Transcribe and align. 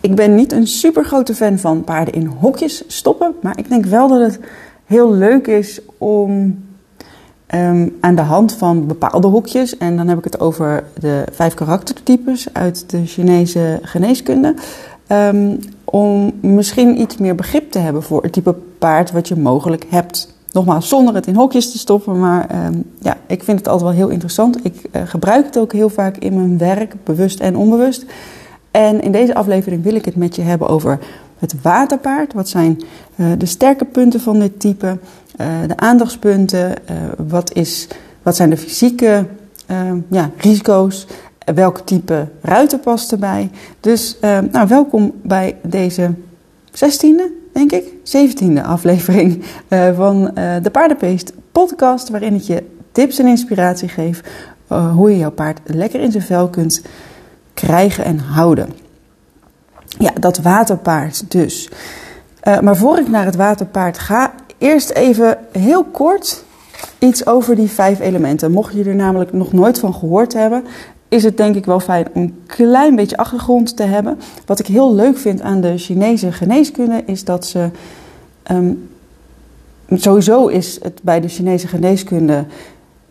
Ik 0.00 0.14
ben 0.14 0.34
niet 0.34 0.52
een 0.52 0.66
super 0.66 1.04
grote 1.04 1.34
fan 1.34 1.58
van 1.58 1.84
paarden 1.84 2.14
in 2.14 2.26
hokjes 2.26 2.82
stoppen. 2.86 3.34
Maar 3.42 3.58
ik 3.58 3.68
denk 3.68 3.84
wel 3.84 4.08
dat 4.08 4.20
het 4.20 4.40
heel 4.84 5.14
leuk 5.14 5.46
is 5.46 5.80
om 5.98 6.62
ehm, 7.46 7.88
aan 8.00 8.14
de 8.14 8.22
hand 8.22 8.52
van 8.52 8.86
bepaalde 8.86 9.26
hokjes. 9.26 9.76
En 9.76 9.96
dan 9.96 10.08
heb 10.08 10.18
ik 10.18 10.24
het 10.24 10.40
over 10.40 10.84
de 11.00 11.24
vijf 11.32 11.54
karaktertypes 11.54 12.48
uit 12.52 12.90
de 12.90 13.06
Chinese 13.06 13.78
geneeskunde. 13.82 14.54
Ehm, 15.06 15.56
om 15.84 16.32
misschien 16.40 17.00
iets 17.00 17.16
meer 17.16 17.34
begrip 17.34 17.70
te 17.70 17.78
hebben 17.78 18.02
voor 18.02 18.22
het 18.22 18.32
type 18.32 18.54
paard 18.78 19.10
wat 19.10 19.28
je 19.28 19.36
mogelijk 19.36 19.86
hebt. 19.88 20.36
Nogmaals, 20.52 20.88
zonder 20.88 21.14
het 21.14 21.26
in 21.26 21.34
hokjes 21.34 21.70
te 21.70 21.78
stoppen, 21.78 22.18
maar 22.18 22.46
ehm, 22.48 22.74
ja, 22.98 23.16
ik 23.26 23.42
vind 23.42 23.58
het 23.58 23.68
altijd 23.68 23.88
wel 23.90 23.98
heel 23.98 24.08
interessant. 24.08 24.64
Ik 24.64 24.74
uh, 24.92 25.02
gebruik 25.04 25.44
het 25.46 25.58
ook 25.58 25.72
heel 25.72 25.88
vaak 25.88 26.16
in 26.16 26.34
mijn 26.34 26.58
werk, 26.58 26.94
bewust 27.04 27.40
en 27.40 27.56
onbewust. 27.56 28.04
En 28.70 29.00
in 29.00 29.12
deze 29.12 29.34
aflevering 29.34 29.82
wil 29.82 29.94
ik 29.94 30.04
het 30.04 30.16
met 30.16 30.36
je 30.36 30.42
hebben 30.42 30.68
over 30.68 30.98
het 31.38 31.62
waterpaard. 31.62 32.32
Wat 32.32 32.48
zijn 32.48 32.82
uh, 33.16 33.26
de 33.38 33.46
sterke 33.46 33.84
punten 33.84 34.20
van 34.20 34.38
dit 34.38 34.60
type? 34.60 34.98
Uh, 35.40 35.46
de 35.66 35.76
aandachtspunten? 35.76 36.74
wat, 37.28 37.52
is, 37.52 37.88
wat 38.22 38.36
zijn 38.36 38.50
de 38.50 38.56
fysieke 38.56 39.26
ja, 40.08 40.30
risico's? 40.36 41.06
welk 41.54 41.78
type 41.78 42.28
ruiter 42.42 42.78
past 42.78 43.12
erbij. 43.12 43.50
Dus 43.80 44.16
nou, 44.50 44.68
welkom 44.68 45.12
bij 45.22 45.56
deze 45.62 46.14
16e, 46.70 47.22
denk 47.52 47.72
ik, 47.72 47.84
17e 47.84 48.62
aflevering 48.62 49.44
van 49.94 50.30
de 50.62 50.70
Paardenpeest 50.72 51.32
podcast, 51.52 52.08
waarin 52.08 52.34
ik 52.34 52.42
je 52.42 52.64
tips 52.92 53.18
en 53.18 53.26
inspiratie 53.26 53.88
geef 53.88 54.22
hoe 54.94 55.10
je 55.10 55.18
jouw 55.18 55.30
paard 55.30 55.60
lekker 55.64 56.00
in 56.00 56.12
zijn 56.12 56.24
vel 56.24 56.48
kunt 56.48 56.82
krijgen 57.58 58.04
en 58.04 58.18
houden. 58.18 58.72
Ja, 59.98 60.10
dat 60.20 60.38
waterpaard 60.38 61.30
dus. 61.30 61.70
maar 62.62 62.76
voor 62.76 62.98
ik 62.98 63.08
naar 63.08 63.24
het 63.24 63.36
waterpaard 63.36 63.98
ga, 63.98 64.32
eerst 64.58 64.90
even 64.90 65.38
heel 65.52 65.84
kort 65.84 66.44
iets 66.98 67.26
over 67.26 67.56
die 67.56 67.68
vijf 67.68 68.00
elementen. 68.00 68.52
Mocht 68.52 68.74
je 68.74 68.84
er 68.84 68.94
namelijk 68.94 69.32
nog 69.32 69.52
nooit 69.52 69.78
van 69.78 69.94
gehoord 69.94 70.32
hebben, 70.32 70.64
is 71.08 71.24
het 71.24 71.36
denk 71.36 71.56
ik 71.56 71.64
wel 71.64 71.80
fijn 71.80 72.06
om 72.12 72.22
een 72.22 72.42
klein 72.46 72.96
beetje 72.96 73.16
achtergrond 73.16 73.76
te 73.76 73.82
hebben. 73.82 74.18
Wat 74.46 74.58
ik 74.58 74.66
heel 74.66 74.94
leuk 74.94 75.18
vind 75.18 75.40
aan 75.40 75.60
de 75.60 75.78
Chinese 75.78 76.32
geneeskunde 76.32 77.02
is 77.06 77.24
dat 77.24 77.46
ze. 77.46 77.70
Um, 78.50 78.88
sowieso 79.90 80.46
is 80.46 80.78
het 80.82 81.00
bij 81.02 81.20
de 81.20 81.28
Chinese 81.28 81.68
geneeskunde. 81.68 82.44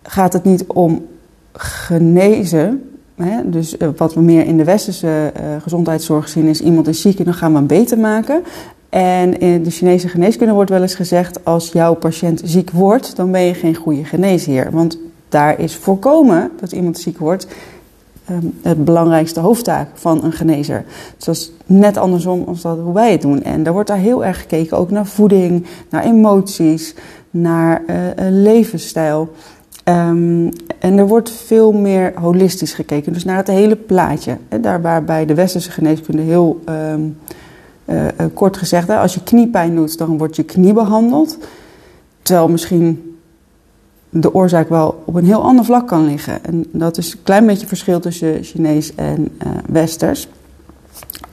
gaat 0.04 0.34
het 0.34 0.44
niet 0.44 0.66
om 0.68 1.06
genezen. 1.54 2.97
Dus 3.46 3.76
uh, 3.78 3.88
wat 3.98 4.14
we 4.14 4.22
meer 4.22 4.46
in 4.46 4.58
de 4.58 4.64
westerse 4.64 5.08
uh, 5.08 5.62
gezondheidszorg 5.62 6.30
zien 6.30 6.46
is 6.48 6.62
iemand 6.62 6.88
is 6.88 7.02
ziek 7.02 7.20
en 7.20 7.26
dan 7.26 7.34
gaan 7.34 7.52
we 7.52 7.58
hem 7.58 7.68
beter 7.68 7.98
maken. 7.98 8.44
En 8.90 9.40
in 9.40 9.64
de 9.64 9.70
Chinese 9.70 10.08
geneeskunde 10.08 10.54
wordt 10.54 10.70
wel 10.70 10.82
eens 10.82 10.96
gezegd: 10.96 11.46
als 11.46 11.72
jouw 11.72 11.94
patiënt 11.94 12.42
ziek 12.44 12.72
wordt, 12.72 13.16
dan 13.16 13.32
ben 13.32 13.42
je 13.42 13.54
geen 13.54 13.76
goede 13.76 14.04
geneesheer. 14.04 14.72
Want 14.72 14.98
daar 15.30 15.60
is 15.60 15.76
voorkomen 15.76 16.52
dat 16.60 16.72
iemand 16.72 17.00
ziek 17.00 17.18
wordt 17.18 17.48
um, 18.32 18.54
het 18.62 18.86
belangrijkste 18.86 19.40
hoofdtaak 19.40 19.88
van 19.94 20.24
een 20.24 20.32
genezer. 20.32 20.86
Dus 21.16 21.26
dat 21.26 21.36
is 21.36 21.52
net 21.66 21.98
andersom 21.98 22.44
als 22.48 22.62
dat 22.62 22.78
hoe 22.80 22.94
wij 22.94 23.12
het 23.12 23.22
doen. 23.22 23.44
En 23.44 23.64
daar 23.64 23.74
wordt 23.74 23.90
daar 23.90 23.98
heel 23.98 24.26
erg 24.26 24.40
gekeken 24.40 24.78
ook 24.78 24.92
naar 24.92 25.06
voeding, 25.06 25.66
naar 25.90 26.04
emoties, 26.04 26.96
naar 27.30 27.84
uh, 27.88 27.96
levensstijl. 28.18 29.30
Um, 29.84 30.50
en 30.88 30.98
er 30.98 31.08
wordt 31.08 31.32
veel 31.32 31.72
meer 31.72 32.14
holistisch 32.16 32.74
gekeken, 32.74 33.14
dus 33.14 33.24
naar 33.24 33.38
het 33.38 33.48
hele 33.48 33.76
plaatje. 33.76 34.38
Daar 34.62 34.82
waarbij 34.82 35.26
de 35.26 35.34
westerse 35.34 35.72
geneeskunde 35.72 36.22
heel 36.22 36.62
um, 36.70 37.18
uh, 37.86 38.06
kort 38.34 38.58
gezegd, 38.58 38.90
als 38.90 39.14
je 39.14 39.24
kniepijn 39.24 39.76
doet, 39.76 39.98
dan 39.98 40.18
wordt 40.18 40.36
je 40.36 40.44
knie 40.44 40.74
behandeld. 40.74 41.38
Terwijl 42.22 42.48
misschien 42.48 43.18
de 44.10 44.34
oorzaak 44.34 44.70
wel 44.70 45.04
op 45.06 45.16
een 45.16 45.26
heel 45.26 45.44
ander 45.44 45.66
vlak 45.66 45.88
kan 45.88 46.06
liggen. 46.06 46.46
En 46.46 46.66
dat 46.72 46.98
is 46.98 47.14
een 47.14 47.24
klein 47.24 47.46
beetje 47.46 47.68
verschil 47.68 48.00
tussen 48.00 48.44
Chinees 48.44 48.96
en 48.96 49.38
uh, 49.46 49.52
Westers. 49.66 50.28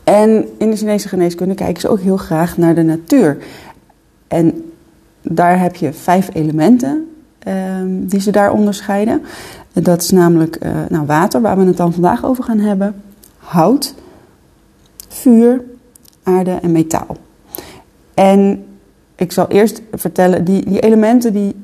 En 0.05 0.49
in 0.59 0.71
de 0.71 0.77
Chinese 0.77 1.09
geneeskunde 1.09 1.55
kijken 1.55 1.81
ze 1.81 1.89
ook 1.89 2.01
heel 2.01 2.17
graag 2.17 2.57
naar 2.57 2.75
de 2.75 2.83
natuur. 2.83 3.39
En 4.29 4.73
daar 5.23 5.61
heb 5.61 5.77
je 5.77 5.93
vijf 5.93 6.29
elementen 6.33 7.09
um, 7.49 8.07
die 8.07 8.21
ze 8.21 8.31
daar 8.31 8.53
onderscheiden. 8.53 9.23
Dat 9.73 10.03
is 10.03 10.11
namelijk 10.11 10.59
uh, 10.63 10.71
nou, 10.89 11.07
water, 11.07 11.41
waar 11.41 11.57
we 11.57 11.65
het 11.65 11.77
dan 11.77 11.93
vandaag 11.93 12.25
over 12.25 12.45
gaan 12.45 12.59
hebben. 12.59 13.03
Hout, 13.39 13.95
vuur, 15.09 15.61
aarde 16.23 16.51
en 16.51 16.73
metaal. 16.73 17.17
En 18.15 18.65
ik 19.15 19.33
zal 19.33 19.49
eerst 19.49 19.83
vertellen, 19.93 20.45
die, 20.45 20.69
die 20.69 20.81
elementen 20.81 21.33
die 21.33 21.55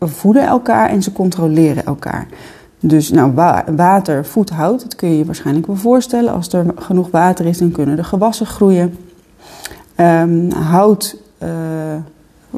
voeden 0.00 0.46
elkaar 0.46 0.88
en 0.88 1.02
ze 1.02 1.12
controleren 1.12 1.84
elkaar. 1.84 2.26
Dus 2.80 3.10
nou, 3.10 3.32
water 3.76 4.24
voedt 4.24 4.50
hout, 4.50 4.82
dat 4.82 4.96
kun 4.96 5.08
je 5.08 5.18
je 5.18 5.24
waarschijnlijk 5.24 5.66
wel 5.66 5.76
voorstellen. 5.76 6.32
Als 6.32 6.52
er 6.52 6.66
genoeg 6.76 7.10
water 7.10 7.46
is, 7.46 7.58
dan 7.58 7.70
kunnen 7.70 7.96
de 7.96 8.04
gewassen 8.04 8.46
groeien. 8.46 8.96
Um, 9.96 10.52
hout 10.52 11.16
uh, 11.42 11.48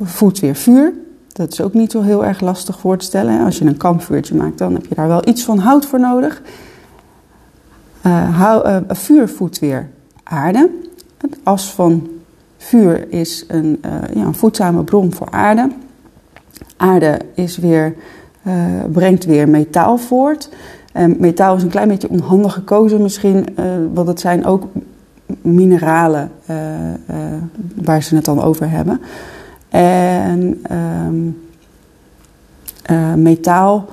voedt 0.03 0.41
weer 0.41 0.55
vuur. 0.55 0.93
Dat 1.37 1.53
is 1.53 1.61
ook 1.61 1.75
niet 1.75 1.91
zo 1.91 2.03
heel 2.03 2.25
erg 2.25 2.41
lastig 2.41 2.79
voor 2.79 2.97
te 2.97 3.05
stellen. 3.05 3.45
Als 3.45 3.59
je 3.59 3.65
een 3.65 3.77
kampvuurtje 3.77 4.35
maakt, 4.35 4.59
dan 4.59 4.73
heb 4.73 4.87
je 4.87 4.95
daar 4.95 5.09
wel 5.09 5.29
iets 5.29 5.45
van 5.45 5.59
hout 5.59 5.87
voor 5.87 6.01
nodig. 6.01 6.43
Uh, 8.07 8.39
hou, 8.39 8.69
uh, 8.69 8.77
vuur 8.89 9.29
voedt 9.29 9.59
weer 9.59 9.89
aarde. 10.23 10.71
Het 11.19 11.39
as 11.43 11.73
van 11.73 12.09
vuur 12.57 13.13
is 13.13 13.45
een, 13.49 13.81
ja, 14.15 14.25
een 14.25 14.35
voedzame 14.35 14.85
bron 14.85 15.13
voor 15.13 15.31
aarde. 15.31 15.71
Aarde 16.77 17.19
is 17.35 17.57
weer, 17.57 17.95
brengt 18.93 19.25
weer 19.25 19.49
metaal 19.49 19.99
voort. 19.99 20.49
En 20.93 21.17
metaal 21.19 21.57
is 21.57 21.63
een 21.63 21.69
klein 21.69 21.89
beetje 21.89 22.11
onhandig 22.11 22.53
gekozen 22.53 23.03
misschien, 23.03 23.47
want 23.93 24.09
het 24.09 24.21
zijn 24.21 24.45
ook 24.45 24.65
mineralen 25.43 26.31
waar 27.75 28.03
ze 28.03 28.15
het 28.15 28.25
dan 28.25 28.43
over 28.43 28.71
hebben. 28.71 29.01
En 29.81 30.65
um, 30.71 31.45
metaal, 33.23 33.89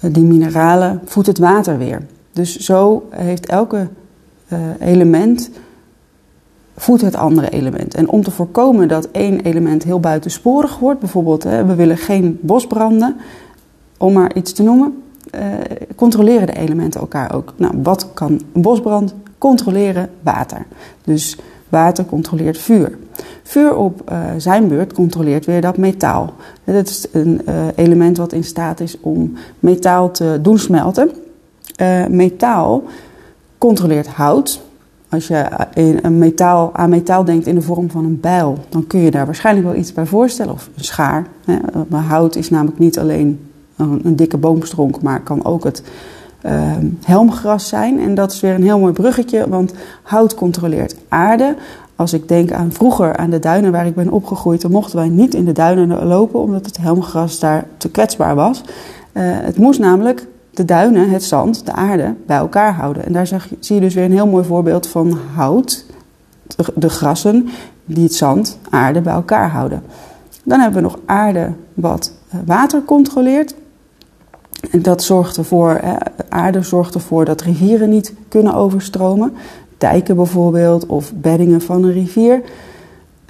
die 0.00 0.24
mineralen, 0.24 1.00
voedt 1.04 1.26
het 1.26 1.38
water 1.38 1.78
weer. 1.78 2.02
Dus 2.32 2.56
zo 2.56 3.08
heeft 3.10 3.46
elke 3.46 3.88
element 4.78 5.50
voedt 6.76 7.02
het 7.02 7.14
andere 7.14 7.50
element. 7.50 7.94
En 7.94 8.08
om 8.08 8.22
te 8.22 8.30
voorkomen 8.30 8.88
dat 8.88 9.08
één 9.10 9.40
element 9.40 9.82
heel 9.82 10.00
buitensporig 10.00 10.78
wordt, 10.78 11.00
bijvoorbeeld 11.00 11.42
hè, 11.42 11.64
we 11.64 11.74
willen 11.74 11.96
geen 11.96 12.38
bosbranden, 12.42 13.16
om 13.98 14.12
maar 14.12 14.34
iets 14.34 14.52
te 14.52 14.62
noemen, 14.62 15.02
controleren 15.96 16.46
de 16.46 16.56
elementen 16.56 17.00
elkaar 17.00 17.34
ook. 17.34 17.52
Nou, 17.56 17.74
wat 17.82 18.08
kan 18.14 18.40
een 18.52 18.62
bosbrand 18.62 19.14
controleren? 19.38 20.10
Water. 20.22 20.66
Dus 21.04 21.38
water 21.70 22.04
controleert 22.04 22.58
vuur. 22.58 22.98
Vuur 23.42 23.76
op 23.76 24.10
uh, 24.12 24.18
zijn 24.36 24.68
beurt 24.68 24.92
controleert 24.92 25.46
weer 25.46 25.60
dat 25.60 25.76
metaal. 25.76 26.32
Dat 26.64 26.88
is 26.88 27.06
een 27.12 27.40
uh, 27.48 27.54
element 27.74 28.16
wat 28.16 28.32
in 28.32 28.44
staat 28.44 28.80
is 28.80 29.00
om 29.00 29.32
metaal 29.58 30.10
te 30.10 30.38
doen 30.42 30.58
smelten. 30.58 31.10
metaal 32.08 32.82
controleert 33.58 34.06
hout, 34.06 34.60
als 35.08 35.26
je 35.26 35.46
een 35.74 36.18
metaal, 36.18 36.70
aan 36.72 36.90
metaal 36.90 37.24
denkt 37.24 37.46
in 37.46 37.54
de 37.54 37.62
vorm 37.62 37.90
van 37.90 38.04
een 38.04 38.20
bijl, 38.20 38.58
dan 38.68 38.86
kun 38.86 39.00
je 39.00 39.10
daar 39.10 39.26
waarschijnlijk 39.26 39.66
wel 39.66 39.76
iets 39.76 39.92
bij 39.92 40.06
voorstellen. 40.06 40.52
Of 40.52 40.70
een 40.76 40.84
schaar. 40.84 41.26
Maar 41.88 42.02
hout 42.02 42.36
is 42.36 42.50
namelijk 42.50 42.78
niet 42.78 42.98
alleen 42.98 43.50
een, 43.76 44.00
een 44.04 44.16
dikke 44.16 44.36
boomstronk, 44.36 45.02
maar 45.02 45.20
kan 45.20 45.44
ook 45.44 45.64
het 45.64 45.82
uh, 46.46 46.52
helmgras 47.04 47.68
zijn. 47.68 48.00
En 48.00 48.14
dat 48.14 48.32
is 48.32 48.40
weer 48.40 48.54
een 48.54 48.62
heel 48.62 48.78
mooi 48.78 48.92
bruggetje, 48.92 49.48
want 49.48 49.72
hout 50.02 50.34
controleert 50.34 50.96
aarde. 51.08 51.56
Als 51.96 52.12
ik 52.12 52.28
denk 52.28 52.52
aan 52.52 52.72
vroeger 52.72 53.16
aan 53.16 53.30
de 53.30 53.38
duinen 53.38 53.72
waar 53.72 53.86
ik 53.86 53.94
ben 53.94 54.10
opgegroeid, 54.10 54.60
dan 54.60 54.70
mochten 54.70 54.96
wij 54.96 55.08
niet 55.08 55.34
in 55.34 55.44
de 55.44 55.52
duinen 55.52 56.06
lopen 56.06 56.40
omdat 56.40 56.66
het 56.66 56.76
helmgras 56.76 57.38
daar 57.38 57.66
te 57.76 57.90
kwetsbaar 57.90 58.34
was. 58.34 58.62
Uh, 59.12 59.22
het 59.24 59.56
moest 59.56 59.80
namelijk 59.80 60.26
de 60.50 60.64
duinen, 60.64 61.10
het 61.10 61.24
zand, 61.24 61.66
de 61.66 61.72
aarde 61.72 62.14
bij 62.26 62.36
elkaar 62.36 62.74
houden. 62.74 63.04
En 63.04 63.12
daar 63.12 63.26
zag, 63.26 63.48
zie 63.60 63.74
je 63.74 63.80
dus 63.80 63.94
weer 63.94 64.04
een 64.04 64.12
heel 64.12 64.26
mooi 64.26 64.44
voorbeeld 64.44 64.86
van 64.86 65.18
hout, 65.34 65.84
de, 66.74 66.88
grassen 66.88 67.48
die 67.84 68.04
het 68.04 68.14
zand, 68.14 68.58
aarde 68.70 69.00
bij 69.00 69.12
elkaar 69.12 69.50
houden. 69.50 69.82
Dan 70.44 70.60
hebben 70.60 70.82
we 70.82 70.88
nog 70.88 70.98
aarde 71.04 71.52
wat 71.74 72.12
eh, 72.30 72.38
water 72.46 72.84
controleert. 72.84 73.54
Dat 74.78 75.02
zorgt 75.02 75.36
ervoor, 75.36 75.80
aarde 76.28 76.62
zorgt 76.62 76.94
ervoor 76.94 77.24
dat 77.24 77.40
rivieren 77.40 77.88
niet 77.88 78.14
kunnen 78.28 78.54
overstromen. 78.54 79.32
Dijken 79.78 80.16
bijvoorbeeld 80.16 80.86
of 80.86 81.12
beddingen 81.14 81.60
van 81.60 81.84
een 81.84 81.92
rivier. 81.92 82.42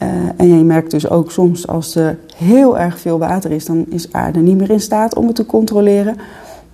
Uh, 0.03 0.09
en 0.37 0.57
je 0.59 0.65
merkt 0.65 0.91
dus 0.91 1.11
ook 1.11 1.31
soms 1.31 1.67
als 1.67 1.95
er 1.95 2.19
heel 2.37 2.79
erg 2.79 2.99
veel 2.99 3.19
water 3.19 3.51
is, 3.51 3.65
dan 3.65 3.85
is 3.89 4.13
aarde 4.13 4.39
niet 4.39 4.57
meer 4.57 4.71
in 4.71 4.81
staat 4.81 5.15
om 5.15 5.27
het 5.27 5.37
te 5.37 5.47
controleren. 5.47 6.17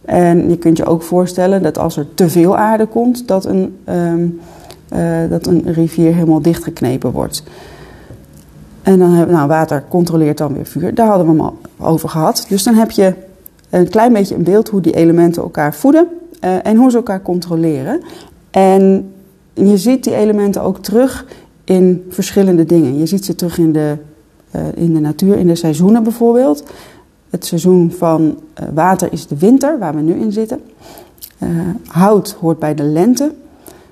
En 0.04 0.50
je 0.50 0.58
kunt 0.58 0.76
je 0.76 0.84
ook 0.84 1.02
voorstellen 1.02 1.62
dat 1.62 1.78
als 1.78 1.96
er 1.96 2.14
te 2.14 2.28
veel 2.28 2.56
aarde 2.56 2.86
komt, 2.86 3.28
dat 3.28 3.44
een, 3.44 3.76
um, 3.88 4.40
dat 5.30 5.46
een 5.46 5.62
rivier 5.72 6.14
helemaal 6.14 6.42
dichtgeknepen 6.42 7.12
wordt. 7.12 7.42
En 8.82 8.98
dan 8.98 9.10
hebben 9.10 9.34
nou, 9.34 9.48
water 9.48 9.84
controleert 9.88 10.38
dan 10.38 10.52
weer 10.52 10.66
vuur. 10.66 10.94
Daar 10.94 11.08
hadden 11.08 11.26
we 11.26 11.32
hem 11.32 11.40
al 11.40 11.58
over 11.78 12.08
gehad. 12.08 12.46
Dus 12.48 12.62
dan 12.62 12.74
heb 12.74 12.90
je 12.90 13.14
een 13.70 13.88
klein 13.88 14.12
beetje 14.12 14.34
een 14.34 14.42
beeld 14.42 14.68
hoe 14.68 14.80
die 14.80 14.94
elementen 14.94 15.42
elkaar 15.42 15.74
voeden 15.74 16.08
en 16.40 16.76
hoe 16.76 16.90
ze 16.90 16.96
elkaar 16.96 17.22
controleren. 17.22 18.00
En 18.50 19.12
je 19.54 19.76
ziet 19.76 20.04
die 20.04 20.14
elementen 20.14 20.62
ook 20.62 20.78
terug 20.78 21.26
in 21.64 22.04
verschillende 22.08 22.64
dingen. 22.64 22.98
Je 22.98 23.06
ziet 23.06 23.24
ze 23.24 23.34
terug 23.34 23.58
in 23.58 23.72
de, 23.72 23.96
uh, 24.56 24.62
in 24.74 24.94
de 24.94 25.00
natuur, 25.00 25.36
in 25.36 25.46
de 25.46 25.54
seizoenen 25.54 26.02
bijvoorbeeld. 26.02 26.64
Het 27.30 27.46
seizoen 27.46 27.92
van 27.92 28.22
uh, 28.22 28.68
water 28.74 29.12
is 29.12 29.26
de 29.26 29.38
winter, 29.38 29.78
waar 29.78 29.94
we 29.94 30.00
nu 30.00 30.14
in 30.14 30.32
zitten. 30.32 30.60
Hout 31.86 32.36
hoort 32.40 32.58
bij 32.58 32.74
de 32.74 32.82
lente. 32.82 33.32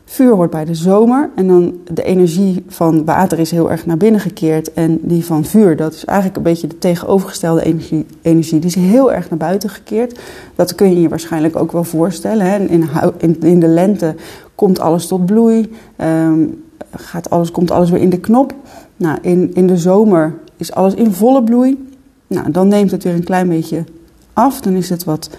Vuur 0.04 0.34
hoort 0.34 0.50
bij 0.50 0.64
de 0.64 0.74
zomer. 0.74 1.30
En 1.34 1.46
dan 1.46 1.74
de 1.92 2.02
energie 2.02 2.64
van 2.68 3.04
water 3.04 3.38
is 3.38 3.50
heel 3.50 3.70
erg 3.70 3.86
naar 3.86 3.96
binnen 3.96 4.20
gekeerd. 4.20 4.72
En 4.72 4.98
die 5.02 5.24
van 5.24 5.44
vuur, 5.44 5.76
dat 5.76 5.92
is 5.92 6.04
eigenlijk 6.04 6.36
een 6.36 6.42
beetje 6.42 6.66
de 6.66 6.78
tegenovergestelde 6.78 7.64
energie. 7.64 8.06
energie. 8.22 8.58
Die 8.58 8.68
is 8.68 8.74
heel 8.74 9.12
erg 9.12 9.30
naar 9.30 9.38
buiten 9.38 9.70
gekeerd. 9.70 10.20
Dat 10.54 10.74
kun 10.74 10.90
je 10.90 11.00
je 11.00 11.08
waarschijnlijk 11.08 11.56
ook 11.56 11.72
wel 11.72 11.84
voorstellen. 11.84 12.46
Hè? 12.46 12.58
In, 12.58 13.40
in, 13.40 13.60
de 13.60 13.66
lente 13.66 14.14
komt 14.54 14.80
alles 14.80 15.06
tot 15.06 15.26
bloei. 15.26 15.70
Um, 15.98 16.62
gaat 16.90 17.30
alles, 17.30 17.50
komt 17.50 17.70
alles 17.70 17.90
weer 17.90 18.00
in 18.00 18.10
de 18.10 18.20
knop. 18.20 18.54
Nou, 18.96 19.18
in, 19.22 19.50
in 19.54 19.66
de 19.66 19.76
zomer 19.76 20.34
is 20.56 20.72
alles 20.72 20.94
in 20.94 21.12
volle 21.12 21.42
bloei. 21.42 21.88
Nou, 22.26 22.50
dan 22.50 22.68
neemt 22.68 22.90
het 22.90 23.04
weer 23.04 23.14
een 23.14 23.24
klein 23.24 23.48
beetje 23.48 23.84
af. 24.32 24.60
Dan 24.60 24.72
is 24.72 24.90
het 24.90 25.04
wat 25.04 25.30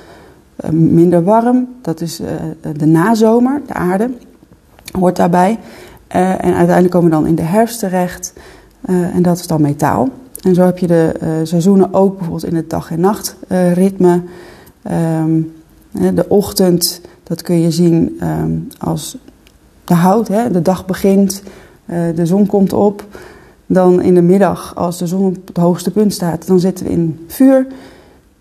uh, 0.65 0.69
minder 0.69 1.23
warm. 1.23 1.67
Dat 1.81 2.01
is 2.01 2.21
uh, 2.21 2.27
de 2.77 2.85
nazomer, 2.85 3.62
de 3.67 3.73
aarde, 3.73 4.09
hoort 4.92 5.16
daarbij. 5.16 5.60
Uh, 6.16 6.30
en 6.30 6.54
uiteindelijk 6.54 6.90
komen 6.90 7.10
we 7.10 7.16
dan 7.16 7.28
in 7.28 7.36
de 7.36 7.42
herfst 7.42 7.80
terecht. 7.80 8.34
en 8.86 9.22
dat 9.22 9.40
is 9.40 9.48
dan 9.48 9.62
metaal. 9.62 10.10
En 10.42 10.56
zo 10.56 10.62
heb 10.62 10.78
je 10.78 10.88
de 10.88 11.42
seizoenen 11.44 11.94
ook 11.94 12.18
bijvoorbeeld 12.18 12.46
in 12.46 12.56
het 12.56 12.70
dag- 12.70 12.92
en 12.92 13.00
nachtritme. 13.00 14.22
Um, 14.92 15.54
de 15.92 16.26
ochtend, 16.28 17.02
dat 17.24 17.42
kun 17.42 17.60
je 17.60 17.72
zien 17.72 18.20
um, 18.24 18.68
als 18.78 19.18
de 19.84 19.94
hout, 19.94 20.28
hè, 20.28 20.52
de 20.52 20.62
dag 20.62 20.86
begint, 20.86 21.44
uh, 21.86 22.16
de 22.16 22.26
zon 22.26 22.46
komt 22.46 22.74
op. 22.74 23.06
Dan 23.66 24.02
in 24.02 24.14
de 24.14 24.22
middag, 24.22 24.76
als 24.76 24.98
de 24.98 25.08
zon 25.08 25.26
op 25.26 25.48
het 25.48 25.58
hoogste 25.58 25.92
punt 25.92 26.14
staat, 26.14 26.48
dan 26.48 26.60
zitten 26.60 26.86
we 26.86 26.92
in 26.92 27.26
vuur. 27.28 27.68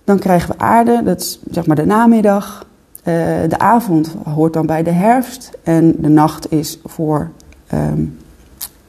Dan 0.04 0.18
krijgen 0.18 0.50
we 0.50 0.58
aarde, 0.58 1.02
dat 1.04 1.20
is 1.20 1.40
zeg 1.50 1.66
maar 1.66 1.76
de 1.76 1.86
namiddag. 1.86 2.66
Uh, 3.08 3.14
de 3.48 3.58
avond 3.58 4.14
hoort 4.24 4.52
dan 4.52 4.66
bij 4.66 4.82
de 4.82 4.90
herfst 4.90 5.50
en 5.62 5.94
de 5.98 6.08
nacht 6.08 6.52
is 6.52 6.80
voor 6.84 7.30
um, 7.74 8.18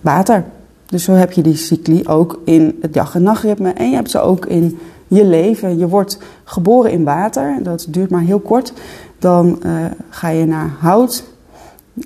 water. 0.01 0.43
Dus 0.85 1.03
zo 1.03 1.11
heb 1.11 1.31
je 1.31 1.41
die 1.41 1.55
cycli 1.55 2.07
ook 2.07 2.39
in 2.45 2.77
het 2.81 2.93
dag- 2.93 3.15
en 3.15 3.23
nachtritme 3.23 3.69
en 3.69 3.89
je 3.89 3.95
hebt 3.95 4.11
ze 4.11 4.19
ook 4.19 4.45
in 4.45 4.77
je 5.07 5.25
leven. 5.25 5.77
Je 5.77 5.87
wordt 5.87 6.19
geboren 6.43 6.91
in 6.91 7.03
water, 7.03 7.57
dat 7.63 7.85
duurt 7.89 8.09
maar 8.09 8.21
heel 8.21 8.39
kort. 8.39 8.73
Dan 9.19 9.59
uh, 9.65 9.85
ga 10.09 10.29
je 10.29 10.45
naar 10.45 10.69
hout, 10.79 11.33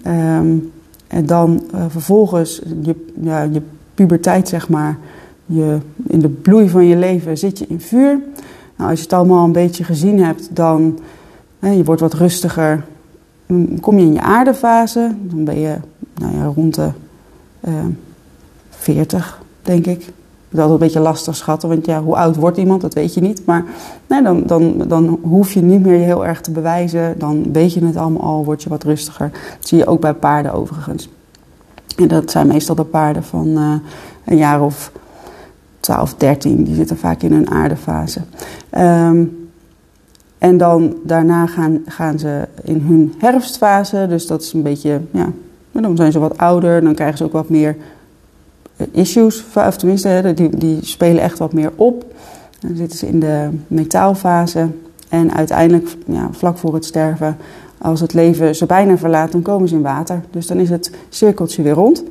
Um, 0.07 0.71
en 1.07 1.25
dan 1.25 1.63
uh, 1.75 1.85
vervolgens 1.87 2.61
je, 2.81 3.05
ja, 3.21 3.41
je 3.41 3.61
puberteit, 3.93 4.47
zeg 4.47 4.69
maar, 4.69 4.97
je, 5.45 5.77
in 6.07 6.19
de 6.19 6.29
bloei 6.29 6.69
van 6.69 6.85
je 6.85 6.95
leven 6.95 7.37
zit 7.37 7.59
je 7.59 7.65
in 7.67 7.81
vuur. 7.81 8.19
Nou, 8.75 8.89
als 8.89 8.99
je 8.99 9.03
het 9.03 9.13
allemaal 9.13 9.45
een 9.45 9.51
beetje 9.51 9.83
gezien 9.83 10.23
hebt, 10.23 10.55
dan 10.55 10.99
je 11.59 11.83
wordt 11.83 12.01
wat 12.01 12.13
rustiger. 12.13 12.85
Kom 13.81 13.97
je 13.97 14.05
in 14.05 14.13
je 14.13 14.21
aardefase. 14.21 15.15
Dan 15.21 15.43
ben 15.43 15.59
je 15.59 15.75
nou 16.15 16.35
ja, 16.35 16.43
rond 16.43 16.75
de 16.75 16.89
uh, 17.67 17.85
40, 18.69 19.41
denk 19.61 19.85
ik 19.85 20.11
is 20.51 20.59
altijd 20.59 20.79
een 20.79 20.85
beetje 20.85 20.99
lastig 20.99 21.35
schatten, 21.35 21.69
want 21.69 21.85
ja, 21.85 22.01
hoe 22.01 22.15
oud 22.15 22.35
wordt 22.35 22.57
iemand, 22.57 22.81
dat 22.81 22.93
weet 22.93 23.13
je 23.13 23.21
niet. 23.21 23.45
Maar 23.45 23.65
dan, 24.07 24.43
dan, 24.45 24.83
dan 24.87 25.19
hoef 25.21 25.53
je 25.53 25.61
niet 25.61 25.81
meer 25.81 25.97
je 25.97 26.03
heel 26.03 26.25
erg 26.25 26.41
te 26.41 26.51
bewijzen. 26.51 27.19
Dan 27.19 27.51
weet 27.51 27.73
je 27.73 27.85
het 27.85 27.95
allemaal 27.95 28.21
al, 28.21 28.45
word 28.45 28.63
je 28.63 28.69
wat 28.69 28.83
rustiger. 28.83 29.31
Dat 29.31 29.67
zie 29.67 29.77
je 29.77 29.85
ook 29.85 30.01
bij 30.01 30.13
paarden 30.13 30.53
overigens. 30.53 31.09
En 31.97 32.07
dat 32.07 32.31
zijn 32.31 32.47
meestal 32.47 32.75
de 32.75 32.83
paarden 32.83 33.23
van 33.23 33.47
uh, 33.47 33.73
een 34.25 34.37
jaar 34.37 34.61
of 34.61 34.91
12, 35.79 36.15
13. 36.15 36.63
Die 36.63 36.75
zitten 36.75 36.97
vaak 36.97 37.21
in 37.21 37.33
een 37.33 37.51
aardefase. 37.51 38.21
Um, 38.77 39.38
en 40.39 40.57
dan 40.57 40.95
daarna 41.03 41.45
gaan, 41.45 41.81
gaan 41.85 42.19
ze 42.19 42.47
in 42.63 42.81
hun 42.87 43.13
herfstfase. 43.17 44.05
Dus 44.09 44.27
dat 44.27 44.41
is 44.41 44.53
een 44.53 44.61
beetje, 44.61 45.01
ja, 45.11 45.31
dan 45.71 45.95
zijn 45.95 46.11
ze 46.11 46.19
wat 46.19 46.37
ouder. 46.37 46.81
Dan 46.83 46.95
krijgen 46.95 47.17
ze 47.17 47.23
ook 47.23 47.31
wat 47.31 47.49
meer 47.49 47.75
issues, 48.91 49.43
of 49.55 49.77
tenminste, 49.77 50.31
die, 50.35 50.57
die 50.57 50.85
spelen 50.85 51.23
echt 51.23 51.37
wat 51.37 51.53
meer 51.53 51.71
op. 51.75 52.05
Dan 52.59 52.75
zitten 52.75 52.97
ze 52.97 53.07
in 53.07 53.19
de 53.19 53.49
metaalfase. 53.67 54.67
En 55.09 55.33
uiteindelijk, 55.33 55.95
ja, 56.05 56.29
vlak 56.31 56.57
voor 56.57 56.73
het 56.73 56.85
sterven, 56.85 57.37
als 57.77 57.99
het 57.99 58.13
leven 58.13 58.55
ze 58.55 58.65
bijna 58.65 58.97
verlaat, 58.97 59.31
dan 59.31 59.41
komen 59.41 59.67
ze 59.67 59.75
in 59.75 59.81
water. 59.81 60.21
Dus 60.31 60.47
dan 60.47 60.57
is 60.57 60.69
het 60.69 60.91
cirkeltje 61.09 61.61
weer 61.61 61.73
rond. 61.73 62.03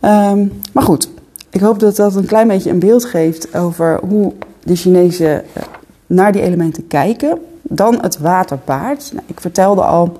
Um, 0.00 0.52
maar 0.72 0.82
goed, 0.82 1.10
ik 1.50 1.60
hoop 1.60 1.78
dat 1.78 1.96
dat 1.96 2.14
een 2.14 2.26
klein 2.26 2.48
beetje 2.48 2.70
een 2.70 2.78
beeld 2.78 3.04
geeft 3.04 3.56
over 3.56 4.00
hoe 4.08 4.32
de 4.62 4.76
Chinezen 4.76 5.44
eh, 5.54 5.62
naar 6.06 6.32
die 6.32 6.42
elementen 6.42 6.86
kijken. 6.86 7.38
Dan 7.62 8.00
het 8.00 8.18
waterpaard. 8.18 9.10
Nou, 9.12 9.24
ik 9.26 9.40
vertelde 9.40 9.82
al 9.82 10.16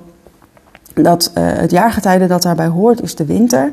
dat 0.93 1.31
uh, 1.37 1.43
het 1.43 1.71
jaargetijde 1.71 2.27
dat 2.27 2.41
daarbij 2.41 2.67
hoort 2.67 3.01
is 3.01 3.15
de 3.15 3.25
winter. 3.25 3.71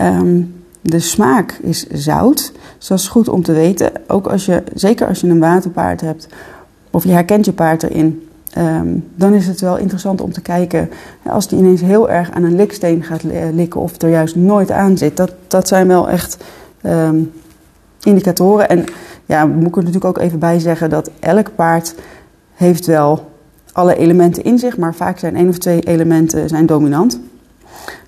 Um, 0.00 0.56
de 0.80 1.00
smaak 1.00 1.52
is 1.62 1.86
zout. 1.86 2.52
Dus 2.78 2.86
dat 2.86 2.98
is 2.98 3.08
goed 3.08 3.28
om 3.28 3.42
te 3.42 3.52
weten. 3.52 3.90
Ook 4.06 4.26
als 4.26 4.46
je, 4.46 4.62
zeker 4.74 5.06
als 5.06 5.20
je 5.20 5.28
een 5.28 5.38
waterpaard 5.38 6.00
hebt, 6.00 6.28
of 6.90 7.04
je 7.04 7.10
herkent 7.10 7.44
je 7.44 7.52
paard 7.52 7.82
erin, 7.82 8.28
um, 8.58 9.08
dan 9.14 9.34
is 9.34 9.46
het 9.46 9.60
wel 9.60 9.76
interessant 9.76 10.20
om 10.20 10.32
te 10.32 10.40
kijken. 10.40 10.90
Als 11.22 11.48
die 11.48 11.58
ineens 11.58 11.80
heel 11.80 12.10
erg 12.10 12.30
aan 12.30 12.44
een 12.44 12.56
liksteen 12.56 13.02
gaat 13.02 13.22
likken, 13.52 13.80
of 13.80 14.02
er 14.02 14.08
juist 14.08 14.36
nooit 14.36 14.70
aan 14.70 14.96
zit. 14.96 15.16
Dat, 15.16 15.32
dat 15.46 15.68
zijn 15.68 15.88
wel 15.88 16.08
echt 16.08 16.44
um, 16.82 17.32
indicatoren. 18.02 18.68
En 18.68 18.84
ja, 19.28 19.46
moet 19.46 19.66
ik 19.66 19.76
er 19.76 19.82
natuurlijk 19.82 20.04
ook 20.04 20.18
even 20.18 20.38
bij 20.38 20.58
zeggen 20.58 20.90
dat 20.90 21.10
elk 21.20 21.54
paard 21.54 21.94
heeft 22.54 22.86
wel 22.86 23.30
alle 23.72 23.96
elementen 23.96 24.44
in 24.44 24.58
zich, 24.58 24.76
maar 24.76 24.94
vaak 24.94 25.18
zijn 25.18 25.36
één 25.36 25.48
of 25.48 25.58
twee 25.58 25.80
elementen 25.80 26.48
zijn 26.48 26.66
dominant. 26.66 27.20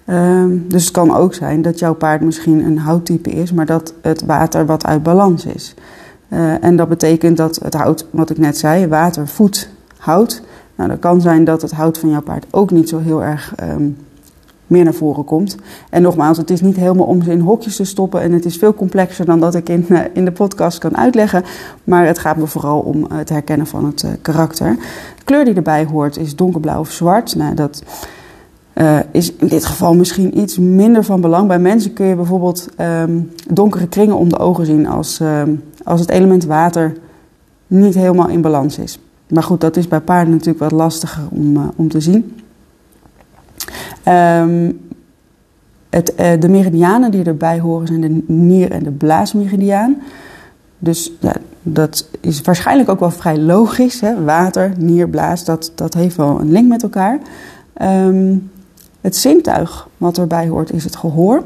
Um, 0.06 0.64
dus 0.68 0.84
het 0.84 0.92
kan 0.92 1.16
ook 1.16 1.34
zijn 1.34 1.62
dat 1.62 1.78
jouw 1.78 1.94
paard 1.94 2.20
misschien 2.20 2.64
een 2.64 2.78
houttype 2.78 3.30
is, 3.30 3.52
maar 3.52 3.66
dat 3.66 3.94
het 4.02 4.24
water 4.24 4.66
wat 4.66 4.86
uit 4.86 5.02
balans 5.02 5.46
is. 5.46 5.74
Uh, 6.28 6.64
en 6.64 6.76
dat 6.76 6.88
betekent 6.88 7.36
dat 7.36 7.60
het 7.62 7.74
hout, 7.74 8.06
wat 8.10 8.30
ik 8.30 8.38
net 8.38 8.58
zei, 8.58 8.86
water 8.86 9.28
voedt 9.28 9.70
hout. 9.96 10.42
Nou, 10.74 10.88
dat 10.88 10.98
kan 10.98 11.20
zijn 11.20 11.44
dat 11.44 11.62
het 11.62 11.70
hout 11.70 11.98
van 11.98 12.10
jouw 12.10 12.22
paard 12.22 12.46
ook 12.50 12.70
niet 12.70 12.88
zo 12.88 12.98
heel 12.98 13.22
erg 13.22 13.54
um, 13.62 13.96
meer 14.70 14.84
naar 14.84 14.94
voren 14.94 15.24
komt. 15.24 15.56
En 15.90 16.02
nogmaals, 16.02 16.38
het 16.38 16.50
is 16.50 16.60
niet 16.60 16.76
helemaal 16.76 17.06
om 17.06 17.22
ze 17.22 17.32
in 17.32 17.40
hokjes 17.40 17.76
te 17.76 17.84
stoppen 17.84 18.20
en 18.20 18.32
het 18.32 18.44
is 18.44 18.56
veel 18.56 18.74
complexer 18.74 19.24
dan 19.24 19.40
dat 19.40 19.54
ik 19.54 19.68
in, 19.68 19.86
uh, 19.88 20.00
in 20.12 20.24
de 20.24 20.32
podcast 20.32 20.78
kan 20.78 20.96
uitleggen. 20.96 21.44
Maar 21.84 22.06
het 22.06 22.18
gaat 22.18 22.36
me 22.36 22.46
vooral 22.46 22.80
om 22.80 23.06
het 23.12 23.28
herkennen 23.28 23.66
van 23.66 23.84
het 23.84 24.02
uh, 24.02 24.10
karakter. 24.22 24.76
De 25.16 25.24
kleur 25.24 25.44
die 25.44 25.54
erbij 25.54 25.84
hoort 25.84 26.16
is 26.16 26.36
donkerblauw 26.36 26.80
of 26.80 26.90
zwart. 26.90 27.36
Nou, 27.36 27.54
dat 27.54 27.82
is 29.10 29.32
in 29.36 29.46
dit 29.46 29.64
geval 29.64 29.94
misschien 29.94 30.38
iets 30.38 30.58
minder 30.58 31.04
van 31.04 31.20
belang. 31.20 31.48
Bij 31.48 31.58
mensen 31.58 31.92
kun 31.92 32.06
je 32.06 32.14
bijvoorbeeld 32.14 32.68
um, 32.80 33.30
donkere 33.52 33.88
kringen 33.88 34.16
om 34.16 34.28
de 34.28 34.38
ogen 34.38 34.66
zien 34.66 34.86
als, 34.86 35.20
um, 35.20 35.62
als 35.82 36.00
het 36.00 36.10
element 36.10 36.44
water 36.44 36.96
niet 37.66 37.94
helemaal 37.94 38.28
in 38.28 38.40
balans 38.40 38.78
is. 38.78 38.98
Maar 39.28 39.42
goed, 39.42 39.60
dat 39.60 39.76
is 39.76 39.88
bij 39.88 40.00
paarden 40.00 40.32
natuurlijk 40.32 40.58
wat 40.58 40.72
lastiger 40.72 41.22
om, 41.30 41.72
om 41.76 41.88
te 41.88 42.00
zien. 42.00 42.39
Um, 44.08 44.80
het, 45.90 46.12
uh, 46.20 46.26
de 46.40 46.48
meridianen 46.48 47.10
die 47.10 47.24
erbij 47.24 47.60
horen 47.60 47.86
zijn 47.86 48.00
de 48.00 48.22
nier- 48.26 48.70
en 48.70 48.82
de 48.82 48.90
blaasmeridiaan. 48.90 49.96
Dus 50.78 51.12
ja, 51.20 51.34
dat 51.62 52.08
is 52.20 52.40
waarschijnlijk 52.40 52.88
ook 52.88 53.00
wel 53.00 53.10
vrij 53.10 53.38
logisch. 53.38 54.00
Hè? 54.00 54.24
Water, 54.24 54.72
nier, 54.78 55.08
blaas, 55.08 55.44
dat, 55.44 55.72
dat 55.74 55.94
heeft 55.94 56.16
wel 56.16 56.40
een 56.40 56.52
link 56.52 56.68
met 56.68 56.82
elkaar. 56.82 57.18
Um, 57.82 58.50
het 59.00 59.16
zintuig 59.16 59.88
wat 59.96 60.18
erbij 60.18 60.48
hoort 60.48 60.72
is 60.72 60.84
het 60.84 60.96
gehoor. 60.96 61.44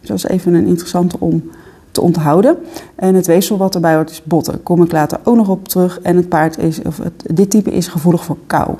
Dus 0.00 0.08
dat 0.08 0.16
is 0.16 0.24
even 0.24 0.54
een 0.54 0.66
interessante 0.66 1.16
om 1.20 1.50
te 1.90 2.00
onthouden. 2.00 2.56
En 2.94 3.14
het 3.14 3.26
weefsel 3.26 3.56
wat 3.56 3.74
erbij 3.74 3.94
hoort 3.94 4.10
is 4.10 4.22
botten. 4.22 4.62
Kom 4.62 4.82
ik 4.82 4.92
later 4.92 5.18
ook 5.24 5.36
nog 5.36 5.48
op 5.48 5.68
terug. 5.68 6.00
En 6.00 6.16
het 6.16 6.28
paard 6.28 6.58
is, 6.58 6.82
of 6.82 7.00
dit 7.34 7.50
type 7.50 7.70
is 7.70 7.88
gevoelig 7.88 8.24
voor 8.24 8.36
kou. 8.46 8.74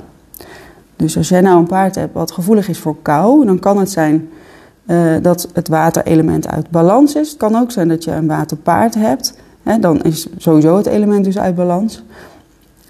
Dus 0.95 1.17
als 1.17 1.29
jij 1.29 1.41
nou 1.41 1.59
een 1.59 1.67
paard 1.67 1.95
hebt 1.95 2.13
wat 2.13 2.31
gevoelig 2.31 2.69
is 2.69 2.79
voor 2.79 2.95
kou, 3.01 3.45
dan 3.45 3.59
kan 3.59 3.77
het 3.77 3.91
zijn 3.91 4.29
uh, 4.85 5.13
dat 5.21 5.49
het 5.53 5.67
waterelement 5.67 6.47
uit 6.47 6.69
balans 6.69 7.15
is. 7.15 7.29
Het 7.29 7.37
kan 7.37 7.55
ook 7.55 7.71
zijn 7.71 7.87
dat 7.87 8.03
je 8.03 8.11
een 8.11 8.27
waterpaard 8.27 8.95
hebt. 8.95 9.37
Hè, 9.63 9.79
dan 9.79 10.01
is 10.01 10.27
sowieso 10.37 10.77
het 10.77 10.85
element 10.85 11.25
dus 11.25 11.37
uit 11.37 11.55
balans. 11.55 12.03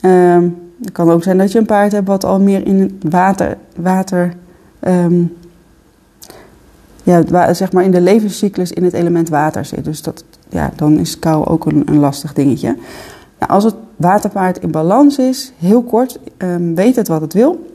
Uh, 0.02 0.38
het 0.82 0.92
kan 0.92 1.12
ook 1.12 1.24
zijn 1.24 1.38
dat 1.38 1.52
je 1.52 1.60
een 1.60 1.66
paard 1.66 1.92
hebt 1.92 2.08
wat 2.08 2.26
al 2.26 2.40
meer 2.40 2.68
in 2.68 3.00
water, 3.10 3.58
water 3.76 4.34
Um, 4.88 5.38
ja, 7.04 7.54
zeg 7.54 7.72
maar 7.72 7.84
in 7.84 7.92
de 7.92 8.02
levenscyclus 8.02 8.72
in 8.72 8.84
het 8.84 8.94
element 8.94 9.30
water 9.30 9.66
zit. 9.66 9.86
Dus 9.86 10.02
dat, 10.02 10.24
ja, 10.50 10.72
dan 10.76 11.00
is 11.00 11.20
kou 11.20 11.46
ook 11.46 11.66
een, 11.66 11.84
een 11.86 12.00
lastig 12.00 12.34
dingetje. 12.34 12.76
Nou, 13.40 13.52
als 13.52 13.64
het 13.64 13.76
waterpaard 13.96 14.60
in 14.60 14.72
balans 14.72 15.18
is, 15.18 15.54
heel 15.58 15.84
kort, 15.84 16.20
um, 16.38 16.76
weet 16.76 16.96
het 16.96 17.08
wat 17.08 17.22
het 17.22 17.34
wil. 17.34 17.75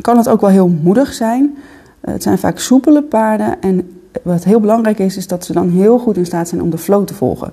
Kan 0.00 0.16
het 0.16 0.28
ook 0.28 0.40
wel 0.40 0.50
heel 0.50 0.68
moedig 0.68 1.12
zijn. 1.12 1.56
het 2.00 2.22
zijn 2.22 2.38
vaak 2.38 2.58
soepele 2.58 3.02
paarden. 3.02 3.60
En 3.60 4.00
wat 4.22 4.44
heel 4.44 4.60
belangrijk 4.60 4.98
is, 4.98 5.16
is 5.16 5.26
dat 5.26 5.44
ze 5.44 5.52
dan 5.52 5.70
heel 5.70 5.98
goed 5.98 6.16
in 6.16 6.26
staat 6.26 6.48
zijn 6.48 6.62
om 6.62 6.70
de 6.70 6.78
flow 6.78 7.04
te 7.04 7.14
volgen. 7.14 7.52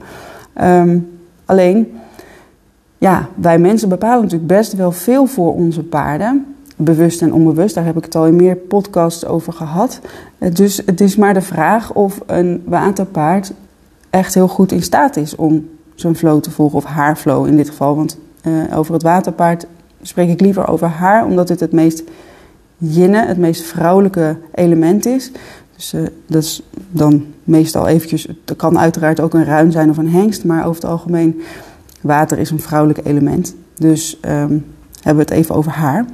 Ehm, 0.54 1.00
alleen, 1.46 1.94
ja, 2.98 3.28
wij 3.36 3.60
mensen 3.60 3.90
bepalen 3.90 4.22
natuurlijk 4.22 4.48
best 4.48 4.74
wel 4.74 4.92
veel 4.92 5.26
voor 5.26 5.54
onze 5.54 5.84
paarden 5.84 6.46
bewust 6.76 7.22
en 7.22 7.34
onbewust. 7.34 7.76
Daar 7.76 7.86
heb 7.86 7.98
ik 7.98 8.04
het 8.04 8.16
al 8.16 8.28
in 8.28 8.36
meer 8.36 8.56
podcasts 8.56 9.26
over 9.26 9.54
gehad. 9.54 10.00
Eh, 10.38 10.54
dus 10.54 10.82
het 10.86 11.02
is 11.02 11.16
maar 11.16 11.34
de 11.34 11.42
vraag 11.42 11.94
of 11.94 12.22
een 12.26 12.64
waterpaard 12.66 13.54
echt 14.10 14.34
heel 14.34 14.48
goed 14.48 14.72
in 14.72 14.82
staat 14.82 15.16
is 15.16 15.36
om 15.36 15.70
zijn 15.96 16.16
flow 16.16 16.42
te 16.42 16.52
volgen, 16.52 16.78
of 16.78 16.84
haar 16.84 17.16
flow 17.16 17.48
in 17.48 17.56
dit 17.56 17.70
geval. 17.70 17.96
Want 17.96 18.18
uh, 18.48 18.78
over 18.78 18.94
het 18.94 19.04
waterpaard 19.04 19.66
spreek 20.08 20.30
ik 20.30 20.42
liever 20.42 20.68
over 20.68 20.88
haar, 20.88 21.26
omdat 21.26 21.50
het 21.50 21.60
het 21.60 21.72
meest 21.72 22.04
jinne, 22.78 23.26
het 23.26 23.38
meest 23.38 23.64
vrouwelijke 23.64 24.38
element 24.54 25.06
is. 25.06 25.32
Dus 25.76 25.94
uh, 25.94 26.02
dat 26.28 26.44
is 26.44 26.62
dan 26.90 27.26
meestal 27.44 27.88
eventjes, 27.88 28.28
het 28.46 28.56
kan 28.56 28.80
uiteraard 28.80 29.20
ook 29.20 29.34
een 29.34 29.46
ruin 29.46 29.72
zijn 29.72 29.90
of 29.90 29.98
een 29.98 30.10
hengst, 30.10 30.46
maar 30.46 30.66
over 30.66 30.82
het 30.82 30.92
algemeen, 30.92 31.42
water 32.02 32.40
is 32.40 32.50
een 32.50 32.60
vrouwelijk 32.60 33.06
element. 33.06 33.56
Dus 33.78 34.18
um, 34.22 34.66
hebben 35.02 35.26
we 35.26 35.34
het 35.34 35.42
even 35.42 35.56
over 35.56 35.72
haar. 35.72 36.06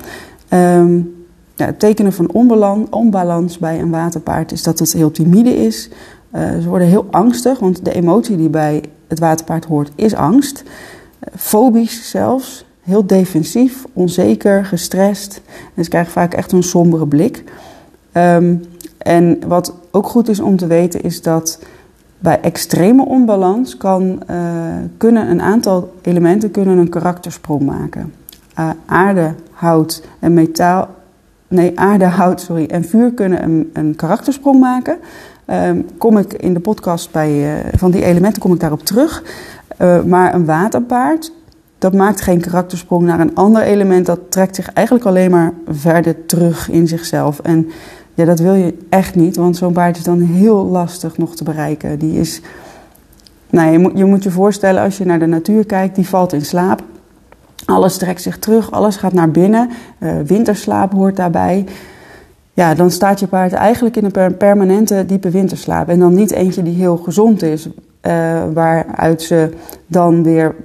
Ja, 1.59 1.65
het 1.65 1.79
tekenen 1.79 2.13
van 2.13 2.31
onbalans, 2.31 2.89
onbalans 2.89 3.57
bij 3.57 3.79
een 3.79 3.89
waterpaard 3.89 4.51
is 4.51 4.63
dat 4.63 4.79
het 4.79 4.93
heel 4.93 5.11
timide 5.11 5.55
is. 5.55 5.89
Uh, 6.35 6.59
ze 6.61 6.69
worden 6.69 6.87
heel 6.87 7.07
angstig, 7.11 7.59
want 7.59 7.85
de 7.85 7.93
emotie 7.93 8.37
die 8.37 8.49
bij 8.49 8.83
het 9.07 9.19
waterpaard 9.19 9.65
hoort 9.65 9.91
is 9.95 10.15
angst. 10.15 10.63
Uh, 10.63 11.33
fobisch 11.35 12.09
zelfs, 12.09 12.65
heel 12.89 13.05
defensief, 13.05 13.85
onzeker, 13.93 14.65
gestrest. 14.65 15.41
En 15.75 15.83
ze 15.83 15.89
krijgen 15.89 16.11
vaak 16.11 16.33
echt 16.33 16.51
een 16.51 16.63
sombere 16.63 17.07
blik. 17.07 17.43
Um, 18.13 18.63
en 18.97 19.39
wat 19.47 19.73
ook 19.91 20.07
goed 20.07 20.29
is 20.29 20.39
om 20.39 20.57
te 20.57 20.67
weten 20.67 21.01
is 21.01 21.21
dat 21.21 21.59
bij 22.19 22.41
extreme 22.41 23.05
onbalans 23.05 23.77
kan, 23.77 24.21
uh, 24.29 24.37
kunnen 24.97 25.29
een 25.29 25.41
aantal 25.41 25.93
elementen 26.01 26.51
kunnen 26.51 26.77
een 26.77 26.89
karaktersprong 26.89 27.61
maken. 27.61 28.13
Uh, 28.59 28.69
aarde, 28.85 29.33
hout 29.51 30.03
en 30.19 30.33
metaal. 30.33 30.87
Nee, 31.47 31.79
aarde, 31.79 32.05
hout 32.05 32.41
sorry, 32.41 32.65
en 32.65 32.83
vuur 32.83 33.13
kunnen 33.13 33.43
een, 33.43 33.69
een 33.73 33.95
karaktersprong 33.95 34.59
maken. 34.59 34.97
Um, 35.47 35.85
kom 35.97 36.17
ik 36.17 36.33
in 36.33 36.53
de 36.53 36.59
podcast 36.59 37.11
bij, 37.11 37.63
uh, 37.65 37.73
van 37.77 37.91
die 37.91 38.03
elementen 38.03 38.41
kom 38.41 38.53
ik 38.53 38.59
daarop 38.59 38.83
terug. 38.83 39.23
Maar 40.05 40.33
een 40.33 40.45
waterpaard, 40.45 41.31
dat 41.79 41.93
maakt 41.93 42.21
geen 42.21 42.41
karaktersprong 42.41 43.03
naar 43.03 43.19
een 43.19 43.35
ander 43.35 43.61
element. 43.61 44.05
Dat 44.05 44.19
trekt 44.29 44.55
zich 44.55 44.73
eigenlijk 44.73 45.07
alleen 45.07 45.31
maar 45.31 45.53
verder 45.69 46.25
terug 46.25 46.69
in 46.69 46.87
zichzelf. 46.87 47.39
En 47.39 47.69
ja, 48.13 48.25
dat 48.25 48.39
wil 48.39 48.53
je 48.53 48.77
echt 48.89 49.15
niet, 49.15 49.35
want 49.35 49.57
zo'n 49.57 49.73
paard 49.73 49.97
is 49.97 50.03
dan 50.03 50.19
heel 50.19 50.65
lastig 50.65 51.17
nog 51.17 51.35
te 51.35 51.43
bereiken. 51.43 51.99
Die 51.99 52.19
is, 52.19 52.41
nou, 53.49 53.71
je, 53.71 53.79
moet, 53.79 53.91
je 53.95 54.05
moet 54.05 54.23
je 54.23 54.31
voorstellen 54.31 54.83
als 54.83 54.97
je 54.97 55.05
naar 55.05 55.19
de 55.19 55.25
natuur 55.25 55.65
kijkt, 55.65 55.95
die 55.95 56.07
valt 56.07 56.33
in 56.33 56.45
slaap. 56.45 56.83
Alles 57.65 57.97
trekt 57.97 58.21
zich 58.21 58.39
terug, 58.39 58.71
alles 58.71 58.95
gaat 58.95 59.13
naar 59.13 59.31
binnen. 59.31 59.69
Uh, 59.99 60.11
winterslaap 60.25 60.91
hoort 60.91 61.15
daarbij. 61.15 61.65
Ja, 62.53 62.73
dan 62.73 62.91
staat 62.91 63.19
je 63.19 63.27
paard 63.27 63.53
eigenlijk 63.53 63.97
in 63.97 64.09
een 64.11 64.37
permanente 64.37 65.05
diepe 65.05 65.29
winterslaap. 65.29 65.89
En 65.89 65.99
dan 65.99 66.13
niet 66.13 66.31
eentje 66.31 66.63
die 66.63 66.75
heel 66.75 66.97
gezond 66.97 67.41
is, 67.41 67.67
uh, 67.67 68.43
waaruit 68.53 69.21
ze 69.21 69.49
dan 69.87 70.23
weer 70.23 70.55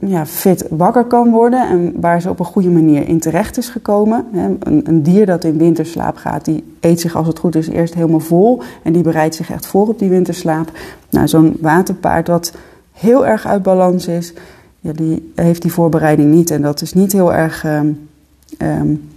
ja, 0.00 0.26
fit 0.26 0.66
wakker 0.70 1.04
kan 1.04 1.30
worden 1.30 1.68
en 1.68 2.00
waar 2.00 2.20
ze 2.20 2.30
op 2.30 2.38
een 2.38 2.44
goede 2.44 2.70
manier 2.70 3.08
in 3.08 3.20
terecht 3.20 3.56
is 3.56 3.68
gekomen. 3.68 4.26
Een, 4.32 4.80
een, 4.84 5.02
dier 5.02 5.26
dat 5.26 5.44
in 5.44 5.58
winterslaap 5.58 6.16
gaat, 6.16 6.44
die 6.44 6.64
eet 6.80 7.00
zich 7.00 7.16
als 7.16 7.26
het 7.26 7.38
goed 7.38 7.54
is 7.54 7.68
eerst 7.68 7.94
helemaal 7.94 8.20
vol 8.20 8.62
en 8.82 8.92
die 8.92 9.02
bereidt 9.02 9.34
zich 9.34 9.50
echt 9.50 9.66
voor 9.66 9.88
op 9.88 9.98
die 9.98 10.08
winterslaap. 10.08 10.70
Nou, 11.10 11.28
zo'n 11.28 11.56
waterpaard 11.60 12.28
wat 12.28 12.52
heel 12.92 13.26
erg 13.26 13.46
uit 13.46 13.62
balans 13.62 14.06
is, 14.06 14.32
die 14.80 15.32
heeft 15.34 15.62
die 15.62 15.72
voorbereiding 15.72 16.34
niet. 16.34 16.50
En 16.50 16.62
dat 16.62 16.80
is 16.80 16.92
niet 16.92 17.12
heel 17.12 17.34
erg 17.34 17.64
um, 17.64 18.08
um, 18.58 19.08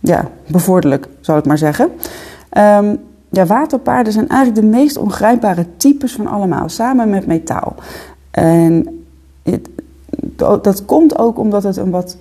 ja, 0.00 0.30
bevorderlijk, 0.46 1.08
zou 1.20 1.38
ik 1.38 1.44
maar 1.44 1.58
zeggen. 1.58 1.88
Um, 2.58 2.98
ja, 3.30 3.46
waterpaarden 3.46 4.12
zijn 4.12 4.28
eigenlijk 4.28 4.60
de 4.60 4.76
meest 4.76 4.96
ongrijpbare 4.96 5.66
types 5.76 6.12
van 6.12 6.26
allemaal, 6.26 6.68
samen 6.68 7.10
met 7.10 7.26
metaal. 7.26 7.74
En 8.30 9.04
het, 9.42 9.68
dat 10.36 10.84
komt 10.84 11.18
ook 11.18 11.38
omdat 11.38 11.62
het 11.62 11.76
een 11.76 11.90
wat 11.90 12.16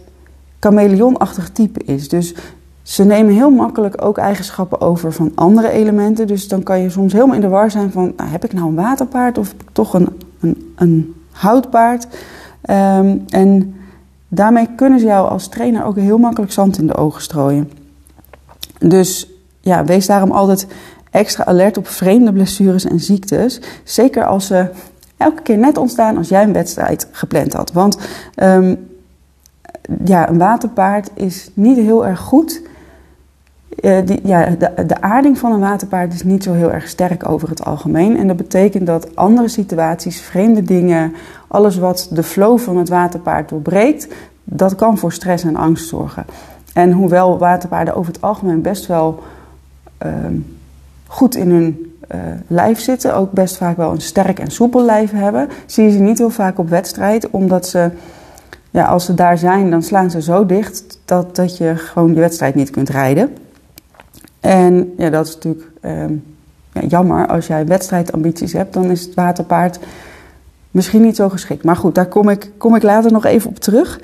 chameleonachtig 0.60 1.50
type 1.50 1.84
is. 1.84 2.10
Dus 2.10 2.36
ze 2.82 3.04
nemen 3.04 3.34
heel 3.34 3.52
makkelijk 3.52 4.06
ook 4.06 4.18
eigenschappen 4.18 4.82
over 4.82 5.14
van 5.14 5.32
andere 5.36 5.70
elementen. 5.70 6.28
Dus 6.28 6.48
dan 6.48 6.64
kan 6.64 6.80
je 6.80 6.90
soms 6.90 7.14
helemaal 7.14 7.36
in 7.36 7.42
de 7.42 7.48
war 7.48 7.72
zijn 7.72 7.92
van... 7.92 8.14
Nou, 8.18 8.30
heb 8.30 8.46
ik 8.46 8.54
nou 8.54 8.68
een 8.68 8.76
waterpaard 8.76 9.38
of 9.38 9.54
toch 9.72 9.94
een, 9.94 10.10
een, 10.40 10.74
een 10.76 11.16
houtpaard? 11.32 12.08
Um, 12.70 13.24
en 13.30 13.76
daarmee 14.28 14.68
kunnen 14.76 15.00
ze 15.00 15.06
jou 15.06 15.30
als 15.30 15.48
trainer 15.48 15.84
ook 15.84 15.96
heel 15.96 16.18
makkelijk 16.18 16.52
zand 16.52 16.78
in 16.78 16.88
de 16.88 16.96
ogen 16.96 17.22
strooien. 17.22 17.72
Dus 18.80 19.28
ja, 19.62 19.86
wees 19.86 20.06
daarom 20.06 20.32
altijd 20.32 20.68
extra 21.12 21.46
alert 21.46 21.78
op 21.78 21.88
vreemde 21.88 22.34
blessures 22.34 22.86
en 22.86 23.00
ziektes. 23.00 23.62
Zeker 23.84 24.26
als 24.26 24.46
ze 24.46 24.70
elke 25.24 25.42
keer 25.42 25.58
net 25.58 25.78
ontstaan 25.78 26.18
als 26.18 26.30
jij 26.30 26.44
een 26.44 26.54
wedstrijd 26.54 27.08
gepland 27.12 27.54
had. 27.54 27.72
Want 27.72 27.98
um, 28.36 28.88
ja, 30.06 30.30
een 30.30 30.38
waterpaard 30.38 31.10
is 31.14 31.50
niet 31.54 31.78
heel 31.78 32.06
erg 32.06 32.20
goed. 32.20 32.62
Uh, 33.82 33.98
die, 34.06 34.20
ja, 34.24 34.46
de, 34.46 34.86
de 34.88 35.02
aarding 35.02 35.38
van 35.38 35.52
een 35.52 35.60
waterpaard 35.60 36.14
is 36.14 36.24
niet 36.24 36.44
zo 36.44 36.54
heel 36.54 36.72
erg 36.72 36.88
sterk 36.88 37.30
over 37.30 37.50
het 37.50 37.66
algemeen. 37.66 38.18
En 38.18 38.28
dat 38.28 38.38
betekent 38.38 38.88
dat 38.88 39.16
andere 39.16 39.48
situaties, 39.48 40.22
vreemde 40.22 40.64
dingen, 40.64 41.14
alles 41.48 41.78
wat 41.78 42.08
de 42.12 42.24
flow 42.24 42.60
van 42.60 42.78
het 42.78 42.90
waterpaard 42.90 43.50
doorbreekt, 43.50 44.08
dat 44.44 44.76
kan 44.76 44.98
voor 44.98 45.12
stress 45.12 45.44
en 45.44 45.56
angst 45.56 45.88
zorgen. 45.88 46.26
En 46.74 46.92
hoewel 46.92 47.38
waterpaarden 47.38 47.96
over 47.96 48.14
het 48.14 48.22
algemeen 48.22 48.62
best 48.62 48.86
wel 48.86 49.24
uh, 50.06 50.12
goed 51.08 51.36
in 51.36 51.50
hun 51.50 51.93
uh, 52.16 52.20
lijf 52.48 52.80
zitten, 52.80 53.16
ook 53.16 53.32
best 53.32 53.58
vaak 53.58 53.78
wel 53.78 53.92
een 53.92 54.02
sterk 54.02 54.40
en 54.40 54.52
soepel 54.52 54.86
lijf 54.86 55.12
hebben, 55.12 55.50
zie 55.66 55.84
je 55.84 55.92
ze 55.92 56.00
niet 56.00 56.18
heel 56.18 56.30
vaak 56.30 56.60
op 56.60 56.70
wedstrijd, 56.70 57.30
omdat 57.30 57.68
ze, 57.68 57.90
ja, 58.70 58.86
als 58.86 59.06
ze 59.06 59.14
daar 59.14 59.38
zijn, 59.38 59.70
dan 59.70 59.84
slaan 59.84 60.12
ze 60.12 60.22
zo 60.22 60.46
dicht 60.46 61.00
dat, 61.06 61.36
dat 61.36 61.58
je 61.58 61.76
gewoon 61.76 62.14
je 62.14 62.20
wedstrijd 62.20 62.56
niet 62.56 62.70
kunt 62.70 62.90
rijden. 62.90 63.38
En 64.40 64.94
ja, 64.98 65.10
dat 65.10 65.28
is 65.28 65.34
natuurlijk 65.34 65.72
uh, 65.82 66.10
ja, 66.74 66.82
jammer. 66.88 67.28
Als 67.28 67.48
jij 67.48 67.66
wedstrijdambities 67.66 68.54
hebt, 68.54 68.74
dan 68.74 68.92
is 68.92 69.02
het 69.02 69.14
waterpaard 69.14 69.80
misschien 70.72 71.02
niet 71.02 71.16
zo 71.16 71.30
geschikt. 71.30 71.64
Maar 71.64 71.76
goed, 71.76 71.96
daar 71.96 72.06
kom 72.06 72.30
ik, 72.30 72.52
kom 72.58 72.76
ik 72.76 72.84
later 72.84 73.12
nog 73.12 73.26
even 73.26 73.50
op 73.50 73.60
terug. 73.60 74.00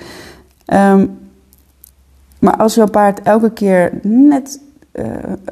Um, 0.74 1.18
maar 2.39 2.56
als 2.58 2.74
zo'n 2.74 2.89
paard 2.89 3.22
elke 3.22 3.51
keer 3.51 3.91
net 4.01 4.60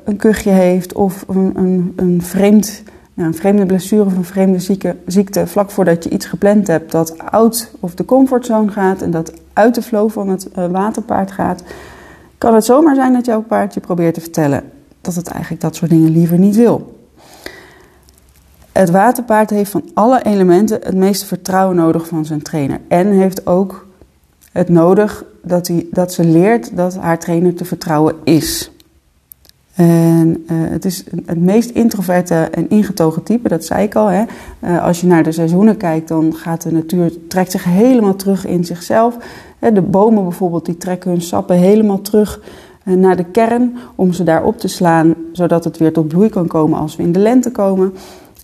een 0.04 0.18
kuchje 0.18 0.50
heeft 0.50 0.94
of 0.94 1.26
een, 1.28 1.52
een, 1.56 1.94
een, 1.96 2.22
vreemd, 2.22 2.84
een 3.16 3.36
vreemde 3.36 3.66
blessure 3.66 4.06
of 4.06 4.16
een 4.16 4.24
vreemde 4.24 4.60
zieke, 4.60 4.96
ziekte 5.06 5.48
vlak 5.48 5.72
voordat 5.72 6.04
je 6.04 6.10
iets 6.10 6.26
gepland 6.26 6.68
hebt 6.68 6.92
dat 6.92 7.20
out 7.20 7.72
of 7.80 7.96
de 7.96 8.06
comfortzone 8.06 8.72
gaat 8.72 9.02
en 9.02 9.12
dat 9.12 9.34
uit 9.54 9.76
de 9.76 9.82
flow 9.82 10.10
van 10.10 10.30
het 10.30 10.48
uh, 10.58 10.66
waterpaard 10.66 11.32
gaat, 11.32 11.64
kan 12.38 12.54
het 12.54 12.66
zomaar 12.66 12.96
zijn 12.96 13.14
dat 13.14 13.26
jouw 13.26 13.42
paard 13.42 13.74
je 13.74 13.80
probeert 13.80 14.14
te 14.14 14.22
vertellen 14.22 14.64
dat 15.02 15.16
het 15.16 15.28
eigenlijk 15.28 15.62
dat 15.62 15.76
soort 15.76 15.92
dingen 15.92 16.12
liever 16.12 16.38
niet 16.38 16.56
wil. 16.56 16.96
Het 18.72 18.90
waterpaard 18.90 19.50
heeft 19.50 19.72
van 19.72 19.90
alle 19.94 20.24
elementen 20.24 20.80
het 20.84 20.96
meeste 20.96 21.26
vertrouwen 21.26 21.76
nodig 21.76 22.08
van 22.08 22.26
zijn 22.26 22.42
trainer 22.42 22.80
en 22.88 23.08
heeft 23.08 23.48
ook 23.48 23.88
het 24.52 24.70
nodig 24.70 25.26
dat, 25.44 25.68
hij, 25.68 25.88
dat 25.92 26.14
ze 26.14 26.24
leert 26.24 26.76
dat 26.78 26.96
haar 26.96 27.20
trainer 27.20 27.54
te 27.54 27.66
vertrouwen 27.66 28.16
is. 28.24 28.72
En 29.78 30.46
uh, 30.52 30.58
het 30.70 30.86
is 30.86 31.04
het 31.26 31.40
meest 31.40 31.70
introverte 31.70 32.36
en 32.36 32.70
ingetogen 32.70 33.24
type, 33.24 33.50
dat 33.50 33.66
zei 33.66 33.84
ik 33.84 33.96
al. 33.96 34.08
Hè. 34.08 34.24
Uh, 34.64 34.84
als 34.84 35.02
je 35.02 35.08
naar 35.08 35.24
de 35.24 35.32
seizoenen 35.32 35.78
kijkt, 35.78 36.08
dan 36.08 36.34
gaat 36.36 36.62
de 36.62 36.72
natuur, 36.72 37.12
trekt 37.28 37.52
zich 37.52 37.64
helemaal 37.64 38.16
terug 38.16 38.46
in 38.46 38.66
zichzelf. 38.66 39.18
De 39.60 39.82
bomen 39.82 40.24
bijvoorbeeld, 40.24 40.66
die 40.66 40.78
trekken 40.78 41.12
hun 41.12 41.22
sappen 41.22 41.56
helemaal 41.56 42.02
terug 42.02 42.42
uh, 42.86 42.96
naar 42.96 43.16
de 43.16 43.24
kern 43.24 43.78
om 43.96 44.14
ze 44.14 44.24
daar 44.24 44.44
op 44.44 44.60
te 44.60 44.68
slaan, 44.68 45.14
zodat 45.32 45.64
het 45.64 45.78
weer 45.78 45.94
tot 45.94 46.08
bloei 46.08 46.30
kan 46.30 46.48
komen 46.48 46.80
als 46.80 46.96
we 46.96 47.04
in 47.04 47.12
de 47.12 47.20
lente 47.20 47.52
komen. 47.52 47.94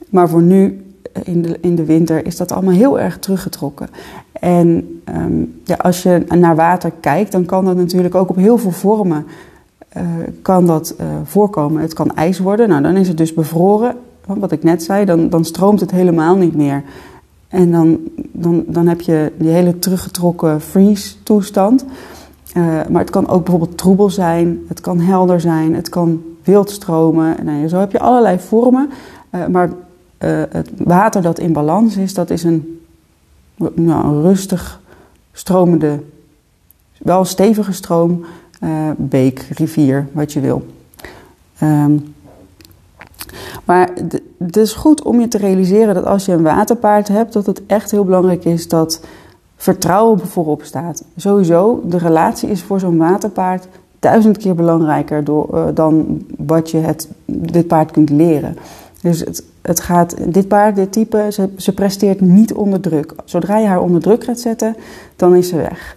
Maar 0.10 0.30
voor 0.30 0.42
nu, 0.42 0.86
in 1.24 1.42
de, 1.42 1.58
in 1.62 1.76
de 1.76 1.86
winter, 1.86 2.26
is 2.26 2.38
dat 2.38 2.52
allemaal 2.52 2.74
heel 2.74 3.00
erg 3.00 3.20
teruggetrokken. 3.20 3.90
En 4.32 5.00
um, 5.16 5.62
ja, 5.64 5.76
als 5.76 6.04
je 6.04 6.24
naar 6.36 6.56
water 6.56 6.92
kijkt, 7.00 7.32
dan 7.32 7.46
kan 7.46 7.66
dat 7.66 7.76
natuurlijk 7.76 8.16
ook 8.16 8.30
op 8.30 8.36
heel 8.36 8.58
veel 8.58 8.72
vormen 8.72 9.26
kan 10.42 10.66
dat 10.66 10.96
voorkomen. 11.24 11.82
Het 11.82 11.94
kan 11.94 12.16
ijs 12.16 12.40
worden. 12.40 12.70
Nou, 12.70 12.82
dan 12.82 12.96
is 12.96 13.08
het 13.08 13.18
dus 13.18 13.34
bevroren. 13.34 13.96
Wat 14.26 14.52
ik 14.52 14.64
net 14.64 14.84
zei, 14.84 15.06
dan, 15.06 15.30
dan 15.30 15.46
stroomt 15.46 15.80
het 15.80 15.92
helemaal 15.92 16.36
niet 16.36 16.56
meer. 16.56 16.84
En 17.48 17.72
dan, 17.72 18.00
dan, 18.32 18.64
dan 18.68 18.88
heb 18.88 19.02
je 19.02 19.32
die 19.38 19.50
hele 19.50 19.80
teruggetrokken 19.80 20.62
freeze-toestand. 20.62 21.86
maar 22.90 23.02
het 23.02 23.10
kan 23.10 23.28
ook 23.28 23.44
bijvoorbeeld 23.44 23.78
troebel 23.78 24.10
zijn, 24.10 24.60
het 24.68 24.82
kan 24.82 25.00
helder 25.00 25.42
zijn, 25.42 25.76
het 25.76 25.90
kan 25.90 26.24
wild 26.44 26.70
stromen. 26.70 27.36
Nou, 27.46 27.68
zo 27.68 27.80
heb 27.80 27.92
je 27.92 28.00
allerlei 28.00 28.40
vormen. 28.40 28.90
maar 29.52 29.70
het 30.18 30.72
water 30.78 31.22
dat 31.22 31.40
in 31.40 31.54
balans 31.54 31.98
is, 31.98 32.14
dat 32.14 32.30
is 32.30 32.44
een, 32.44 32.82
nou, 33.74 34.06
een 34.06 34.22
rustig 34.22 34.82
stromende, 35.32 36.00
wel 36.98 37.26
stevige 37.26 37.72
stroom, 37.72 38.26
uh, 38.64 38.90
beek, 38.98 39.48
rivier, 39.58 40.08
wat 40.12 40.34
je 40.34 40.40
wil. 40.40 40.66
Um, 41.64 42.14
maar 43.66 43.90
het 44.38 44.58
is 44.58 44.74
goed 44.74 45.04
om 45.04 45.20
je 45.20 45.28
te 45.28 45.38
realiseren 45.38 45.94
dat 45.94 46.06
als 46.06 46.26
je 46.26 46.32
een 46.32 46.44
waterpaard 46.44 47.08
hebt, 47.08 47.34
dat 47.34 47.46
het 47.46 47.62
echt 47.66 47.92
heel 47.92 48.06
belangrijk 48.06 48.46
is 48.46 48.68
dat 48.68 49.02
vertrouwen 49.56 50.20
voorop 50.20 50.64
staat. 50.64 51.04
Sowieso, 51.18 51.82
de 51.86 51.98
relatie 51.98 52.50
is 52.50 52.64
voor 52.64 52.80
zo'n 52.80 52.98
waterpaard 52.98 53.68
duizend 54.00 54.38
keer 54.38 54.56
belangrijker 54.56 55.24
door, 55.24 55.50
uh, 55.54 55.66
dan 55.74 56.26
wat 56.38 56.72
je 56.72 56.78
het, 56.78 57.08
dit 57.26 57.68
paard 57.68 57.92
kunt 57.92 58.10
leren. 58.10 58.58
Dus 59.02 59.20
het, 59.20 59.44
het 59.62 59.80
gaat, 59.80 60.16
dit 60.34 60.48
paard, 60.48 60.76
dit 60.76 60.92
type, 60.92 61.28
ze, 61.32 61.50
ze 61.58 61.74
presteert 61.74 62.22
niet 62.22 62.54
onder 62.54 62.80
druk. 62.80 63.16
Zodra 63.26 63.58
je 63.58 63.68
haar 63.68 63.82
onder 63.82 64.02
druk 64.02 64.24
gaat 64.24 64.40
zetten, 64.40 64.76
dan 65.16 65.36
is 65.36 65.48
ze 65.48 65.56
weg. 65.56 65.96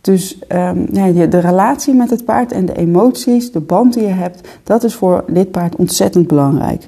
Dus 0.00 0.38
um, 0.48 0.86
ja, 0.92 1.26
de 1.26 1.38
relatie 1.38 1.94
met 1.94 2.10
het 2.10 2.24
paard 2.24 2.52
en 2.52 2.66
de 2.66 2.76
emoties, 2.76 3.52
de 3.52 3.60
band 3.60 3.94
die 3.94 4.02
je 4.02 4.08
hebt, 4.08 4.48
dat 4.62 4.84
is 4.84 4.94
voor 4.94 5.24
dit 5.26 5.50
paard 5.50 5.76
ontzettend 5.76 6.26
belangrijk. 6.26 6.84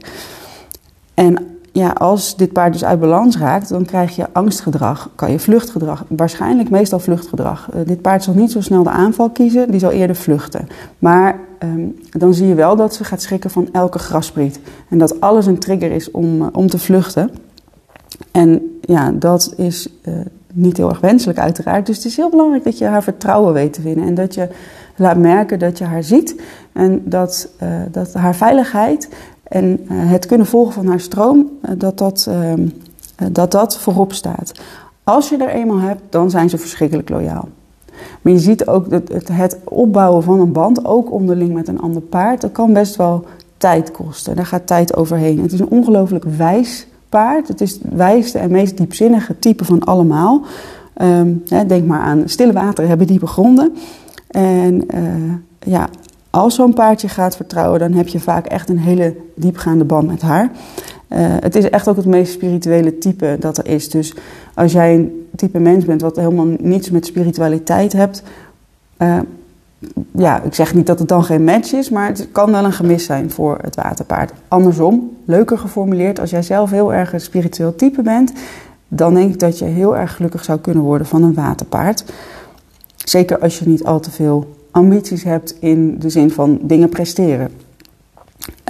En 1.15 1.47
ja, 1.73 1.91
als 1.91 2.37
dit 2.37 2.53
paard 2.53 2.73
dus 2.73 2.85
uit 2.85 3.01
balans 3.01 3.39
raakt, 3.39 3.69
dan 3.69 3.85
krijg 3.85 4.17
je 4.17 4.27
angstgedrag, 4.33 5.11
kan 5.15 5.31
je 5.31 5.39
vluchtgedrag. 5.39 6.05
Waarschijnlijk 6.09 6.71
meestal 6.71 6.99
vluchtgedrag. 6.99 7.69
Uh, 7.75 7.81
dit 7.87 8.03
paard 8.03 8.23
zal 8.23 8.35
niet 8.35 8.53
zo 8.53 8.61
snel 8.61 8.83
de 8.83 8.91
aanval 8.91 9.31
kiezen, 9.31 9.71
die 9.71 9.81
zal 9.81 9.91
eerder 9.91 10.17
vluchten. 10.17 10.69
Maar 10.99 11.41
um, 11.59 11.99
dan 12.11 12.35
zie 12.35 12.47
je 12.47 12.55
wel 12.55 12.77
dat 12.77 12.95
ze 12.95 13.05
gaat 13.05 13.23
schrikken 13.23 13.51
van 13.51 13.69
elke 13.73 13.99
graspriet. 13.99 14.61
En 14.89 14.99
dat 14.99 15.21
alles 15.21 15.47
een 15.47 15.59
trigger 15.59 15.91
is 15.91 16.11
om, 16.11 16.43
uh, 16.43 16.47
om 16.53 16.67
te 16.67 16.79
vluchten. 16.79 17.31
En 18.31 18.79
ja, 18.81 19.13
dat 19.13 19.55
is 19.57 19.89
uh, 20.05 20.15
niet 20.53 20.77
heel 20.77 20.89
erg 20.89 21.01
wenselijk 21.01 21.39
uiteraard. 21.39 21.87
Dus 21.87 21.97
het 21.97 22.05
is 22.05 22.17
heel 22.17 22.31
belangrijk 22.31 22.65
dat 22.65 22.79
je 22.79 22.85
haar 22.85 23.03
vertrouwen 23.03 23.53
weet 23.53 23.73
te 23.73 23.83
winnen. 23.83 24.07
En 24.07 24.15
dat 24.15 24.35
je 24.35 24.49
laat 24.97 25.17
merken 25.17 25.59
dat 25.59 25.79
je 25.79 25.85
haar 25.85 26.03
ziet. 26.03 26.41
En 26.73 27.03
dat, 27.05 27.49
dat 27.91 28.13
haar 28.13 28.35
veiligheid 28.35 29.09
en 29.53 29.81
uh, 29.83 30.11
het 30.11 30.27
kunnen 30.27 30.47
volgen 30.47 30.73
van 30.73 30.87
haar 30.87 31.01
stroom, 31.01 31.51
uh, 31.65 31.71
dat, 31.77 31.99
dat, 31.99 32.29
uh, 32.29 32.53
dat 33.33 33.51
dat 33.51 33.79
voorop 33.79 34.13
staat. 34.13 34.53
Als 35.05 35.29
je 35.29 35.37
er 35.37 35.49
eenmaal 35.49 35.79
hebt, 35.79 36.01
dan 36.09 36.31
zijn 36.31 36.51
ze 36.51 36.59
verschrikkelijk 36.59 37.09
loyaal. 37.09 37.49
Maar 38.23 38.33
je 38.33 38.39
ziet 38.39 38.67
ook 38.67 38.91
dat 38.91 39.09
het, 39.09 39.29
het 39.29 39.59
opbouwen 39.65 40.23
van 40.23 40.41
een 40.41 40.53
band, 40.53 40.85
ook 40.85 41.13
onderling 41.13 41.53
met 41.55 41.69
een 41.69 41.81
ander 41.81 42.03
paard, 42.03 42.41
dat 42.41 42.53
kan 42.53 42.73
best 42.73 42.97
wel 42.97 43.25
tijd 43.57 43.91
kosten. 43.91 44.37
Daar 44.37 44.47
gaat 44.47 44.67
tijd 44.67 44.97
overheen. 44.97 45.41
Het 45.41 45.53
is 45.53 45.61
een 45.61 45.71
ongelooflijk 45.71 46.25
wijs 46.25 46.87
paard. 47.13 47.49
Het 47.49 47.61
is 47.61 47.73
het 47.73 47.83
wijste 47.95 48.39
en 48.39 48.51
meest 48.51 48.77
diepzinnige 48.77 49.39
type 49.39 49.65
van 49.65 49.85
allemaal. 49.85 50.43
Um, 51.03 51.43
hè, 51.49 51.67
denk 51.67 51.87
maar 51.87 52.01
aan 52.01 52.23
stille 52.27 52.53
wateren 52.53 52.89
hebben 52.89 53.07
diepe 53.07 53.27
gronden. 53.27 53.77
En 54.31 54.85
uh, 54.95 55.33
ja, 55.59 55.89
als 56.31 56.55
zo'n 56.55 56.75
paardje 56.75 57.09
gaat 57.09 57.37
vertrouwen, 57.37 57.81
dan 57.81 57.93
heb 57.93 58.09
je 58.09 58.21
vaak 58.21 58.47
echt 58.47 58.69
een 58.69 58.79
hele 58.79 59.17
diepgaande 59.35 59.85
band 59.85 60.07
met 60.07 60.23
haar. 60.23 60.51
Uh, 61.09 61.19
het 61.19 61.55
is 61.55 61.71
echt 61.71 61.89
ook 61.89 61.97
het 61.97 62.07
meest 62.07 62.33
spirituele 62.33 62.99
type 62.99 63.37
dat 63.41 63.59
er 63.59 63.67
is. 63.67 63.91
Dus 63.91 64.15
als 64.55 64.73
jij 64.73 64.95
een 64.95 65.27
type 65.37 65.59
mens 65.59 65.85
bent 65.85 66.01
wat 66.01 66.17
helemaal 66.17 66.47
niets 66.59 66.91
met 66.91 67.07
spiritualiteit 67.07 67.93
hebt. 67.93 68.23
Uh, 68.99 69.19
ja, 70.15 70.43
ik 70.43 70.55
zeg 70.55 70.75
niet 70.75 70.87
dat 70.87 70.99
het 70.99 71.09
dan 71.09 71.25
geen 71.25 71.45
match 71.45 71.73
is, 71.73 71.91
maar 71.91 72.07
het 72.07 72.29
kan 72.33 72.51
wel 72.51 72.65
een 72.65 72.73
gemis 72.73 73.05
zijn 73.05 73.31
voor 73.31 73.59
het 73.63 73.77
waterpaard. 73.77 74.33
Andersom, 74.49 75.11
leuker 75.25 75.59
geformuleerd, 75.59 76.21
als 76.21 76.31
jij 76.31 76.43
zelf 76.43 76.71
heel 76.71 76.95
erg 76.95 77.13
een 77.13 77.21
spiritueel 77.21 77.75
type 77.75 78.03
bent, 78.03 78.33
dan 78.89 79.15
denk 79.15 79.33
ik 79.33 79.41
dat 79.41 79.59
je 79.59 79.65
heel 79.65 79.97
erg 79.97 80.17
gelukkig 80.17 80.45
zou 80.45 80.59
kunnen 80.59 80.83
worden 80.83 81.07
van 81.07 81.23
een 81.23 81.35
waterpaard. 81.35 82.05
Zeker 82.97 83.39
als 83.39 83.59
je 83.59 83.69
niet 83.69 83.85
al 83.85 84.01
te 84.01 84.11
veel 84.11 84.57
ambities 84.71 85.23
hebt 85.23 85.57
in 85.59 85.99
de 85.99 86.11
zin 86.11 86.31
van 86.31 86.59
dingen 86.63 86.89
presteren. 86.89 87.51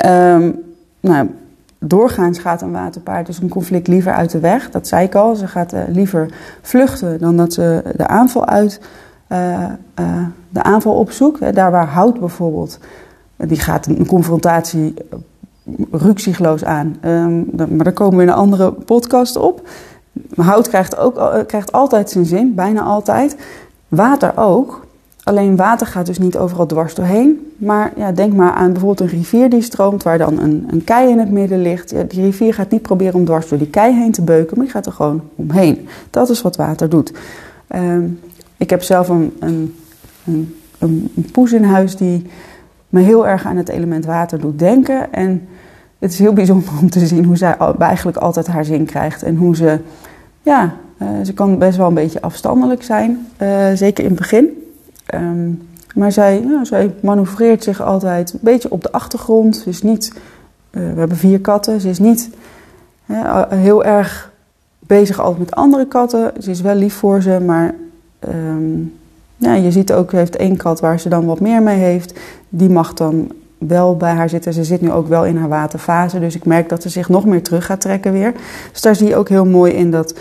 Um, 0.07 0.61
nou, 1.01 1.31
doorgaans 1.79 2.39
gaat 2.39 2.63
een 2.63 2.73
waterpaard 2.73 3.27
dus 3.27 3.39
een 3.39 3.49
conflict 3.49 3.89
liever 3.89 4.13
uit 4.13 4.31
de 4.31 4.41
weg. 4.41 4.71
Dat 4.71 4.89
zei 4.89 5.05
ik 5.05 5.15
al. 5.15 5.35
Ze 5.35 5.47
gaat 5.47 5.75
uh, 5.75 5.81
liever 5.89 6.31
vluchten 6.63 7.19
dan 7.19 7.37
dat 7.37 7.53
ze 7.53 7.83
de 7.97 8.07
aanval 8.07 8.47
uit 8.47 8.81
de 10.49 10.63
aanval 10.63 10.95
opzoekt. 10.95 11.55
Daar 11.55 11.71
waar 11.71 11.87
hout 11.87 12.21
bijvoorbeeld, 12.21 12.79
die 13.37 13.61
gaat 13.61 13.87
een 13.87 14.07
confrontatie 14.07 14.95
ruksigloos 15.91 16.65
aan. 16.65 16.97
Um, 17.05 17.49
maar 17.55 17.85
daar 17.85 17.93
komen 17.93 18.17
we 18.17 18.23
in 18.23 18.29
een 18.29 18.35
andere 18.35 18.73
podcast 18.73 19.37
op. 19.37 19.69
Hout 20.37 20.69
krijgt, 20.69 20.97
ook, 20.97 21.45
krijgt 21.47 21.73
altijd 21.73 22.11
zijn 22.11 22.25
zin, 22.25 22.55
bijna 22.55 22.83
altijd. 22.83 23.37
Water 23.89 24.33
ook. 24.37 24.87
Alleen 25.25 25.57
water 25.57 25.87
gaat 25.87 26.07
dus 26.07 26.19
niet 26.19 26.39
overal 26.39 26.67
dwars 26.67 26.95
doorheen. 26.95 27.53
Maar 27.57 27.93
ja, 27.97 28.13
denk 28.13 28.33
maar 28.33 28.53
aan 28.53 28.73
bijvoorbeeld 28.73 29.01
een 29.01 29.19
rivier 29.19 29.51
die 29.51 29.63
stroomt, 29.63 30.03
waar 30.03 30.19
dan 30.19 30.39
een, 30.39 30.67
een 30.71 30.85
kei 30.85 31.11
in 31.11 31.19
het 31.19 31.31
midden 31.31 31.63
ligt. 31.63 31.95
Die 32.11 32.23
rivier 32.23 32.55
gaat 32.55 32.71
niet 32.71 32.83
proberen 32.83 33.15
om 33.15 33.25
dwars 33.25 33.49
door 33.49 33.59
die 33.59 33.71
kei 33.71 33.95
heen 33.95 34.13
te 34.13 34.23
beuken, 34.23 34.57
maar 34.57 34.65
die 34.65 34.75
gaat 34.75 34.87
er 34.87 34.93
gewoon 34.93 35.21
omheen. 35.35 35.89
Dat 36.11 36.31
is 36.31 36.43
wat 36.43 36.57
water 36.57 36.89
doet. 36.89 37.13
Um, 37.75 38.21
ik 38.63 38.71
heb 38.71 38.83
zelf 38.83 39.09
een, 39.09 39.37
een, 39.41 39.75
een, 40.25 40.57
een, 40.79 41.29
poes 41.33 41.53
in 41.53 41.65
huis 41.65 41.97
die 41.97 42.27
me 42.89 43.01
heel 43.01 43.27
erg 43.27 43.47
aan 43.47 43.57
het 43.57 43.69
element 43.69 44.05
water 44.05 44.41
doet 44.41 44.59
denken. 44.59 45.13
En 45.13 45.49
het 45.99 46.13
is 46.13 46.19
heel 46.19 46.33
bijzonder 46.33 46.69
om 46.81 46.91
te 46.91 47.07
zien 47.07 47.25
hoe 47.25 47.37
zij 47.37 47.57
eigenlijk 47.79 48.17
altijd 48.17 48.47
haar 48.47 48.65
zin 48.65 48.85
krijgt. 48.85 49.23
En 49.23 49.37
hoe 49.37 49.57
ze, 49.57 49.79
ja, 50.43 50.75
uh, 50.99 51.09
ze 51.25 51.33
kan 51.33 51.59
best 51.59 51.77
wel 51.77 51.87
een 51.87 51.95
beetje 51.95 52.23
afstandelijk 52.23 52.83
zijn, 52.83 53.27
uh, 53.43 53.67
zeker 53.75 54.05
in 54.05 54.11
het 54.11 54.19
begin. 54.19 54.49
Um, 55.15 55.69
maar 55.95 56.13
zij, 56.13 56.43
ja, 56.43 56.65
zij 56.65 56.95
manoeuvreert 57.01 57.63
zich 57.63 57.83
altijd 57.83 58.33
een 58.33 58.39
beetje 58.43 58.71
op 58.71 58.83
de 58.83 58.93
achtergrond. 58.93 59.57
Ze 59.57 59.69
is 59.69 59.83
niet, 59.83 60.13
uh, 60.71 60.93
we 60.93 60.99
hebben 60.99 61.17
vier 61.17 61.41
katten, 61.41 61.81
ze 61.81 61.89
is 61.89 61.99
niet 61.99 62.31
heel 63.49 63.85
erg 63.85 64.33
bezig 64.79 65.21
altijd 65.21 65.39
met 65.39 65.55
andere 65.55 65.87
katten. 65.87 66.33
Ze 66.39 66.51
is 66.51 66.61
wel 66.61 66.75
lief 66.75 66.95
voor 66.95 67.23
ze, 67.23 67.41
maar 67.47 67.75
um, 68.29 68.93
ja, 69.37 69.55
je 69.55 69.71
ziet 69.71 69.93
ook, 69.93 70.13
heeft 70.13 70.37
één 70.37 70.57
kat 70.57 70.81
waar 70.81 71.01
ze 71.01 71.09
dan 71.09 71.27
wat 71.27 71.41
meer 71.41 71.63
mee 71.63 71.79
heeft. 71.79 72.21
Die 72.49 72.71
mag 72.71 72.95
dan 72.95 73.33
wel 73.59 73.97
bij 73.97 74.13
haar 74.13 74.29
zitten. 74.29 74.53
Ze 74.53 74.65
zit 74.65 74.81
nu 74.81 74.93
ook 74.93 75.09
wel 75.09 75.25
in 75.25 75.37
haar 75.37 75.49
waterfase, 75.49 76.21
dus 76.21 76.35
ik 76.35 76.45
merk 76.45 76.69
dat 76.69 76.83
ze 76.83 76.89
zich 76.89 77.09
nog 77.09 77.25
meer 77.25 77.43
terug 77.43 77.67
gaat 77.67 77.81
trekken 77.81 78.13
weer. 78.13 78.35
Dus 78.73 78.81
daar 78.81 78.97
zie 78.97 79.09
je 79.09 79.17
ook 79.17 79.29
heel 79.29 79.47
mooi 79.47 79.73
in 79.73 79.91
dat 79.91 80.15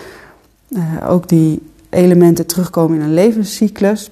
uh, 0.69 0.81
ook 1.07 1.27
die 1.27 1.61
elementen 1.89 2.45
terugkomen 2.45 2.97
in 2.97 3.03
een 3.03 3.13
levenscyclus. 3.13 4.11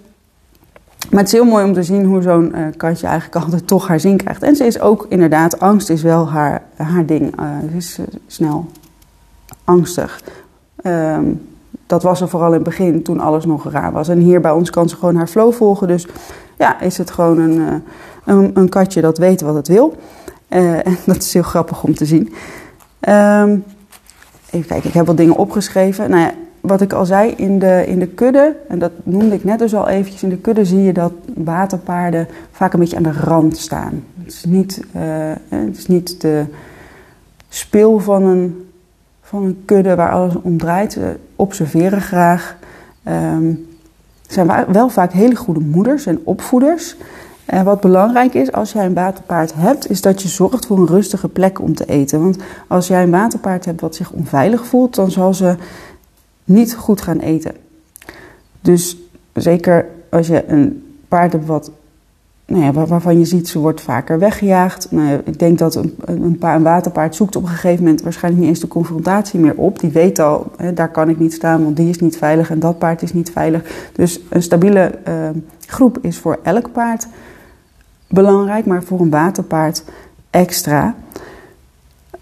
Maar 1.10 1.20
het 1.20 1.28
is 1.28 1.40
heel 1.40 1.46
mooi 1.46 1.66
om 1.66 1.74
te 1.74 1.84
zien 1.84 2.06
hoe 2.06 2.22
zo'n 2.22 2.52
uh, 2.56 2.66
katje 2.78 3.08
eigenlijk 3.08 3.36
altijd 3.46 3.68
toch 3.68 3.88
haar 3.88 4.00
zin 4.00 4.18
krijgt. 4.18 4.44
En 4.44 4.56
ze 4.56 4.66
is 4.66 4.80
ook 4.80 5.06
inderdaad, 5.10 5.60
angst 5.60 5.90
is 5.90 6.02
wel 6.02 6.30
haar, 6.30 6.62
haar 6.76 7.06
ding. 7.06 7.40
Uh, 7.40 7.48
ze 7.72 7.78
is 7.78 8.00
snel 8.28 8.66
angstig. 9.64 10.22
Um, 10.84 11.42
dat 11.90 12.04
was 12.04 12.22
er 12.22 12.30
vooral 12.30 12.48
in 12.48 12.54
het 12.54 12.64
begin, 12.64 13.04
toen 13.04 13.20
alles 13.20 13.46
nog 13.46 13.72
raar 13.72 13.92
was. 13.92 14.08
En 14.08 14.20
hier 14.20 14.42
bij 14.42 14.52
ons 14.52 14.70
kan 14.70 14.90
ze 14.90 14.96
gewoon 14.96 15.16
haar 15.16 15.28
flow 15.28 15.54
volgen. 15.54 15.88
Dus 15.88 16.08
ja, 16.58 16.82
is 16.82 16.98
het 16.98 17.12
gewoon 17.12 17.40
een, 17.40 17.84
een, 18.26 18.52
een 18.54 18.70
katje 18.70 19.02
dat 19.02 19.18
weet 19.18 19.42
wat 19.42 19.56
het 19.56 19.68
wil. 19.68 19.96
en 20.50 20.98
dat 21.06 21.16
is 21.16 21.34
heel 21.34 21.44
grappig 21.44 21.84
om 21.84 21.96
te 21.96 22.06
zien. 22.06 22.34
Um, 23.10 23.64
even 24.52 24.68
kijken, 24.68 24.88
ik 24.88 24.94
heb 24.94 25.06
wat 25.06 25.18
dingen 25.18 25.36
opgeschreven. 25.36 26.10
Nou 26.10 26.22
ja, 26.22 26.34
wat 26.62 26.82
ik 26.82 26.94
al 26.94 27.06
zei, 27.06 27.32
in 27.32 27.60
de, 27.60 27.84
in 27.88 28.00
de 28.00 28.08
kudde, 28.08 28.56
en 28.68 28.80
dat 28.80 28.92
noemde 29.04 29.36
ik 29.36 29.44
net 29.44 29.60
dus 29.60 29.76
al 29.76 29.88
eventjes, 29.88 30.24
in 30.24 30.30
de 30.30 30.38
kudde 30.38 30.66
zie 30.66 30.84
je 30.84 30.94
dat 30.94 31.14
waterpaarden 31.36 32.28
vaak 32.52 32.74
een 32.74 32.80
beetje 32.80 32.98
aan 32.98 33.04
de 33.04 33.20
rand 33.24 33.58
staan. 33.58 34.04
Het 34.24 34.34
is 34.34 34.46
niet, 34.46 34.84
uh, 34.96 35.02
het 35.50 35.78
is 35.78 35.88
niet 35.88 36.22
de 36.22 36.46
speel 37.50 38.00
van 38.00 38.24
een, 38.24 38.69
van 39.30 39.44
een 39.44 39.62
kudde 39.66 39.96
waar 39.96 40.12
alles 40.12 40.34
om 40.42 40.58
draait. 40.58 40.98
Observeren 41.36 42.02
graag. 42.02 42.56
Um, 43.08 43.68
zijn 44.28 44.66
wel 44.72 44.90
vaak 44.90 45.12
hele 45.12 45.36
goede 45.36 45.60
moeders 45.60 46.06
en 46.06 46.20
opvoeders. 46.24 46.96
En 47.46 47.66
wat 47.66 47.82
belangrijk 47.82 48.34
is 48.34 48.52
als 48.52 48.72
jij 48.72 48.86
een 48.86 48.94
waterpaard 48.94 49.54
hebt, 49.56 49.90
is 49.90 50.02
dat 50.02 50.22
je 50.22 50.28
zorgt 50.28 50.66
voor 50.66 50.78
een 50.78 50.88
rustige 50.88 51.28
plek 51.28 51.62
om 51.62 51.76
te 51.76 51.86
eten. 51.86 52.22
Want 52.22 52.38
als 52.68 52.88
jij 52.88 53.04
een 53.04 53.12
waterpaard 53.12 53.66
hebt 53.66 53.82
wat 53.82 53.96
zich 53.96 54.12
onveilig 54.12 54.66
voelt, 54.66 54.96
dan 54.96 55.12
zal 55.12 55.34
ze 55.34 55.56
niet 56.44 56.76
goed 56.76 57.02
gaan 57.02 57.20
eten. 57.20 57.52
Dus 58.62 58.98
zeker 59.34 59.86
als 60.10 60.28
je 60.28 60.48
een 60.48 60.98
paard 61.08 61.32
hebt 61.32 61.46
wat 61.46 61.72
nou 62.50 62.86
waarvan 62.88 63.20
je 63.20 63.26
ziet 63.26 63.48
ze 63.48 63.60
wordt 63.60 63.82
vaker 63.82 64.20
weggejaagd. 64.20 64.88
Nou, 64.92 65.22
ik 65.24 65.40
denk 65.40 65.58
dat 65.58 65.76
een, 65.76 65.96
een, 66.06 66.38
een 66.42 66.64
waterpaard 66.64 67.16
zoekt 67.16 67.36
op 67.36 67.44
een 67.44 67.50
gegeven 67.50 67.84
moment 67.84 68.02
waarschijnlijk 68.02 68.44
niet 68.44 68.52
eens 68.52 68.62
de 68.62 68.68
confrontatie 68.68 69.40
meer 69.40 69.56
op. 69.56 69.80
Die 69.80 69.90
weet 69.90 70.20
al, 70.20 70.52
hè, 70.58 70.74
daar 70.74 70.92
kan 70.92 71.10
ik 71.10 71.20
niet 71.20 71.34
staan, 71.34 71.64
want 71.64 71.76
die 71.76 71.90
is 71.90 72.00
niet 72.00 72.18
veilig 72.18 72.50
en 72.50 72.60
dat 72.60 72.78
paard 72.78 73.02
is 73.02 73.14
niet 73.14 73.32
veilig. 73.32 73.90
Dus 73.94 74.20
een 74.30 74.42
stabiele 74.42 74.92
uh, 75.08 75.30
groep 75.68 75.98
is 76.02 76.18
voor 76.18 76.40
elk 76.44 76.72
paard 76.72 77.08
belangrijk, 78.08 78.66
maar 78.66 78.84
voor 78.84 79.00
een 79.00 79.10
waterpaard 79.10 79.84
extra. 80.30 80.96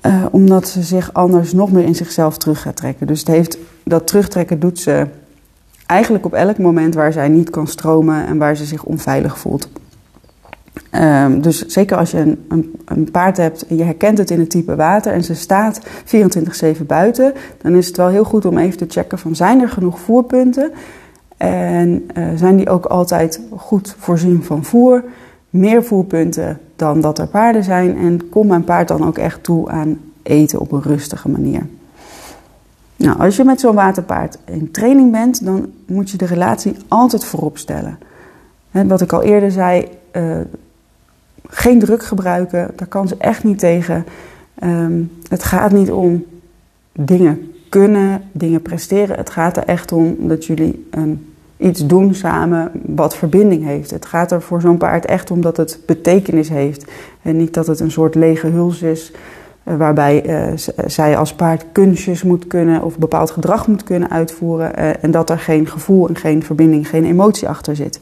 Uh, 0.06 0.26
omdat 0.32 0.68
ze 0.68 0.82
zich 0.82 1.14
anders 1.14 1.54
nog 1.54 1.72
meer 1.72 1.86
in 1.86 1.96
zichzelf 1.96 2.38
terug 2.38 2.62
gaat 2.62 2.76
trekken. 2.76 3.08
Dus 3.08 3.20
het 3.20 3.28
heeft, 3.28 3.58
dat 3.84 4.08
terugtrekken 4.08 4.60
doet 4.60 4.80
ze 4.80 5.08
eigenlijk 5.86 6.26
op 6.26 6.34
elk 6.34 6.58
moment 6.58 6.96
waar 6.96 7.14
zij 7.14 7.28
niet 7.28 7.50
kan 7.50 7.68
stromen 7.68 8.26
en 8.28 8.38
waar 8.38 8.56
ze 8.56 8.66
zich 8.66 8.84
onveilig 8.84 9.40
voelt. 9.40 9.70
Um, 11.00 11.42
dus 11.42 11.66
zeker 11.66 11.98
als 11.98 12.12
je 12.12 12.18
een, 12.18 12.46
een, 12.48 12.76
een, 12.86 13.12
paard 13.12 13.38
hebt 13.38 13.68
en 13.68 13.78
je 13.78 13.84
herkent 13.84 14.18
het 14.18 14.32
in 14.32 14.40
het 14.40 14.50
type 14.50 14.76
water 14.76 15.14
en 15.14 15.24
ze 15.24 15.36
staat 15.36 15.82
24-7 16.82 16.86
buiten, 16.88 17.34
dan 17.62 17.76
is 17.76 17.88
het 17.88 17.98
wel 17.98 18.08
heel 18.08 18.24
goed 18.24 18.46
om 18.46 18.58
even 18.58 18.78
te 18.78 18.86
checken 18.88 19.20
van 19.20 19.36
zijn 19.36 19.62
er 19.62 19.70
genoeg 19.70 20.00
voerpunten 20.00 20.72
en 21.38 22.08
uh, 22.18 22.28
zijn 22.36 22.56
die 22.56 22.70
ook 22.70 22.86
altijd 22.86 23.42
goed 23.56 23.96
voorzien 23.98 24.44
van 24.44 24.64
voer. 24.64 25.04
Meer 25.50 25.84
voerpunten 25.84 26.60
dan 26.76 27.02
dat 27.02 27.20
er 27.20 27.28
paarden 27.28 27.64
zijn 27.64 27.98
en 27.98 28.30
komt 28.30 28.48
mijn 28.48 28.64
paard 28.64 28.88
dan 28.88 29.06
ook 29.06 29.18
echt 29.18 29.44
toe 29.44 29.70
aan 29.70 30.00
eten 30.24 30.60
op 30.60 30.72
een 30.72 30.82
rustige 30.82 31.30
manier. 31.30 31.66
Nou, 32.96 33.20
als 33.20 33.36
je 33.36 33.44
met 33.44 33.60
zo'n 33.60 33.76
waterpaard 33.76 34.38
in 34.46 34.72
training 34.72 35.12
bent, 35.12 35.46
dan 35.46 35.72
moet 35.86 36.10
je 36.10 36.18
de 36.18 36.26
relatie 36.26 36.76
altijd 36.88 37.24
voorop 37.24 37.58
stellen. 37.58 37.98
wat 38.72 39.02
ik 39.02 39.14
al 39.14 39.24
eerder 39.24 39.52
zei, 39.52 39.88
uh, 40.14 40.38
geen 41.50 41.80
druk 41.80 42.04
gebruiken, 42.04 42.72
daar 42.76 42.88
kan 42.88 43.08
ze 43.08 43.16
echt 43.18 43.44
niet 43.44 43.60
tegen. 43.60 44.06
Um, 44.64 45.12
het 45.30 45.44
gaat 45.44 45.72
niet 45.72 45.92
om 45.92 46.26
dingen 46.92 47.52
kunnen, 47.70 48.22
dingen 48.32 48.62
presteren. 48.62 49.18
Het 49.18 49.30
gaat 49.30 49.58
er 49.58 49.64
echt 49.64 49.92
om 49.92 50.28
dat 50.28 50.46
jullie 50.46 50.88
iets 51.58 51.88
doen 51.88 52.14
samen 52.14 52.72
wat 52.86 53.16
verbinding 53.16 53.66
heeft. 53.66 53.92
Het 53.92 54.06
gaat 54.06 54.32
er 54.32 54.42
voor 54.42 54.62
zo'n 54.62 54.78
paard 54.78 55.06
echt 55.06 55.32
om 55.32 55.42
dat 55.42 55.58
het 55.58 55.80
betekenis 55.86 56.50
heeft. 56.50 56.86
En 57.22 57.38
niet 57.38 57.54
dat 57.54 57.68
het 57.68 57.80
een 57.80 57.92
soort 57.92 58.16
lege 58.16 58.48
huls 58.48 58.82
is. 58.82 59.12
Uh, 59.64 59.76
waarbij 59.76 60.26
uh, 60.26 60.58
zij 60.86 61.18
als 61.18 61.34
paard 61.34 61.66
kunstjes 61.72 62.24
moet 62.24 62.48
kunnen 62.48 62.84
of 62.84 62.98
bepaald 62.98 63.32
gedrag 63.32 63.68
moet 63.68 63.84
kunnen 63.84 64.10
uitvoeren. 64.10 64.72
Uh, 64.80 65.04
en 65.04 65.12
dat 65.12 65.30
er 65.30 65.40
geen 65.40 65.68
gevoel 65.68 66.08
en 66.08 66.16
geen 66.16 66.44
verbinding, 66.44 66.90
geen 66.90 67.06
emotie 67.06 67.50
achter 67.50 67.76
zit. 67.76 68.00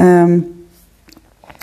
Um, 0.00 0.61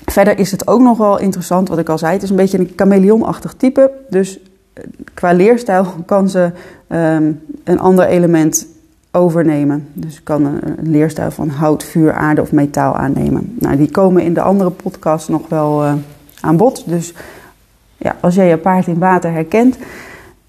Verder 0.05 0.39
is 0.39 0.51
het 0.51 0.67
ook 0.67 0.81
nog 0.81 0.97
wel 0.97 1.19
interessant, 1.19 1.67
wat 1.67 1.77
ik 1.77 1.89
al 1.89 1.97
zei, 1.97 2.13
het 2.13 2.23
is 2.23 2.29
een 2.29 2.35
beetje 2.35 2.59
een 2.59 2.71
chameleonachtig 2.75 3.53
type. 3.57 3.91
Dus 4.09 4.39
eh, 4.73 4.83
qua 5.13 5.31
leerstijl 5.31 5.85
kan 6.05 6.29
ze 6.29 6.51
um, 6.87 7.41
een 7.63 7.79
ander 7.79 8.05
element 8.05 8.67
overnemen. 9.11 9.87
Dus 9.93 10.23
kan 10.23 10.45
een, 10.45 10.77
leerstijl 10.81 11.31
van 11.31 11.49
hout, 11.49 11.83
vuur, 11.83 12.13
aarde 12.13 12.41
of 12.41 12.51
metaal 12.51 12.95
aannemen. 12.95 13.55
Nou, 13.59 13.77
die 13.77 13.91
komen 13.91 14.23
in 14.23 14.33
de 14.33 14.41
andere 14.41 14.69
podcast 14.69 15.29
nog 15.29 15.49
wel 15.49 15.85
uh, 15.85 15.93
aan 16.41 16.57
bod. 16.57 16.83
Dus 16.89 17.13
ja, 17.97 18.15
als 18.19 18.35
jij 18.35 18.47
je 18.47 18.57
paard 18.57 18.87
in 18.87 18.99
water 18.99 19.31
herkent, 19.31 19.77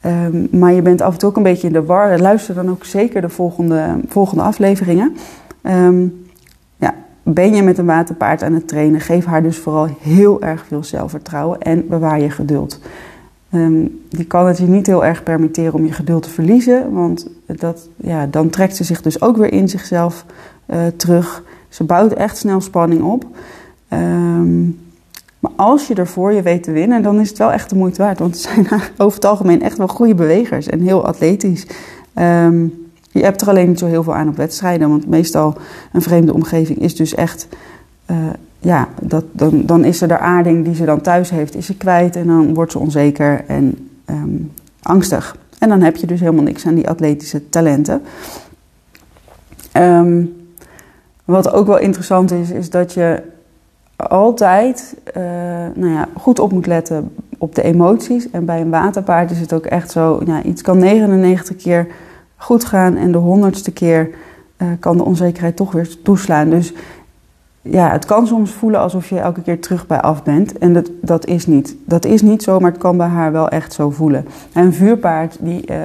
um, 0.07 0.49
maar 0.51 0.73
je 0.73 0.83
bent 0.83 1.01
af 1.01 1.13
en 1.13 1.19
toe 1.19 1.29
ook 1.29 1.37
een 1.37 1.43
beetje 1.43 1.67
in 1.67 1.73
de 1.73 1.85
war, 1.85 2.19
luister 2.19 2.55
dan 2.55 2.71
ook 2.71 2.85
zeker 2.85 3.21
de 3.21 3.29
volgende, 3.29 3.97
volgende 4.09 4.43
afleveringen. 4.43 5.17
Um, 5.63 6.20
ben 7.35 7.55
je 7.55 7.63
met 7.63 7.79
een 7.79 7.87
waterpaard 7.87 8.43
aan 8.43 8.55
het 8.55 8.69
trainen, 8.69 9.01
geef 9.01 9.25
haar 9.25 9.43
dus 9.43 9.59
vooral 9.59 9.89
heel 10.01 10.43
erg 10.43 10.65
veel 10.67 10.85
zelfvertrouwen 10.85 11.61
en 11.61 11.89
bewaar 11.89 12.21
je 12.21 12.31
geduld. 12.31 12.81
Um, 13.55 14.01
die 14.09 14.25
kan 14.25 14.47
het 14.47 14.59
je 14.59 14.67
niet 14.67 14.87
heel 14.87 15.05
erg 15.05 15.23
permitteren 15.23 15.75
om 15.75 15.85
je 15.85 15.93
geduld 15.93 16.23
te 16.23 16.31
verliezen, 16.31 16.93
want 16.93 17.27
dat, 17.47 17.89
ja, 17.97 18.27
dan 18.27 18.51
trekt 18.51 18.77
ze 18.77 18.85
zich 18.85 19.03
dus 19.03 19.23
ook 19.23 19.37
weer 19.37 19.53
in 19.53 19.69
zichzelf 19.69 20.25
uh, 20.67 20.79
terug. 20.97 21.43
Ze 21.69 21.85
bouwt 21.85 22.13
echt 22.13 22.37
snel 22.37 22.61
spanning 22.61 23.03
op. 23.03 23.25
Um, 23.93 24.79
maar 25.39 25.53
als 25.57 25.87
je 25.87 25.95
ervoor 25.95 26.33
je 26.33 26.43
weet 26.43 26.63
te 26.63 26.71
winnen, 26.71 27.03
dan 27.03 27.21
is 27.21 27.29
het 27.29 27.39
wel 27.39 27.53
echt 27.53 27.71
de 27.71 27.77
moeite 27.77 28.03
waard. 28.03 28.19
Want 28.19 28.37
ze 28.37 28.49
zijn 28.49 28.67
over 28.99 29.15
het 29.15 29.25
algemeen 29.25 29.63
echt 29.63 29.79
wel 29.79 29.89
goede 29.89 30.15
bewegers 30.15 30.67
en 30.67 30.81
heel 30.81 31.07
atletisch. 31.07 31.67
Um, 32.15 32.90
je 33.13 33.23
hebt 33.23 33.41
er 33.41 33.49
alleen 33.49 33.69
niet 33.69 33.79
zo 33.79 33.87
heel 33.87 34.03
veel 34.03 34.15
aan 34.15 34.29
op 34.29 34.37
wedstrijden, 34.37 34.89
want 34.89 35.07
meestal 35.07 35.57
een 35.93 36.03
vreemde 36.03 36.35
omgeving 36.35 36.79
is 36.79 36.97
dus 36.97 37.15
echt, 37.15 37.49
uh, 38.11 38.17
ja, 38.59 38.89
dat, 39.03 39.25
dan, 39.33 39.63
dan 39.67 39.85
is 39.85 40.01
er 40.01 40.09
de 40.09 40.19
aarding 40.19 40.65
die 40.65 40.75
ze 40.75 40.85
dan 40.85 41.01
thuis 41.01 41.31
heeft, 41.31 41.55
is 41.55 41.67
ze 41.67 41.77
kwijt 41.77 42.17
en 42.17 42.27
dan 42.27 42.55
wordt 42.55 42.73
ze 42.73 42.79
onzeker 42.79 43.45
en 43.47 43.91
um, 44.07 44.53
angstig. 44.83 45.37
En 45.59 45.69
dan 45.69 45.81
heb 45.81 45.97
je 45.97 46.07
dus 46.07 46.21
helemaal 46.21 46.45
niks 46.45 46.67
aan 46.67 46.75
die 46.75 46.89
atletische 46.89 47.49
talenten. 47.49 48.03
Um, 49.77 50.39
wat 51.25 51.53
ook 51.53 51.67
wel 51.67 51.79
interessant 51.79 52.31
is, 52.31 52.51
is 52.51 52.71
dat 52.71 52.93
je 52.93 53.23
altijd 53.97 54.97
uh, 55.17 55.23
nou 55.75 55.93
ja, 55.93 56.09
goed 56.17 56.39
op 56.39 56.53
moet 56.53 56.67
letten 56.67 57.13
op 57.39 57.55
de 57.55 57.63
emoties. 57.63 58.31
En 58.31 58.45
bij 58.45 58.61
een 58.61 58.71
waterpaard 58.71 59.31
is 59.31 59.41
het 59.41 59.53
ook 59.53 59.67
echt 59.67 59.91
zo, 59.91 60.21
ja, 60.27 60.43
iets 60.43 60.63
kan 60.63 60.79
99 60.79 61.57
keer 61.57 61.87
goed 62.41 62.65
gaan 62.65 62.97
en 62.97 63.13
de 63.13 63.19
honderdste 63.19 63.71
keer 63.71 64.11
uh, 64.59 64.69
kan 64.79 64.97
de 64.97 65.05
onzekerheid 65.05 65.57
toch 65.57 65.73
weer 65.73 66.03
toeslaan. 66.03 66.51
Dus 66.51 66.73
ja, 67.63 67.91
het 67.91 68.05
kan 68.05 68.27
soms 68.27 68.51
voelen 68.51 68.81
alsof 68.81 69.09
je 69.09 69.19
elke 69.19 69.43
keer 69.43 69.61
terug 69.61 69.87
bij 69.87 70.01
af 70.01 70.23
bent. 70.23 70.59
En 70.59 70.73
dat, 70.73 70.91
dat 71.03 71.27
is 71.27 71.47
niet. 71.47 71.77
Dat 71.85 72.05
is 72.05 72.23
niet 72.23 72.43
zo, 72.43 72.61
maar 72.61 72.71
het 72.71 72.81
kan 72.81 72.97
bij 72.97 73.07
haar 73.07 73.33
wel 73.33 73.49
echt 73.49 73.73
zo 73.73 73.91
voelen. 73.91 74.27
En 74.53 74.65
een 74.65 74.75
vuurpaard 74.75 75.37
die, 75.41 75.71
uh, 75.71 75.77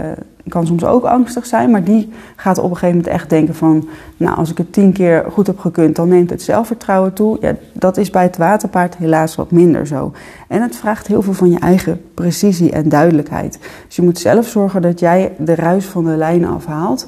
kan 0.47 0.67
soms 0.67 0.84
ook 0.84 1.03
angstig 1.03 1.45
zijn, 1.45 1.71
maar 1.71 1.84
die 1.84 2.10
gaat 2.36 2.58
op 2.58 2.63
een 2.63 2.77
gegeven 2.77 2.95
moment 2.95 3.08
echt 3.13 3.29
denken 3.29 3.55
van... 3.55 3.88
nou, 4.17 4.38
als 4.38 4.51
ik 4.51 4.58
het 4.58 4.73
tien 4.73 4.91
keer 4.91 5.25
goed 5.31 5.47
heb 5.47 5.60
gekund, 5.60 5.95
dan 5.95 6.08
neemt 6.08 6.29
het 6.29 6.41
zelfvertrouwen 6.41 7.13
toe. 7.13 7.38
Ja, 7.41 7.55
dat 7.73 7.97
is 7.97 8.10
bij 8.10 8.23
het 8.23 8.38
waterpaard 8.38 8.97
helaas 8.97 9.36
wat 9.36 9.51
minder 9.51 9.88
zo. 9.88 10.12
En 10.47 10.62
het 10.62 10.75
vraagt 10.75 11.08
heel 11.08 11.21
veel 11.21 11.34
van 11.34 11.51
je 11.51 11.60
eigen 11.60 12.01
precisie 12.13 12.71
en 12.71 12.89
duidelijkheid. 12.89 13.60
Dus 13.86 13.95
je 13.95 14.01
moet 14.01 14.19
zelf 14.19 14.47
zorgen 14.47 14.81
dat 14.81 14.99
jij 14.99 15.31
de 15.38 15.55
ruis 15.55 15.86
van 15.86 16.05
de 16.05 16.15
lijn 16.17 16.45
afhaalt... 16.45 17.08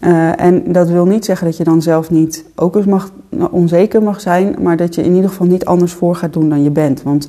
Uh, 0.00 0.40
en 0.40 0.72
dat 0.72 0.88
wil 0.88 1.06
niet 1.06 1.24
zeggen 1.24 1.46
dat 1.46 1.56
je 1.56 1.64
dan 1.64 1.82
zelf 1.82 2.10
niet 2.10 2.44
ook 2.54 2.76
eens 2.76 2.86
mag, 2.86 3.10
onzeker 3.50 4.02
mag 4.02 4.20
zijn, 4.20 4.56
maar 4.60 4.76
dat 4.76 4.94
je 4.94 5.02
in 5.02 5.14
ieder 5.14 5.30
geval 5.30 5.46
niet 5.46 5.64
anders 5.64 5.92
voor 5.92 6.16
gaat 6.16 6.32
doen 6.32 6.48
dan 6.48 6.62
je 6.62 6.70
bent. 6.70 7.02
Want 7.02 7.28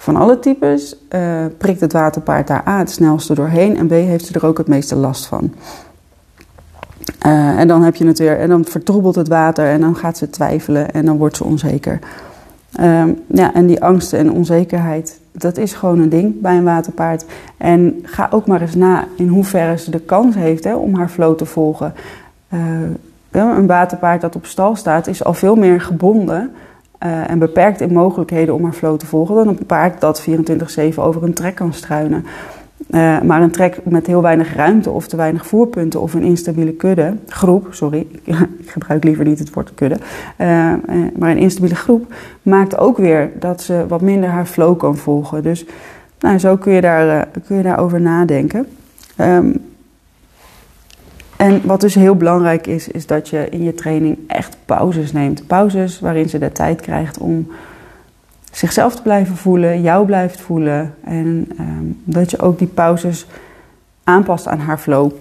van 0.00 0.16
alle 0.16 0.38
types 0.38 0.96
uh, 1.10 1.44
prikt 1.58 1.80
het 1.80 1.92
waterpaard 1.92 2.46
daar 2.46 2.68
A 2.68 2.78
het 2.78 2.90
snelste 2.90 3.34
doorheen 3.34 3.76
en 3.76 3.86
B 3.86 3.90
heeft 3.90 4.24
ze 4.26 4.34
er 4.34 4.46
ook 4.46 4.58
het 4.58 4.68
meeste 4.68 4.96
last 4.96 5.26
van. 5.26 5.54
Uh, 7.26 7.58
en 7.58 7.68
dan 7.68 7.82
heb 7.82 7.94
je 7.94 8.06
het 8.06 8.18
weer, 8.18 8.38
en 8.38 8.48
dan 8.48 8.64
vertroebelt 8.64 9.14
het 9.14 9.28
water 9.28 9.66
en 9.66 9.80
dan 9.80 9.96
gaat 9.96 10.18
ze 10.18 10.30
twijfelen 10.30 10.90
en 10.90 11.04
dan 11.04 11.16
wordt 11.16 11.36
ze 11.36 11.44
onzeker. 11.44 11.98
Uh, 12.80 13.04
ja, 13.26 13.54
en 13.54 13.66
die 13.66 13.82
angsten 13.82 14.18
en 14.18 14.32
onzekerheid, 14.32 15.20
dat 15.32 15.56
is 15.56 15.72
gewoon 15.72 15.98
een 15.98 16.08
ding 16.08 16.40
bij 16.40 16.56
een 16.56 16.64
waterpaard. 16.64 17.24
En 17.56 17.98
ga 18.02 18.28
ook 18.30 18.46
maar 18.46 18.60
eens 18.60 18.74
na 18.74 19.04
in 19.16 19.28
hoeverre 19.28 19.78
ze 19.78 19.90
de 19.90 20.00
kans 20.00 20.34
heeft 20.34 20.64
hè, 20.64 20.74
om 20.74 20.94
haar 20.94 21.08
flow 21.08 21.36
te 21.36 21.46
volgen. 21.46 21.94
Uh, 22.54 22.60
een 23.30 23.66
waterpaard 23.66 24.20
dat 24.20 24.36
op 24.36 24.46
stal 24.46 24.76
staat 24.76 25.06
is 25.06 25.24
al 25.24 25.34
veel 25.34 25.56
meer 25.56 25.80
gebonden 25.80 26.50
uh, 27.04 27.30
en 27.30 27.38
beperkt 27.38 27.80
in 27.80 27.92
mogelijkheden 27.92 28.54
om 28.54 28.64
haar 28.64 28.72
flow 28.72 28.98
te 28.98 29.06
volgen 29.06 29.34
dan 29.34 29.48
een 29.48 29.66
paard 29.66 30.00
dat 30.00 30.26
24-7 30.28 30.94
over 30.96 31.22
een 31.22 31.32
trek 31.32 31.54
kan 31.54 31.72
struinen. 31.72 32.24
Uh, 32.90 33.20
maar 33.20 33.42
een 33.42 33.50
trek 33.50 33.78
met 33.84 34.06
heel 34.06 34.22
weinig 34.22 34.54
ruimte 34.54 34.90
of 34.90 35.06
te 35.06 35.16
weinig 35.16 35.46
voerpunten 35.46 36.00
of 36.00 36.14
een 36.14 36.22
instabiele 36.22 36.72
kudde, 36.72 37.16
groep, 37.26 37.66
sorry, 37.70 38.06
ik 38.60 38.70
gebruik 38.70 39.04
liever 39.04 39.24
niet 39.24 39.38
het 39.38 39.54
woord 39.54 39.74
kudde, 39.74 39.96
uh, 40.38 40.74
maar 41.16 41.30
een 41.30 41.38
instabiele 41.38 41.74
groep 41.74 42.14
maakt 42.42 42.78
ook 42.78 42.96
weer 42.96 43.30
dat 43.38 43.62
ze 43.62 43.84
wat 43.88 44.00
minder 44.00 44.28
haar 44.28 44.46
flow 44.46 44.78
kan 44.78 44.96
volgen. 44.96 45.42
Dus 45.42 45.64
nou, 46.20 46.38
zo 46.38 46.56
kun 46.56 46.72
je, 46.72 46.80
daar, 46.80 47.28
kun 47.46 47.56
je 47.56 47.62
daarover 47.62 48.00
nadenken. 48.00 48.66
Um, 49.20 49.69
en 51.40 51.66
wat 51.66 51.80
dus 51.80 51.94
heel 51.94 52.16
belangrijk 52.16 52.66
is, 52.66 52.88
is 52.88 53.06
dat 53.06 53.28
je 53.28 53.48
in 53.48 53.62
je 53.62 53.74
training 53.74 54.18
echt 54.26 54.56
pauzes 54.64 55.12
neemt. 55.12 55.46
Pauzes 55.46 56.00
waarin 56.00 56.28
ze 56.28 56.38
de 56.38 56.52
tijd 56.52 56.80
krijgt 56.80 57.18
om 57.18 57.50
zichzelf 58.52 58.96
te 58.96 59.02
blijven 59.02 59.36
voelen, 59.36 59.82
jou 59.82 60.06
blijft 60.06 60.40
voelen. 60.40 60.94
En 61.04 61.48
um, 61.60 62.00
dat 62.04 62.30
je 62.30 62.40
ook 62.40 62.58
die 62.58 62.68
pauzes 62.68 63.26
aanpast 64.04 64.46
aan 64.46 64.58
haar 64.58 64.78
flow. 64.78 65.12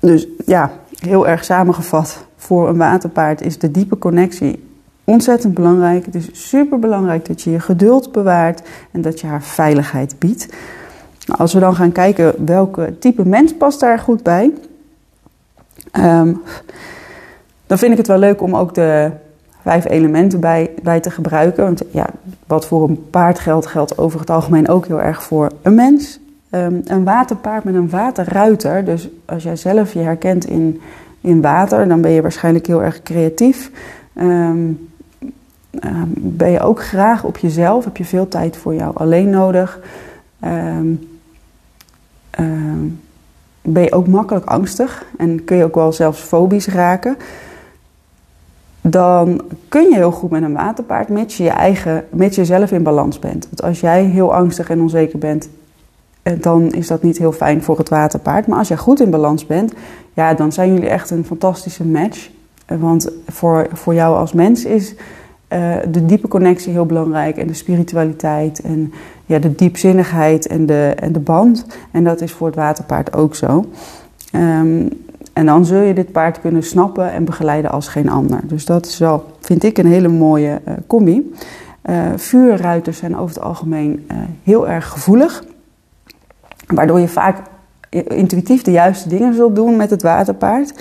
Dus 0.00 0.26
ja, 0.46 0.72
heel 0.98 1.28
erg 1.28 1.44
samengevat. 1.44 2.26
Voor 2.36 2.68
een 2.68 2.76
waterpaard 2.76 3.40
is 3.40 3.58
de 3.58 3.70
diepe 3.70 3.98
connectie 3.98 4.68
ontzettend 5.04 5.54
belangrijk. 5.54 6.06
Het 6.06 6.14
is 6.14 6.28
super 6.32 6.78
belangrijk 6.78 7.26
dat 7.26 7.42
je 7.42 7.50
je 7.50 7.60
geduld 7.60 8.12
bewaart 8.12 8.62
en 8.90 9.00
dat 9.00 9.20
je 9.20 9.26
haar 9.26 9.42
veiligheid 9.42 10.18
biedt. 10.18 10.48
Nou, 11.26 11.40
als 11.40 11.52
we 11.52 11.60
dan 11.60 11.74
gaan 11.74 11.92
kijken 11.92 12.44
welke 12.44 12.98
type 12.98 13.26
mens 13.26 13.54
past 13.54 13.80
daar 13.80 13.98
goed 13.98 14.22
bij, 14.22 14.52
um, 15.92 16.42
dan 17.66 17.78
vind 17.78 17.92
ik 17.92 17.98
het 17.98 18.06
wel 18.06 18.18
leuk 18.18 18.42
om 18.42 18.56
ook 18.56 18.74
de 18.74 19.10
vijf 19.62 19.88
elementen 19.88 20.40
bij, 20.40 20.70
bij 20.82 21.00
te 21.00 21.10
gebruiken. 21.10 21.64
Want 21.64 21.82
ja, 21.90 22.06
wat 22.46 22.66
voor 22.66 22.88
een 22.88 23.10
paard 23.10 23.38
geldt, 23.38 23.66
geldt 23.66 23.98
over 23.98 24.20
het 24.20 24.30
algemeen 24.30 24.68
ook 24.68 24.86
heel 24.86 25.00
erg 25.00 25.22
voor 25.22 25.50
een 25.62 25.74
mens. 25.74 26.20
Ehm, 26.50 26.80
een 26.84 27.04
waterpaard 27.04 27.64
met 27.64 27.74
een 27.74 27.90
waterruiter. 27.90 28.84
Dus 28.84 29.08
als 29.24 29.42
jij 29.42 29.56
zelf 29.56 29.92
je 29.92 29.98
herkent 29.98 30.44
in, 30.44 30.80
in 31.20 31.40
water, 31.40 31.88
dan 31.88 32.00
ben 32.00 32.10
je 32.10 32.22
waarschijnlijk 32.22 32.66
heel 32.66 32.82
erg 32.82 33.02
creatief. 33.02 33.70
Ehm, 34.12 34.70
ehm, 35.80 36.08
ben 36.14 36.50
je 36.50 36.60
ook 36.60 36.82
graag 36.82 37.24
op 37.24 37.36
jezelf? 37.36 37.84
Heb 37.84 37.96
je 37.96 38.04
veel 38.04 38.28
tijd 38.28 38.56
voor 38.56 38.74
jou 38.74 38.96
alleen 38.96 39.30
nodig? 39.30 39.80
Ben 43.62 43.82
je 43.82 43.92
ook 43.92 44.06
makkelijk 44.06 44.44
angstig 44.44 45.04
en 45.18 45.44
kun 45.44 45.56
je 45.56 45.64
ook 45.64 45.74
wel 45.74 45.92
zelfs 45.92 46.20
fobisch 46.20 46.68
raken? 46.68 47.16
dan 48.90 49.40
kun 49.68 49.82
je 49.82 49.94
heel 49.94 50.10
goed 50.10 50.30
met 50.30 50.42
een 50.42 50.52
waterpaard, 50.52 51.08
mits 51.08 51.36
je, 51.36 51.42
je 51.42 51.50
eigen, 51.50 52.04
mits 52.10 52.36
je 52.36 52.44
zelf 52.44 52.72
in 52.72 52.82
balans 52.82 53.18
bent. 53.18 53.44
Want 53.44 53.62
als 53.62 53.80
jij 53.80 54.04
heel 54.04 54.34
angstig 54.34 54.70
en 54.70 54.80
onzeker 54.80 55.18
bent, 55.18 55.48
eh, 56.22 56.32
dan 56.40 56.72
is 56.72 56.86
dat 56.86 57.02
niet 57.02 57.18
heel 57.18 57.32
fijn 57.32 57.62
voor 57.62 57.78
het 57.78 57.88
waterpaard. 57.88 58.46
Maar 58.46 58.58
als 58.58 58.68
jij 58.68 58.76
goed 58.76 59.00
in 59.00 59.10
balans 59.10 59.46
bent, 59.46 59.72
ja, 60.14 60.34
dan 60.34 60.52
zijn 60.52 60.72
jullie 60.72 60.88
echt 60.88 61.10
een 61.10 61.24
fantastische 61.24 61.84
match. 61.84 62.28
Want 62.66 63.08
voor, 63.26 63.66
voor 63.72 63.94
jou 63.94 64.16
als 64.16 64.32
mens 64.32 64.64
is 64.64 64.94
uh, 65.48 65.76
de 65.90 66.04
diepe 66.04 66.28
connectie 66.28 66.72
heel 66.72 66.86
belangrijk. 66.86 67.36
En 67.36 67.46
de 67.46 67.54
spiritualiteit 67.54 68.60
en 68.60 68.92
ja, 69.26 69.38
de 69.38 69.54
diepzinnigheid 69.54 70.46
en 70.46 70.66
de, 70.66 70.94
en 71.00 71.12
de 71.12 71.18
band. 71.18 71.66
En 71.90 72.04
dat 72.04 72.20
is 72.20 72.32
voor 72.32 72.46
het 72.46 72.56
waterpaard 72.56 73.16
ook 73.16 73.34
zo. 73.34 73.64
Um, 74.32 74.88
en 75.32 75.46
dan 75.46 75.64
zul 75.64 75.80
je 75.80 75.94
dit 75.94 76.12
paard 76.12 76.40
kunnen 76.40 76.62
snappen 76.62 77.12
en 77.12 77.24
begeleiden 77.24 77.70
als 77.70 77.88
geen 77.88 78.08
ander. 78.08 78.40
Dus 78.44 78.64
dat 78.64 78.86
is 78.86 78.98
wel, 78.98 79.24
vind 79.40 79.64
ik, 79.64 79.78
een 79.78 79.86
hele 79.86 80.08
mooie 80.08 80.60
uh, 80.68 80.74
combi. 80.86 81.32
Uh, 81.90 82.06
vuurruiters 82.16 82.98
zijn 82.98 83.16
over 83.16 83.34
het 83.34 83.44
algemeen 83.44 84.06
heel 84.42 84.68
erg 84.68 84.88
gevoelig. 84.88 85.44
Waardoor 86.66 87.00
je 87.00 87.08
vaak 87.08 87.38
intuïtief 87.90 88.62
de 88.62 88.70
juiste 88.70 89.08
dingen 89.08 89.34
zult 89.34 89.54
doen 89.54 89.76
met 89.76 89.90
het 89.90 90.02
waterpaard. 90.02 90.74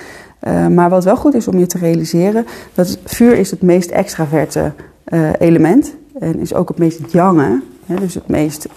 Maar 0.69 0.89
wat 0.89 1.03
wel 1.03 1.15
goed 1.17 1.33
is 1.33 1.47
om 1.47 1.59
je 1.59 1.65
te 1.65 1.77
realiseren, 1.77 2.45
dat 2.73 2.97
vuur 3.05 3.37
is 3.37 3.51
het 3.51 3.61
meest 3.61 3.89
extraverte 3.89 4.73
element. 5.39 5.95
En 6.19 6.39
is 6.39 6.53
ook 6.53 6.67
het 6.67 6.77
meest 6.77 7.11
jange, 7.11 7.61
dus 7.85 8.13
het 8.13 8.27
meest 8.27 8.67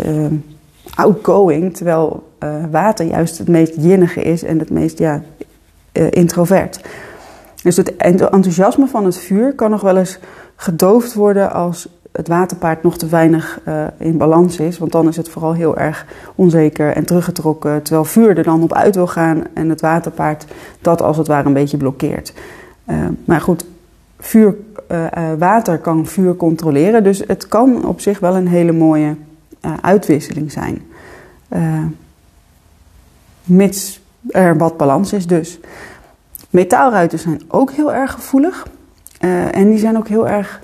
outgoing. 0.94 1.76
Terwijl 1.76 2.28
water 2.70 3.06
juist 3.06 3.38
het 3.38 3.48
meest 3.48 3.74
jinnige 3.76 4.22
is 4.22 4.42
en 4.42 4.58
het 4.58 4.70
meest 4.70 4.98
ja, 4.98 5.22
uh, 5.92 6.06
introvert. 6.10 6.80
Dus 7.62 7.76
het 7.76 7.96
enthousiasme 7.96 8.86
van 8.86 9.04
het 9.04 9.16
vuur 9.16 9.54
kan 9.54 9.70
nog 9.70 9.80
wel 9.80 9.96
eens 9.96 10.18
gedoofd 10.56 11.14
worden 11.14 11.52
als 11.52 11.88
het 12.18 12.28
waterpaard 12.28 12.82
nog 12.82 12.98
te 12.98 13.06
weinig 13.06 13.60
uh, 13.68 13.84
in 13.98 14.16
balans 14.16 14.58
is. 14.58 14.78
Want 14.78 14.92
dan 14.92 15.08
is 15.08 15.16
het 15.16 15.28
vooral 15.28 15.52
heel 15.52 15.76
erg 15.76 16.06
onzeker 16.34 16.92
en 16.92 17.04
teruggetrokken. 17.04 17.82
Terwijl 17.82 18.04
vuur 18.04 18.36
er 18.36 18.42
dan 18.42 18.62
op 18.62 18.72
uit 18.72 18.94
wil 18.94 19.06
gaan 19.06 19.44
en 19.54 19.68
het 19.68 19.80
waterpaard 19.80 20.44
dat 20.80 21.02
als 21.02 21.16
het 21.16 21.26
ware 21.26 21.46
een 21.46 21.52
beetje 21.52 21.76
blokkeert. 21.76 22.32
Uh, 22.86 22.96
maar 23.24 23.40
goed, 23.40 23.64
vuur, 24.18 24.56
water 25.38 25.78
kan 25.78 26.06
vuur 26.06 26.36
controleren. 26.36 27.04
Dus 27.04 27.22
het 27.26 27.48
kan 27.48 27.86
op 27.86 28.00
zich 28.00 28.18
wel 28.18 28.36
een 28.36 28.48
hele 28.48 28.72
mooie 28.72 29.14
uitwisseling 29.80 30.52
zijn. 30.52 30.82
mits 33.44 34.00
er 34.30 34.56
wat 34.56 34.76
balans 34.76 35.12
is 35.12 35.26
dus. 35.26 35.60
Metaalruiten 36.50 37.18
zijn 37.18 37.40
ook 37.48 37.70
heel 37.70 37.92
erg 37.92 38.12
gevoelig. 38.12 38.66
En 39.50 39.70
die 39.70 39.78
zijn 39.78 39.96
ook 39.96 40.08
heel 40.08 40.28
erg 40.28 40.60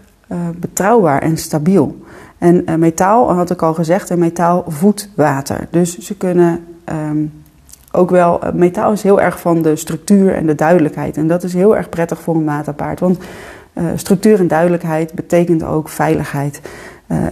betrouwbaar 0.56 1.22
en 1.22 1.36
stabiel. 1.36 2.02
En 2.38 2.62
uh, 2.68 2.74
metaal, 2.74 3.32
had 3.32 3.50
ik 3.50 3.62
al 3.62 3.74
gezegd, 3.74 4.10
en 4.10 4.18
metaal 4.18 4.64
voedt 4.68 5.10
water. 5.16 5.66
Dus 5.70 5.98
ze 5.98 6.16
kunnen 6.16 6.64
um, 7.10 7.32
ook 7.92 8.10
wel. 8.10 8.40
metaal 8.54 8.92
is 8.92 9.02
heel 9.02 9.20
erg 9.20 9.40
van 9.40 9.62
de 9.62 9.76
structuur 9.76 10.34
en 10.34 10.46
de 10.46 10.54
duidelijkheid. 10.54 11.16
En 11.16 11.26
dat 11.26 11.42
is 11.42 11.54
heel 11.54 11.76
erg 11.76 11.88
prettig 11.88 12.20
voor 12.20 12.34
een 12.34 12.44
waterpaard. 12.44 13.00
Want 13.00 13.18
structuur 13.94 14.38
en 14.38 14.48
duidelijkheid 14.48 15.12
betekent 15.12 15.64
ook 15.64 15.88
veiligheid 15.88 16.60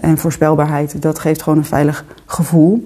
en 0.01 0.19
voorspelbaarheid. 0.19 1.03
Dat 1.03 1.19
geeft 1.19 1.43
gewoon 1.43 1.59
een 1.59 1.65
veilig 1.65 2.05
gevoel. 2.27 2.85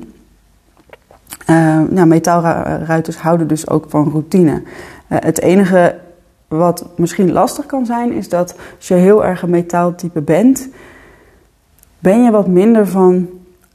Nou, 1.91 2.07
metaalruiters 2.07 3.17
houden 3.17 3.47
dus 3.47 3.69
ook 3.69 3.85
van 3.89 4.11
routine. 4.11 4.63
Het 5.07 5.41
enige 5.41 5.95
wat 6.49 6.87
misschien 6.97 7.33
lastig 7.33 7.67
kan 7.67 7.87
zijn, 7.87 8.13
is 8.13 8.29
dat 8.29 8.55
als 8.77 8.89
je 8.89 8.95
heel 8.95 9.25
erg 9.25 9.43
een 9.43 9.51
metaaltype 9.51 10.21
bent, 10.21 10.69
ben 11.99 12.25
je 12.25 12.31
wat 12.31 12.47
minder 12.47 12.87
van 12.87 13.29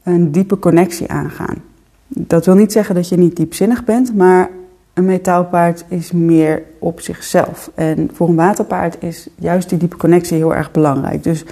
een 0.04 0.32
diepe 0.32 0.60
connectie 0.60 1.12
aangaan. 1.12 1.64
Dat 2.08 2.46
wil 2.46 2.56
niet 2.56 2.72
zeggen 2.72 2.96
dat 2.96 3.10
je 3.10 3.18
niet 3.18 3.36
diepzinnig 3.36 3.84
bent, 3.84 4.16
maar 4.16 4.50
een 4.94 5.06
metaalpaard 5.06 5.86
is 5.88 6.12
meer 6.12 6.64
op 6.80 7.00
zichzelf. 7.00 7.72
En 7.76 8.10
voor 8.14 8.30
een 8.30 8.36
waterpaard 8.36 8.98
is 9.00 9.28
juist 9.36 9.70
die 9.70 9.78
diepe 9.78 9.98
connectie 9.98 10.38
heel 10.38 10.56
erg 10.56 10.72
belangrijk. 10.72 11.24
Dus 11.24 11.46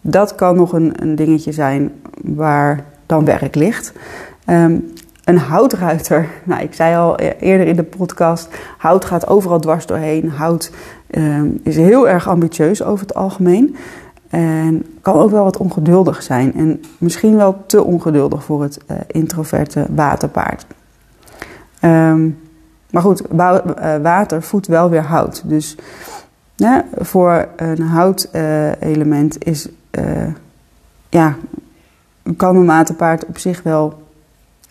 dat 0.00 0.34
kan 0.34 0.56
nog 0.56 0.72
een, 0.72 1.02
een 1.02 1.14
dingetje 1.14 1.52
zijn 1.52 1.92
waar 2.22 2.84
dan 3.06 3.24
werk 3.24 3.54
ligt. 3.54 3.92
Um, 4.46 4.92
een 5.28 5.38
houtruiter. 5.38 6.28
Nou, 6.44 6.62
ik 6.62 6.74
zei 6.74 6.96
al 6.96 7.20
e- 7.20 7.34
eerder 7.40 7.66
in 7.66 7.76
de 7.76 7.82
podcast: 7.82 8.48
hout 8.78 9.04
gaat 9.04 9.26
overal 9.26 9.60
dwars 9.60 9.86
doorheen. 9.86 10.30
Hout 10.30 10.70
uh, 11.10 11.42
is 11.62 11.76
heel 11.76 12.08
erg 12.08 12.28
ambitieus 12.28 12.82
over 12.82 13.06
het 13.06 13.14
algemeen. 13.14 13.76
En 14.30 14.86
kan 15.00 15.14
ook 15.14 15.30
wel 15.30 15.44
wat 15.44 15.56
ongeduldig 15.56 16.22
zijn. 16.22 16.54
En 16.54 16.82
misschien 16.98 17.36
wel 17.36 17.64
te 17.66 17.84
ongeduldig 17.84 18.44
voor 18.44 18.62
het 18.62 18.78
uh, 18.90 18.96
introverte 19.06 19.86
waterpaard. 19.94 20.66
Um, 21.82 22.38
maar 22.90 23.02
goed, 23.02 23.22
uh, 23.32 23.96
water 24.02 24.42
voedt 24.42 24.66
wel 24.66 24.90
weer 24.90 25.04
hout. 25.04 25.42
Dus 25.44 25.76
voor 26.98 27.48
een 27.56 27.82
houtelement 27.82 29.44
is. 29.44 29.68
ja, 31.08 31.36
kan 32.36 32.56
een 32.56 32.66
waterpaard 32.66 33.26
op 33.26 33.38
zich 33.38 33.62
wel 33.62 34.06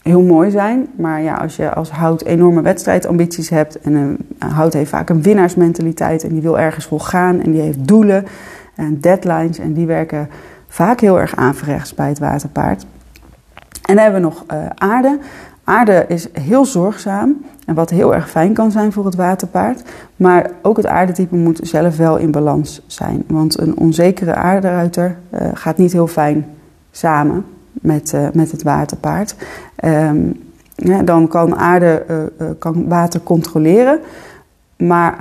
heel 0.07 0.21
mooi 0.21 0.51
zijn. 0.51 0.87
Maar 0.95 1.21
ja, 1.21 1.35
als 1.35 1.55
je 1.55 1.73
als 1.73 1.89
hout 1.89 2.23
enorme 2.23 2.61
wedstrijdambities 2.61 3.49
hebt. 3.49 3.79
En 3.79 3.93
een, 3.93 4.17
hout 4.49 4.73
heeft 4.73 4.89
vaak 4.89 5.09
een 5.09 5.21
winnaarsmentaliteit. 5.21 6.23
En 6.23 6.29
die 6.29 6.41
wil 6.41 6.59
ergens 6.59 6.85
voor 6.85 6.99
gaan. 6.99 7.41
En 7.41 7.51
die 7.51 7.61
heeft 7.61 7.87
doelen 7.87 8.25
en 8.75 8.99
deadlines. 8.99 9.59
En 9.59 9.73
die 9.73 9.85
werken 9.85 10.29
vaak 10.67 10.99
heel 10.99 11.19
erg 11.19 11.35
aanverrechts 11.35 11.93
bij 11.93 12.07
het 12.07 12.19
waterpaard. 12.19 12.85
En 13.85 13.95
dan 13.95 14.03
hebben 14.03 14.21
we 14.21 14.27
nog 14.27 14.43
uh, 14.53 14.65
aarde. 14.75 15.19
Aarde 15.63 16.05
is 16.07 16.27
heel 16.33 16.65
zorgzaam. 16.65 17.45
En 17.65 17.75
wat 17.75 17.89
heel 17.89 18.15
erg 18.15 18.29
fijn 18.29 18.53
kan 18.53 18.71
zijn 18.71 18.91
voor 18.91 19.05
het 19.05 19.15
waterpaard. 19.15 19.81
Maar 20.15 20.49
ook 20.61 20.77
het 20.77 20.87
aardetype 20.87 21.35
moet 21.35 21.59
zelf 21.63 21.97
wel 21.97 22.17
in 22.17 22.31
balans 22.31 22.81
zijn. 22.85 23.23
Want 23.27 23.59
een 23.59 23.77
onzekere 23.77 24.33
aarderuiter 24.33 25.17
uh, 25.33 25.47
gaat 25.53 25.77
niet 25.77 25.91
heel 25.91 26.07
fijn 26.07 26.45
samen 26.91 27.45
met, 27.81 28.13
uh, 28.15 28.27
met 28.33 28.51
het 28.51 28.63
waterpaard. 28.63 29.35
Ja, 30.75 31.01
dan 31.03 31.27
kan 31.27 31.55
aarde 31.55 32.05
uh, 32.41 32.47
kan 32.59 32.87
water 32.87 33.21
controleren. 33.23 33.99
Maar 34.77 35.15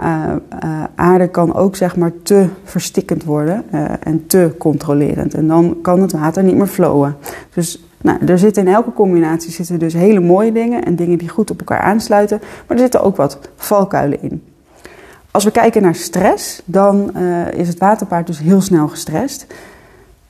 aarde 0.94 1.28
kan 1.28 1.54
ook 1.54 1.76
zeg 1.76 1.96
maar 1.96 2.12
te 2.22 2.48
verstikkend 2.64 3.24
worden 3.24 3.64
en 4.02 4.26
te 4.26 4.54
controlerend. 4.58 5.34
En 5.34 5.48
dan 5.48 5.78
kan 5.82 6.02
het 6.02 6.12
water 6.12 6.42
niet 6.42 6.56
meer 6.56 6.66
flowen. 6.66 7.16
Dus 7.54 7.84
nou, 8.00 8.26
er 8.26 8.38
zitten 8.38 8.66
in 8.66 8.74
elke 8.74 8.92
combinatie 8.92 9.50
zitten 9.52 9.78
dus 9.78 9.92
hele 9.92 10.20
mooie 10.20 10.52
dingen 10.52 10.84
en 10.84 10.96
dingen 10.96 11.18
die 11.18 11.28
goed 11.28 11.50
op 11.50 11.58
elkaar 11.58 11.80
aansluiten. 11.80 12.38
Maar 12.40 12.76
er 12.76 12.82
zitten 12.82 13.02
ook 13.02 13.16
wat 13.16 13.38
valkuilen 13.56 14.22
in. 14.22 14.42
Als 15.30 15.44
we 15.44 15.50
kijken 15.50 15.82
naar 15.82 15.94
stress, 15.94 16.62
dan 16.64 17.16
is 17.50 17.68
het 17.68 17.78
waterpaard 17.78 18.26
dus 18.26 18.38
heel 18.38 18.60
snel 18.60 18.88
gestrest. 18.88 19.46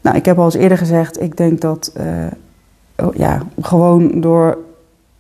Nou, 0.07 0.19
ik 0.19 0.25
heb 0.25 0.39
al 0.39 0.45
eens 0.45 0.55
eerder 0.55 0.79
gezegd, 0.79 1.21
ik 1.21 1.37
denk 1.37 1.61
dat 1.61 1.93
uh, 1.97 3.07
ja, 3.15 3.43
gewoon 3.61 4.21
door, 4.21 4.59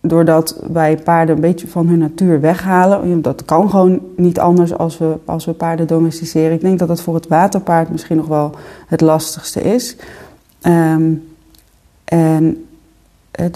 doordat 0.01 0.61
wij 0.73 0.97
paarden 0.97 1.35
een 1.35 1.41
beetje 1.41 1.69
van 1.69 1.89
hun 1.89 1.99
natuur 1.99 2.41
weghalen, 2.41 3.23
dat 3.23 3.45
kan 3.45 3.71
gewoon 3.71 4.01
niet 4.17 4.39
anders 4.39 4.79
als 4.79 4.99
we, 4.99 5.17
als 5.25 5.45
we 5.45 5.53
paarden 5.53 5.87
domesticeren. 5.87 6.53
Ik 6.53 6.61
denk 6.61 6.79
dat 6.79 6.89
dat 6.89 7.01
voor 7.01 7.15
het 7.15 7.29
waterpaard 7.29 7.91
misschien 7.91 8.17
nog 8.17 8.27
wel 8.27 8.55
het 8.87 9.01
lastigste 9.01 9.63
is. 9.63 9.97
Um, 10.63 11.29
en 12.05 12.65
eh, 13.31 13.47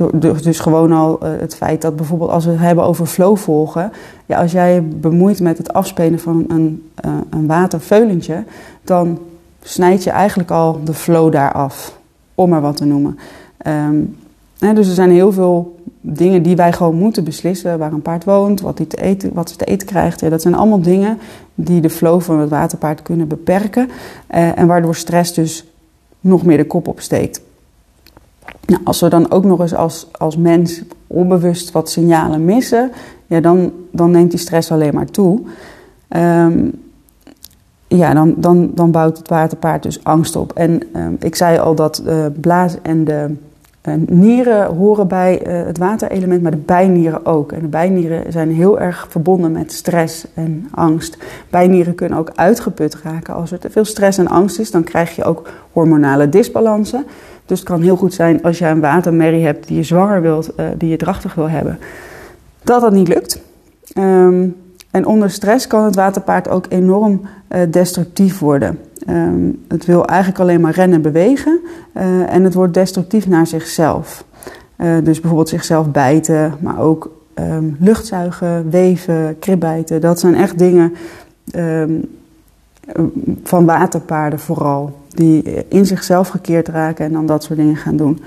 dus 0.43 0.61
gewoon 0.61 0.93
al 0.93 1.21
eh, 1.21 1.31
het 1.38 1.57
feit 1.57 1.83
dat 1.83 1.97
bijvoorbeeld 1.97 2.31
als 2.31 2.45
we 2.45 2.51
het 2.51 2.61
hebben 2.61 2.85
over 2.85 3.07
flow 3.07 3.37
volgen. 3.37 3.93
Ja, 4.27 4.40
als 4.40 4.53
jij 4.53 4.75
je 4.75 4.81
bemoeit 4.81 5.40
met 5.40 5.59
het 5.59 5.73
afspelen 5.73 6.19
van 6.19 6.45
een, 6.49 6.90
een 7.31 7.47
waterveulentje, 7.47 8.45
dan 8.85 9.19
snijd 9.62 10.05
je 10.05 10.11
eigenlijk 10.11 10.51
al 10.51 10.81
de 10.85 10.94
flow 10.94 11.33
daar 11.33 11.53
af, 11.53 11.99
om 12.35 12.49
maar 12.49 12.61
wat 12.61 12.77
te 12.77 12.85
noemen. 12.85 13.18
Um, 13.66 14.16
hè, 14.59 14.73
dus 14.73 14.88
er 14.88 14.94
zijn 14.94 15.11
heel 15.11 15.33
veel 15.33 15.79
dingen 16.01 16.42
die 16.42 16.57
wij 16.57 16.73
gewoon 16.73 16.94
moeten 16.94 17.25
beslissen. 17.25 17.79
Waar 17.79 17.92
een 17.92 18.03
paard 18.03 18.25
woont, 18.25 18.61
wat, 18.61 18.79
hij 18.79 18.87
te 18.87 18.96
eten, 18.96 19.31
wat 19.35 19.51
ze 19.51 19.57
te 19.57 19.64
eten 19.64 19.87
krijgt. 19.87 20.31
Dat 20.31 20.42
zijn 20.42 20.55
allemaal 20.55 20.81
dingen 20.81 21.18
die 21.55 21.81
de 21.81 21.90
flow 21.90 22.20
van 22.20 22.38
het 22.38 22.51
waterpaard 22.51 23.03
kunnen 23.03 23.29
beperken. 23.29 23.88
Uh, 24.35 24.59
en 24.59 24.66
waardoor 24.66 24.94
stress 24.94 25.35
dus 25.35 25.64
nog 26.20 26.44
meer 26.44 26.57
de 26.57 26.66
kop 26.66 26.88
opsteekt. 26.88 27.40
Nou, 28.66 28.81
als 28.85 29.01
we 29.01 29.09
dan 29.09 29.31
ook 29.31 29.44
nog 29.44 29.61
eens 29.61 29.75
als, 29.75 30.07
als 30.12 30.37
mens 30.37 30.83
onbewust 31.07 31.70
wat 31.70 31.90
signalen 31.90 32.44
missen, 32.44 32.90
ja, 33.27 33.40
dan, 33.40 33.73
dan 33.92 34.11
neemt 34.11 34.31
die 34.31 34.40
stress 34.40 34.73
alleen 34.73 34.94
maar 34.94 35.11
toe. 35.11 35.40
Um, 36.16 36.89
ja, 37.96 38.14
dan, 38.14 38.35
dan, 38.37 38.70
dan 38.74 38.90
bouwt 38.90 39.18
het 39.18 39.29
waterpaard 39.29 39.83
dus 39.83 40.05
angst 40.05 40.37
op. 40.37 40.53
En 40.53 40.83
um, 40.96 41.16
ik 41.20 41.35
zei 41.35 41.59
al 41.59 41.74
dat 41.74 42.03
de 42.05 42.33
blaas 42.40 42.76
en 42.83 43.05
de 43.05 43.35
uh, 43.88 43.94
nieren 44.07 44.74
horen 44.74 45.09
bij 45.09 45.46
uh, 45.46 45.66
het 45.66 45.79
waterelement, 45.79 46.42
maar 46.42 46.50
de 46.50 46.57
bijnieren 46.57 47.26
ook. 47.26 47.53
En 47.53 47.61
de 47.61 47.66
bijnieren 47.66 48.33
zijn 48.33 48.55
heel 48.55 48.81
erg 48.81 49.07
verbonden 49.09 49.53
met 49.53 49.72
stress 49.72 50.26
en 50.35 50.68
angst. 50.70 51.16
Bijnieren 51.50 51.94
kunnen 51.94 52.18
ook 52.18 52.31
uitgeput 52.35 52.96
raken. 53.03 53.35
Als 53.35 53.53
er 53.53 53.59
te 53.59 53.70
veel 53.70 53.85
stress 53.85 54.18
en 54.18 54.29
angst 54.29 54.59
is, 54.59 54.70
dan 54.70 54.85
krijg 54.85 55.16
je 55.16 55.24
ook 55.24 55.48
hormonale 55.72 56.29
disbalansen. 56.29 57.05
Dus 57.46 57.59
het 57.59 57.68
kan 57.68 57.81
heel 57.81 57.96
goed 57.96 58.14
zijn 58.14 58.42
als 58.42 58.59
je 58.59 58.66
een 58.66 58.81
watermerrie 58.81 59.44
hebt 59.44 59.66
die 59.66 59.76
je 59.76 59.83
zwanger 59.83 60.22
wilt, 60.22 60.50
uh, 60.57 60.66
die 60.76 60.88
je 60.88 60.96
drachtig 60.96 61.35
wil 61.35 61.48
hebben, 61.48 61.79
dat 62.62 62.81
dat 62.81 62.92
niet 62.92 63.09
lukt. 63.09 63.40
Um, 63.98 64.57
en 64.90 65.07
onder 65.07 65.31
stress 65.31 65.66
kan 65.66 65.85
het 65.85 65.94
waterpaard 65.94 66.48
ook 66.48 66.66
enorm 66.68 67.20
uh, 67.48 67.61
destructief 67.70 68.38
worden. 68.38 68.79
Um, 69.09 69.64
het 69.68 69.85
wil 69.85 70.07
eigenlijk 70.07 70.40
alleen 70.40 70.61
maar 70.61 70.74
rennen 70.74 70.96
en 70.96 71.03
bewegen 71.03 71.61
uh, 71.94 72.35
en 72.35 72.44
het 72.44 72.55
wordt 72.55 72.74
destructief 72.74 73.26
naar 73.26 73.46
zichzelf. 73.46 74.24
Uh, 74.76 74.94
dus 75.03 75.20
bijvoorbeeld 75.20 75.48
zichzelf 75.48 75.90
bijten, 75.90 76.55
maar 76.61 76.79
ook 76.79 77.11
um, 77.35 77.76
luchtzuigen, 77.81 78.70
weven, 78.70 79.38
kribbijten. 79.38 80.00
Dat 80.00 80.20
zijn 80.20 80.35
echt 80.35 80.59
dingen 80.59 80.94
um, 81.57 82.18
van 83.42 83.64
waterpaarden 83.64 84.38
vooral, 84.38 84.98
die 85.09 85.66
in 85.68 85.87
zichzelf 85.87 86.29
gekeerd 86.29 86.68
raken 86.68 87.05
en 87.05 87.12
dan 87.12 87.26
dat 87.26 87.44
soort 87.44 87.59
dingen 87.59 87.76
gaan 87.76 87.96
doen. 87.96 88.20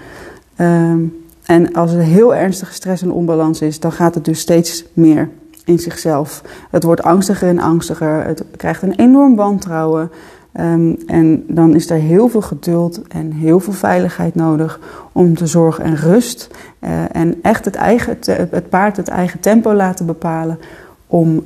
en 1.45 1.73
als 1.73 1.93
er 1.93 1.99
heel 1.99 2.35
ernstige 2.35 2.73
stress 2.73 3.01
en 3.01 3.11
onbalans 3.11 3.61
is, 3.61 3.79
dan 3.79 3.91
gaat 3.91 4.15
het 4.15 4.25
dus 4.25 4.39
steeds 4.39 4.85
meer 4.93 5.29
in 5.65 5.79
zichzelf. 5.79 6.41
Het 6.71 6.83
wordt 6.83 7.03
angstiger 7.03 7.47
en 7.47 7.59
angstiger. 7.59 8.25
Het 8.25 8.43
krijgt 8.57 8.81
een 8.81 8.95
enorm 8.95 9.35
wantrouwen. 9.35 10.11
Um, 10.59 10.97
en 11.07 11.43
dan 11.47 11.75
is 11.75 11.89
er 11.89 11.97
heel 11.97 12.29
veel 12.29 12.41
geduld 12.41 13.01
en 13.07 13.31
heel 13.31 13.59
veel 13.59 13.73
veiligheid 13.73 14.35
nodig 14.35 14.79
om 15.11 15.35
te 15.35 15.47
zorgen 15.47 15.83
en 15.83 15.95
rust. 15.95 16.49
Uh, 16.79 17.15
en 17.15 17.39
echt 17.41 17.65
het, 17.65 17.75
eigen, 17.75 18.17
het 18.49 18.69
paard 18.69 18.97
het 18.97 19.07
eigen 19.07 19.39
tempo 19.39 19.73
laten 19.73 20.05
bepalen 20.05 20.59
om, 21.07 21.43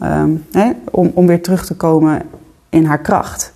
hè, 0.51 0.71
om, 0.91 1.11
om 1.13 1.27
weer 1.27 1.41
terug 1.41 1.65
te 1.65 1.75
komen 1.75 2.21
in 2.69 2.85
haar 2.85 3.01
kracht. 3.01 3.53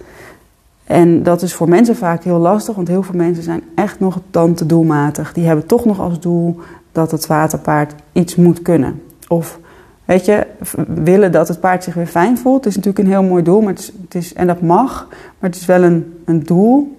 En 0.83 1.23
dat 1.23 1.41
is 1.41 1.53
voor 1.53 1.69
mensen 1.69 1.95
vaak 1.95 2.23
heel 2.23 2.37
lastig, 2.37 2.75
want 2.75 2.87
heel 2.87 3.03
veel 3.03 3.15
mensen 3.15 3.43
zijn 3.43 3.63
echt 3.75 3.99
nog 3.99 4.19
dan 4.31 4.53
te 4.53 4.65
doelmatig. 4.65 5.33
Die 5.33 5.45
hebben 5.45 5.65
toch 5.65 5.85
nog 5.85 5.99
als 5.99 6.19
doel 6.19 6.59
dat 6.91 7.11
het 7.11 7.27
waterpaard 7.27 7.93
iets 8.11 8.35
moet 8.35 8.61
kunnen. 8.61 9.01
Of 9.27 9.59
Weet 10.05 10.25
je, 10.25 10.47
willen 10.87 11.31
dat 11.31 11.47
het 11.47 11.59
paard 11.59 11.83
zich 11.83 11.93
weer 11.93 12.07
fijn 12.07 12.37
voelt, 12.37 12.65
is 12.65 12.75
natuurlijk 12.75 13.05
een 13.05 13.11
heel 13.11 13.23
mooi 13.23 13.43
doel. 13.43 13.61
Maar 13.61 13.73
het 13.73 14.15
is, 14.15 14.33
en 14.33 14.47
dat 14.47 14.61
mag, 14.61 15.07
maar 15.09 15.49
het 15.49 15.55
is 15.55 15.65
wel 15.65 15.83
een, 15.83 16.21
een 16.25 16.43
doel. 16.43 16.97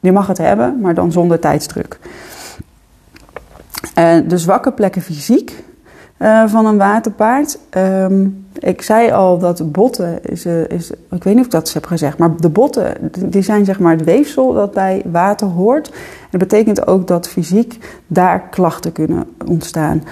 Je 0.00 0.12
mag 0.12 0.26
het 0.26 0.38
hebben, 0.38 0.80
maar 0.80 0.94
dan 0.94 1.12
zonder 1.12 1.38
tijdsdruk. 1.38 1.98
Uh, 3.98 4.14
de 4.28 4.38
zwakke 4.38 4.72
plekken 4.72 5.02
fysiek 5.02 5.64
uh, 6.18 6.46
van 6.46 6.66
een 6.66 6.76
waterpaard. 6.76 7.58
Um, 7.76 8.46
ik 8.58 8.82
zei 8.82 9.10
al 9.10 9.38
dat 9.38 9.72
botten, 9.72 10.24
is, 10.24 10.46
uh, 10.46 10.68
is, 10.68 10.90
ik 10.90 11.24
weet 11.24 11.34
niet 11.34 11.38
of 11.38 11.44
ik 11.44 11.50
dat 11.50 11.72
heb 11.72 11.86
gezegd, 11.86 12.18
maar 12.18 12.36
de 12.36 12.48
botten 12.48 13.10
die 13.30 13.42
zijn 13.42 13.64
zeg 13.64 13.78
maar 13.78 13.92
het 13.96 14.04
weefsel 14.04 14.52
dat 14.52 14.72
bij 14.72 15.02
water 15.12 15.46
hoort. 15.46 15.88
En 15.88 16.28
dat 16.30 16.40
betekent 16.40 16.86
ook 16.86 17.06
dat 17.06 17.28
fysiek 17.28 17.78
daar 18.06 18.48
klachten 18.50 18.92
kunnen 18.92 19.24
ontstaan. 19.46 20.02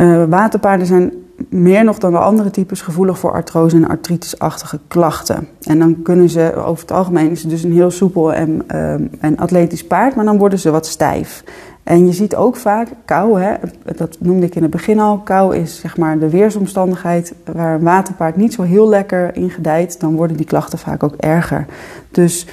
Uh, 0.00 0.24
waterpaarden 0.24 0.86
zijn 0.86 1.12
meer 1.48 1.84
nog 1.84 1.98
dan 1.98 2.12
de 2.12 2.18
andere 2.18 2.50
types 2.50 2.80
gevoelig 2.82 3.18
voor 3.18 3.32
artrose 3.32 3.76
en 3.76 3.88
artritisachtige 3.88 4.78
klachten. 4.88 5.48
En 5.62 5.78
dan 5.78 6.02
kunnen 6.02 6.28
ze, 6.28 6.54
over 6.56 6.80
het 6.80 6.92
algemeen 6.92 7.30
is 7.30 7.40
het 7.40 7.50
dus 7.50 7.62
een 7.62 7.72
heel 7.72 7.90
soepel 7.90 8.32
en, 8.32 8.62
uh, 8.74 8.92
en 9.20 9.36
atletisch 9.36 9.86
paard, 9.86 10.14
maar 10.14 10.24
dan 10.24 10.38
worden 10.38 10.58
ze 10.58 10.70
wat 10.70 10.86
stijf. 10.86 11.44
En 11.82 12.06
je 12.06 12.12
ziet 12.12 12.36
ook 12.36 12.56
vaak 12.56 12.88
kou, 13.04 13.40
hè, 13.40 13.54
dat 13.96 14.16
noemde 14.20 14.46
ik 14.46 14.54
in 14.54 14.62
het 14.62 14.70
begin 14.70 15.00
al. 15.00 15.18
Kou 15.18 15.56
is 15.56 15.80
zeg 15.80 15.96
maar 15.96 16.18
de 16.18 16.30
weersomstandigheid 16.30 17.34
waar 17.52 17.74
een 17.74 17.82
waterpaard 17.82 18.36
niet 18.36 18.54
zo 18.54 18.62
heel 18.62 18.88
lekker 18.88 19.36
in 19.36 19.50
gedijt. 19.50 20.00
Dan 20.00 20.14
worden 20.14 20.36
die 20.36 20.46
klachten 20.46 20.78
vaak 20.78 21.02
ook 21.02 21.14
erger. 21.14 21.66
Dus 22.10 22.46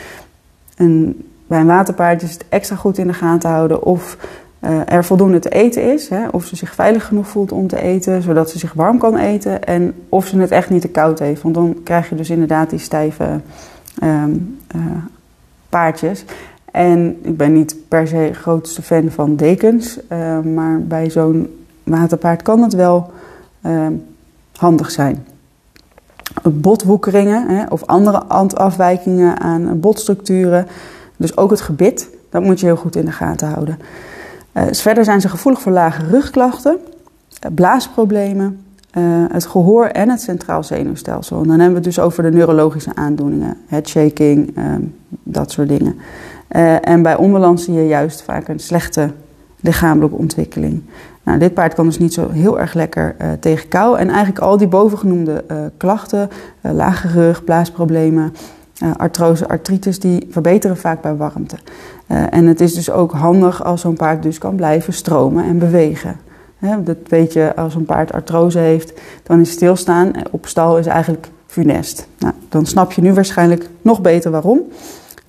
een, 0.76 1.26
bij 1.48 1.60
een 1.60 1.66
waterpaard 1.66 2.22
is 2.22 2.34
het 2.34 2.46
extra 2.50 2.76
goed 2.76 2.98
in 2.98 3.08
de 3.08 3.14
gaten 3.14 3.50
houden 3.50 3.84
of 3.84 4.18
uh, 4.62 4.80
er 4.86 5.06
voldoende 5.06 5.40
te 5.40 5.50
eten 5.50 5.94
is. 5.94 6.10
Hè, 6.10 6.28
of 6.28 6.46
ze 6.46 6.56
zich 6.56 6.74
veilig 6.74 7.06
genoeg 7.06 7.28
voelt 7.28 7.52
om 7.52 7.68
te 7.68 7.82
eten, 7.82 8.22
zodat 8.22 8.50
ze 8.50 8.60
zich 8.60 8.74
warm 8.74 8.98
kan 8.98 9.18
eten. 9.18 9.64
En 9.64 9.94
of 10.10 10.28
ze 10.28 10.40
het 10.40 10.52
echt 10.52 10.70
niet 10.70 10.82
te 10.82 10.88
koud 10.88 11.20
heeft. 11.20 11.42
Want 11.42 11.56
dan 11.56 11.78
krijg 11.84 12.10
je 12.10 12.16
dus 12.16 12.30
inderdaad 12.30 12.70
die 12.70 12.80
stijve 12.80 13.40
um, 14.04 14.60
paardjes. 15.70 16.26
En 16.72 17.20
ik 17.22 17.38
ben 17.38 17.54
niet 17.54 17.76
per 17.88 18.08
se 18.08 18.30
grootste 18.34 18.82
fan 18.82 19.12
van 19.12 19.36
dekens. 19.36 20.00
Uh, 20.10 20.40
maar 20.40 20.82
bij 20.82 21.10
zo'n 21.10 21.66
waterpaard 21.84 22.42
kan 22.42 22.62
het 22.62 22.74
wel 22.74 23.12
ehm, 23.62 23.94
handig 24.56 24.92
zijn. 24.92 25.26
Botwoekeringen 26.44 27.48
hè, 27.48 27.66
of 27.70 27.86
andere 27.86 28.24
afwijkingen 28.54 29.40
aan 29.40 29.80
botstructuren. 29.80 30.68
Dus 31.18 31.38
ook 31.38 31.50
het 31.50 31.62
gebit, 31.62 32.10
dat 32.30 32.44
moet 32.44 32.60
je 32.60 32.66
heel 32.66 32.76
goed 32.76 32.96
in 32.96 33.06
de 33.06 33.12
gaten 33.12 33.48
houden. 33.48 33.80
Uh, 34.54 34.68
dus 34.68 34.82
verder 34.82 35.04
zijn 35.04 35.22
ze 35.22 35.30
gevoelig 35.30 35.62
voor 35.62 35.72
lage 35.72 36.06
rugklachten, 36.06 36.78
uh, 37.46 37.52
blaasproblemen, 37.56 38.66
uh, 38.98 39.04
het 39.32 39.46
gehoor 39.46 39.86
en 39.86 40.10
het 40.10 40.22
centraal 40.22 40.64
zenuwstelsel. 40.64 41.38
En 41.38 41.48
dan 41.48 41.60
hebben 41.60 41.70
we 41.70 41.88
het 41.88 41.96
dus 41.96 42.00
over 42.00 42.24
de 42.24 42.32
neurologische 42.32 42.96
aandoeningen, 42.96 43.58
headshaking, 43.68 44.56
dat 45.24 45.52
soort 45.52 45.68
dingen. 45.68 45.96
en 46.82 47.02
bij 47.02 47.16
onbalans 47.16 47.64
zie 47.64 47.74
je 47.74 47.88
juist 47.88 48.22
vaak 48.22 48.48
een 48.48 48.60
slechte 48.60 49.12
lichamelijke 49.60 50.16
ontwikkeling. 50.16 50.84
Nou, 51.24 51.40
dit 51.40 51.54
paard 51.54 51.74
kan 51.74 51.86
dus 51.86 52.00
niet 52.00 52.14
zo 52.14 52.30
heel 52.30 52.60
erg 52.60 52.74
lekker 52.74 53.16
tegen 53.40 53.68
kou. 53.68 53.98
En 53.98 54.08
eigenlijk 54.08 54.40
al 54.40 54.58
die 54.58 54.68
bovengenoemde 54.68 55.44
klachten, 55.78 56.30
lage 56.62 57.08
rug, 57.08 57.44
blaasproblemen, 57.44 58.34
uh, 58.84 58.92
artrose, 58.98 59.48
artritis, 59.48 60.00
die 60.00 60.28
verbeteren 60.30 60.78
vaak 60.78 61.02
bij 61.02 61.16
warmte. 61.16 61.56
Uh, 62.08 62.34
en 62.34 62.46
het 62.46 62.62
is 62.62 62.74
dus 62.74 62.92
ook 62.92 63.12
handig 63.12 63.64
als 63.64 63.82
zo'n 63.82 63.96
paard 63.96 64.24
dus 64.24 64.38
kan 64.38 64.56
blijven 64.56 64.94
stromen 64.94 65.44
en 65.44 65.60
bewegen. 65.60 66.16
Dat 66.84 66.98
weet 67.08 67.34
je, 67.34 67.56
als 67.56 67.76
een 67.76 67.86
paard 67.86 68.12
artrose 68.12 68.60
heeft, 68.60 68.94
dan 69.24 69.40
is 69.40 69.52
stilstaan 69.52 70.12
op 70.32 70.46
stal 70.46 70.78
is 70.78 70.86
eigenlijk 70.86 71.30
funest. 71.48 72.08
Nou, 72.18 72.34
dan 72.50 72.66
snap 72.66 72.92
je 72.92 73.02
nu 73.02 73.14
waarschijnlijk 73.14 73.70
nog 73.82 74.02
beter 74.02 74.32
waarom. 74.32 74.58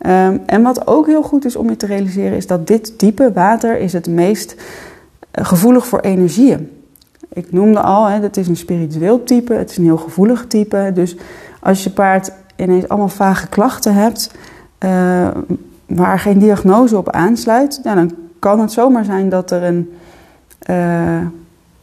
Um, 0.07 0.41
en 0.47 0.63
wat 0.63 0.87
ook 0.87 1.07
heel 1.07 1.23
goed 1.23 1.45
is 1.45 1.57
om 1.57 1.69
je 1.69 1.77
te 1.77 1.87
realiseren, 1.87 2.37
is 2.37 2.47
dat 2.47 2.67
dit 2.67 2.99
type 2.99 3.33
water 3.35 3.79
is 3.79 3.93
het 3.93 4.07
meest 4.07 4.57
gevoelig 5.33 5.87
voor 5.87 6.01
energieën. 6.01 6.71
Ik 7.33 7.53
noemde 7.53 7.81
al, 7.81 8.07
hè, 8.07 8.21
dat 8.21 8.37
is 8.37 8.49
een 8.49 8.57
spiritueel 8.57 9.25
type, 9.25 9.55
het 9.55 9.71
is 9.71 9.77
een 9.77 9.85
heel 9.85 9.97
gevoelig 9.97 10.47
type. 10.47 10.91
Dus 10.95 11.17
als 11.61 11.85
je 11.85 11.91
paard 11.91 12.33
ineens 12.57 12.89
allemaal 12.89 13.09
vage 13.09 13.49
klachten 13.49 13.95
hebt, 13.95 14.31
uh, 14.85 15.29
waar 15.87 16.19
geen 16.19 16.39
diagnose 16.39 16.97
op 16.97 17.11
aansluit, 17.11 17.83
dan 17.83 18.13
kan 18.39 18.61
het 18.61 18.73
zomaar 18.73 19.05
zijn 19.05 19.29
dat 19.29 19.51
er 19.51 19.63
een, 19.63 19.93
uh, 20.71 21.17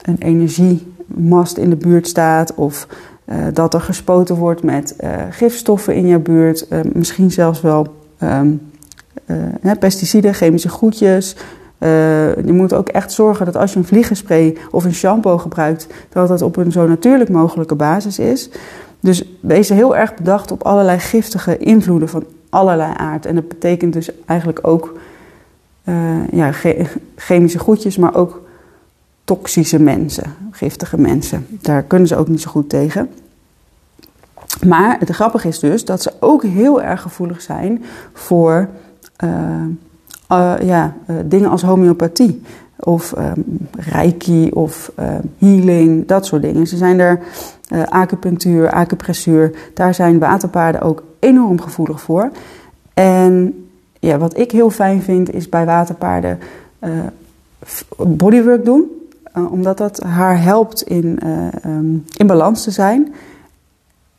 een 0.02 0.18
energiemast 0.20 1.58
in 1.58 1.70
de 1.70 1.76
buurt 1.76 2.08
staat 2.08 2.56
of 2.56 2.88
uh, 3.26 3.36
dat 3.54 3.74
er 3.74 3.82
gespoten 3.82 4.36
wordt 4.36 4.64
met 4.64 4.96
gifstoffen 5.30 5.96
in 5.96 6.08
je 6.08 6.20
buurt, 6.20 6.68
misschien 6.94 7.32
zelfs 7.32 7.62
wel 7.62 7.96
um, 8.24 8.72
pesticiden, 9.80 10.34
chemische 10.34 10.70
goedjes. 10.70 11.36
je 12.46 12.54
moet 12.54 12.74
ook 12.74 12.90
echt 12.90 13.12
zorgen 13.12 13.46
dat 13.46 13.56
als 13.56 13.74
je 13.74 13.80
een 13.80 13.86
vliegenspray 13.86 14.58
of 14.72 14.84
een 14.84 14.94
shampoo 14.94 15.38
gebruikt, 15.38 15.88
dat 16.10 16.28
dat 16.28 16.42
op 16.42 16.56
een 16.56 16.72
zo 16.72 16.88
natuurlijk 16.88 17.30
mogelijke 17.30 17.76
basis 17.76 18.20
is. 18.20 18.50
Dus 19.00 19.24
wees 19.40 19.70
heel 19.70 19.96
erg 19.96 20.16
bedacht 20.16 20.52
op 20.52 20.64
allerlei 20.64 21.00
giftige 21.00 21.58
invloeden 21.58 22.10
van 22.10 22.24
allerlei 22.50 22.94
aard. 22.98 23.26
En 23.26 23.36
dat 23.36 23.48
betekent 23.48 23.94
dus 23.94 24.10
eigenlijk 24.26 24.68
ook 24.68 25.00
uh, 25.84 26.28
ja, 26.32 26.52
chemische 27.16 27.60
goedjes, 27.60 27.98
maar 27.98 28.16
ook 28.16 28.42
toxische 29.24 29.80
mensen, 29.80 30.34
giftige 30.52 30.98
mensen. 30.98 31.46
Daar 31.50 31.84
kunnen 31.84 32.08
ze 32.08 32.16
ook 32.16 32.28
niet 32.28 32.42
zo 32.42 32.50
goed 32.52 32.70
tegen. 32.70 33.10
Maar 34.66 35.00
het 35.00 35.10
grappige 35.10 35.48
is 35.48 35.60
dus 35.60 35.86
dat 35.86 36.02
ze 36.02 36.14
ook 36.20 36.44
heel 36.44 36.82
erg 36.82 37.02
gevoelig 37.02 37.42
zijn 37.42 37.84
voor 38.14 38.70
uh, 39.24 39.30
uh, 40.32 40.54
ja, 40.62 40.94
dingen 41.26 41.50
als 41.50 41.62
homeopathie. 41.62 42.42
Of 42.80 43.14
um, 43.18 43.68
reiki 43.72 44.50
of 44.52 44.92
um, 45.00 45.34
healing, 45.38 46.08
dat 46.08 46.26
soort 46.26 46.42
dingen. 46.42 46.68
Ze 46.68 46.78
zijn 46.78 47.00
er 47.00 47.20
uh, 47.74 47.84
acupunctuur, 47.84 48.72
acupressuur, 48.72 49.52
daar 49.74 49.94
zijn 49.94 50.20
waterpaarden 50.20 50.82
ook 50.82 51.04
enorm 51.20 51.62
gevoelig 51.62 52.02
voor. 52.02 52.32
En 52.94 53.66
ja, 54.00 54.18
wat 54.18 54.38
ik 54.38 54.52
heel 54.52 54.70
fijn 54.70 55.02
vind 55.02 55.34
is 55.34 55.50
bij 55.50 55.66
waterpaarden 55.66 56.40
uh, 56.84 56.92
bodywork 57.98 58.66
doen. 58.66 58.84
Uh, 59.38 59.52
omdat 59.52 59.78
dat 59.78 60.00
haar 60.00 60.42
helpt 60.42 60.82
in, 60.82 61.20
um, 61.66 62.06
in 62.18 62.28
balans 62.28 62.64
te 62.64 62.72
zijn. 62.72 63.14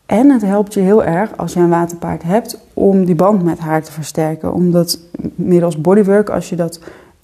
En 0.07 0.31
het 0.31 0.43
helpt 0.43 0.75
je 0.75 0.81
heel 0.81 1.05
erg 1.05 1.37
als 1.37 1.53
je 1.53 1.61
een 1.61 1.69
waterpaard 1.69 2.23
hebt 2.23 2.59
om 2.75 3.05
die 3.05 3.15
band 3.15 3.43
met 3.43 3.59
haar 3.59 3.83
te 3.83 3.93
versterken. 3.93 4.53
Omdat 4.53 4.99
middels 5.35 5.81
bodywork, 5.81 6.31
als 6.31 6.49
je 6.49 6.57
dat 6.57 6.81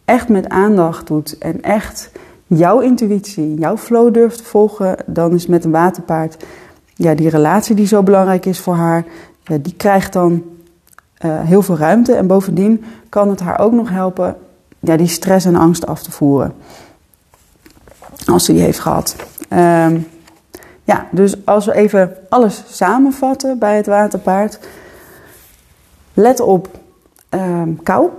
echt 0.07 0.29
met 0.29 0.49
aandacht 0.49 1.07
doet 1.07 1.39
en 1.39 1.63
echt 1.63 2.11
jouw 2.47 2.81
intuïtie, 2.81 3.55
jouw 3.55 3.77
flow 3.77 4.15
durft 4.15 4.39
te 4.39 4.45
volgen, 4.45 4.97
dan 5.07 5.35
is 5.35 5.47
met 5.47 5.65
een 5.65 5.71
waterpaard 5.71 6.37
ja, 6.95 7.15
die 7.15 7.29
relatie 7.29 7.75
die 7.75 7.87
zo 7.87 8.03
belangrijk 8.03 8.47
is 8.47 8.61
voor 8.61 8.75
haar, 8.75 9.05
die 9.61 9.75
krijgt 9.77 10.13
dan 10.13 10.43
uh, 11.25 11.41
heel 11.41 11.63
veel 11.63 11.77
ruimte. 11.77 12.15
En 12.15 12.27
bovendien 12.27 12.85
kan 13.09 13.29
het 13.29 13.41
haar 13.41 13.59
ook 13.59 13.73
nog 13.73 13.91
helpen 13.91 14.37
ja, 14.81 14.97
die 14.97 15.07
stress 15.07 15.47
en 15.47 15.57
angst 15.57 15.87
af 15.87 16.03
te 16.03 16.11
voeren. 16.11 16.55
Als 18.27 18.45
ze 18.45 18.53
die 18.53 18.63
heeft 18.63 18.79
gehad. 18.79 19.17
Um, 19.51 20.07
ja, 20.85 21.07
dus 21.11 21.47
als 21.47 21.67
we 21.67 21.75
even 21.75 22.17
alles 22.29 22.63
samenvatten 22.67 23.59
bij 23.59 23.77
het 23.77 23.87
waterpaard. 23.87 24.59
Let 26.15 26.41
op 26.41 26.69
um, 27.31 27.83
kou. 27.83 28.11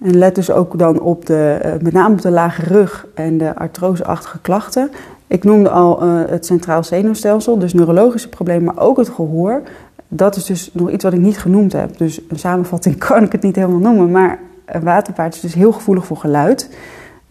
En 0.00 0.18
let 0.18 0.34
dus 0.34 0.50
ook 0.50 0.78
dan 0.78 1.00
op 1.00 1.26
de, 1.26 1.60
uh, 1.64 1.72
met 1.80 1.92
name 1.92 2.14
op 2.14 2.20
de 2.20 2.30
lage 2.30 2.62
rug 2.62 3.06
en 3.14 3.38
de 3.38 3.56
artroseachtige 3.56 4.38
klachten. 4.38 4.90
Ik 5.26 5.44
noemde 5.44 5.70
al 5.70 6.04
uh, 6.04 6.20
het 6.26 6.46
centraal 6.46 6.84
zenuwstelsel, 6.84 7.58
dus 7.58 7.74
neurologische 7.74 8.28
problemen, 8.28 8.64
maar 8.74 8.84
ook 8.84 8.96
het 8.96 9.08
gehoor. 9.08 9.62
Dat 10.08 10.36
is 10.36 10.44
dus 10.44 10.70
nog 10.72 10.90
iets 10.90 11.04
wat 11.04 11.12
ik 11.12 11.20
niet 11.20 11.38
genoemd 11.38 11.72
heb. 11.72 11.98
Dus 11.98 12.20
een 12.28 12.38
samenvatting 12.38 12.98
kan 13.08 13.22
ik 13.22 13.32
het 13.32 13.42
niet 13.42 13.56
helemaal 13.56 13.78
noemen. 13.78 14.10
Maar 14.10 14.38
een 14.66 14.82
waterpaard 14.82 15.34
is 15.34 15.40
dus 15.40 15.54
heel 15.54 15.72
gevoelig 15.72 16.06
voor 16.06 16.16
geluid. 16.16 16.70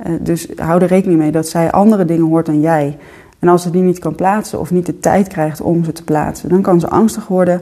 Uh, 0.05 0.13
dus 0.22 0.47
hou 0.55 0.82
er 0.82 0.88
rekening 0.88 1.20
mee 1.20 1.32
dat 1.32 1.47
zij 1.47 1.72
andere 1.72 2.05
dingen 2.05 2.26
hoort 2.26 2.45
dan 2.45 2.61
jij. 2.61 2.97
En 3.39 3.47
als 3.47 3.61
ze 3.61 3.70
die 3.70 3.82
niet 3.82 3.99
kan 3.99 4.16
plaatsen 4.16 4.59
of 4.59 4.72
niet 4.72 4.86
de 4.86 4.99
tijd 4.99 5.28
krijgt 5.28 5.61
om 5.61 5.84
ze 5.84 5.91
te 5.91 6.03
plaatsen, 6.03 6.49
dan 6.49 6.61
kan 6.61 6.80
ze 6.80 6.89
angstig 6.89 7.28
worden. 7.28 7.61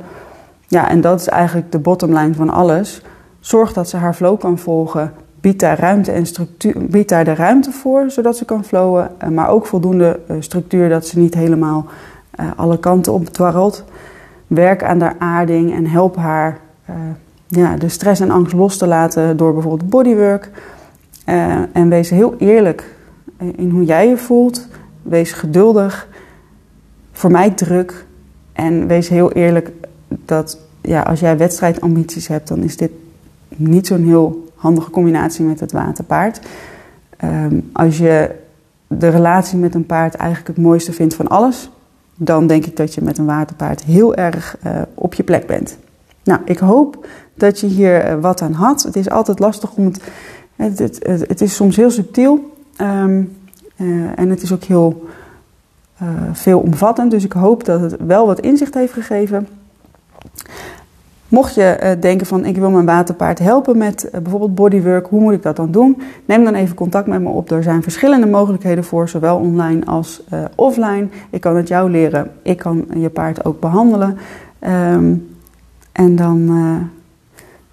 Ja, 0.67 0.89
en 0.89 1.01
dat 1.01 1.19
is 1.19 1.27
eigenlijk 1.27 1.71
de 1.71 1.79
bottomline 1.79 2.33
van 2.33 2.49
alles. 2.49 3.01
Zorg 3.43 3.73
dat 3.73 3.89
ze 3.89 3.97
haar 3.97 4.13
flow 4.13 4.39
kan 4.39 4.57
volgen. 4.57 5.13
Bied 5.41 5.59
daar 5.59 5.79
ruimte 5.79 6.11
en 6.11 6.25
structuur, 6.25 6.85
bied 6.85 7.09
daar 7.09 7.25
de 7.25 7.33
ruimte 7.33 7.71
voor, 7.71 8.11
zodat 8.11 8.37
ze 8.37 8.45
kan 8.45 8.63
flowen. 8.63 9.09
Eh, 9.17 9.29
maar 9.29 9.49
ook 9.49 9.65
voldoende 9.65 10.19
eh, 10.27 10.35
structuur, 10.39 10.89
dat 10.89 11.07
ze 11.07 11.19
niet 11.19 11.33
helemaal 11.33 11.85
uh, 12.39 12.45
alle 12.55 12.79
kanten 12.79 13.13
op 13.13 13.25
dwarrelt. 13.25 13.83
Werk 14.47 14.83
aan 14.83 15.01
haar 15.01 15.15
aarding 15.19 15.73
en 15.73 15.85
help 15.85 16.15
haar 16.15 16.59
ja, 17.47 17.75
de 17.75 17.89
stress 17.89 18.21
en 18.21 18.31
angst 18.31 18.53
los 18.53 18.77
te 18.77 18.87
laten 18.87 19.37
door 19.37 19.53
bijvoorbeeld 19.53 19.89
bodywork. 19.89 20.49
En 21.73 21.89
wees 21.89 22.09
heel 22.09 22.35
eerlijk 22.37 22.95
in 23.55 23.69
hoe 23.69 23.85
jij 23.85 24.07
je 24.07 24.17
voelt. 24.17 24.67
Wees 25.01 25.31
geduldig. 25.31 26.07
Vermijd 27.11 27.57
druk. 27.57 28.05
En 28.53 28.87
wees 28.87 29.09
heel 29.09 29.31
eerlijk 29.31 29.71
dat 30.07 30.57
ja, 30.81 31.01
als 31.01 31.19
jij 31.19 31.37
wedstrijdambities 31.37 32.27
hebt, 32.27 32.47
dan 32.47 32.63
is 32.63 32.77
dit 32.77 32.91
niet 33.57 33.87
zo'n 33.87 34.03
heel 34.03 34.43
handige 34.55 34.89
combinatie 34.89 35.45
met 35.45 35.59
het 35.59 35.71
waterpaard. 35.71 36.39
Um, 37.23 37.69
als 37.73 37.97
je 37.97 38.31
de 38.87 39.09
relatie 39.09 39.57
met 39.57 39.75
een 39.75 39.85
paard 39.85 40.15
eigenlijk 40.15 40.47
het 40.47 40.65
mooiste 40.65 40.93
vindt 40.93 41.13
van 41.13 41.27
alles, 41.27 41.69
dan 42.15 42.47
denk 42.47 42.65
ik 42.65 42.77
dat 42.77 42.93
je 42.93 43.01
met 43.01 43.17
een 43.17 43.25
waterpaard 43.25 43.83
heel 43.83 44.15
erg 44.15 44.57
uh, 44.65 44.81
op 44.93 45.13
je 45.13 45.23
plek 45.23 45.47
bent. 45.47 45.77
Nou, 46.23 46.41
ik 46.45 46.57
hoop 46.57 47.07
dat 47.33 47.59
je 47.59 47.67
hier 47.67 48.09
uh, 48.09 48.21
wat 48.21 48.41
aan 48.41 48.53
had. 48.53 48.83
Het 48.83 48.95
is 48.95 49.09
altijd 49.09 49.39
lastig 49.39 49.73
om 49.73 49.85
het. 49.85 50.01
Het, 50.55 50.99
het, 51.27 51.41
is 51.41 51.55
soms 51.55 51.75
heel 51.75 51.91
subtiel. 51.91 52.55
Um, 52.81 53.37
uh, 53.77 54.19
en 54.19 54.29
het 54.29 54.41
is 54.41 54.53
ook 54.53 54.63
heel 54.63 55.07
veelomvattend. 56.31 57.11
Dus 57.11 57.23
ik 57.23 57.31
hoop 57.31 57.65
dat 57.65 57.81
het 57.81 57.95
wel 58.05 58.25
wat 58.25 58.39
inzicht 58.39 58.73
heeft 58.73 58.93
gegeven. 58.93 59.47
Mocht 61.33 61.55
je 61.55 61.79
uh, 61.83 62.01
denken 62.01 62.27
van 62.27 62.45
ik 62.45 62.57
wil 62.57 62.69
mijn 62.69 62.85
waterpaard 62.85 63.39
helpen 63.39 63.77
met 63.77 64.05
uh, 64.05 64.11
bijvoorbeeld 64.21 64.55
bodywork, 64.55 65.07
hoe 65.07 65.21
moet 65.21 65.33
ik 65.33 65.43
dat 65.43 65.55
dan 65.55 65.71
doen? 65.71 66.01
Neem 66.25 66.43
dan 66.43 66.53
even 66.53 66.75
contact 66.75 67.07
met 67.07 67.21
me 67.21 67.29
op. 67.29 67.51
Er 67.51 67.63
zijn 67.63 67.83
verschillende 67.83 68.27
mogelijkheden 68.27 68.83
voor, 68.83 69.09
zowel 69.09 69.37
online 69.37 69.85
als 69.85 70.23
uh, 70.33 70.43
offline. 70.55 71.07
Ik 71.29 71.41
kan 71.41 71.55
het 71.55 71.67
jou 71.67 71.91
leren, 71.91 72.31
ik 72.41 72.57
kan 72.57 72.85
je 72.95 73.09
paard 73.09 73.45
ook 73.45 73.59
behandelen. 73.59 74.17
Um, 74.59 75.35
en 75.91 76.15
dan 76.15 76.51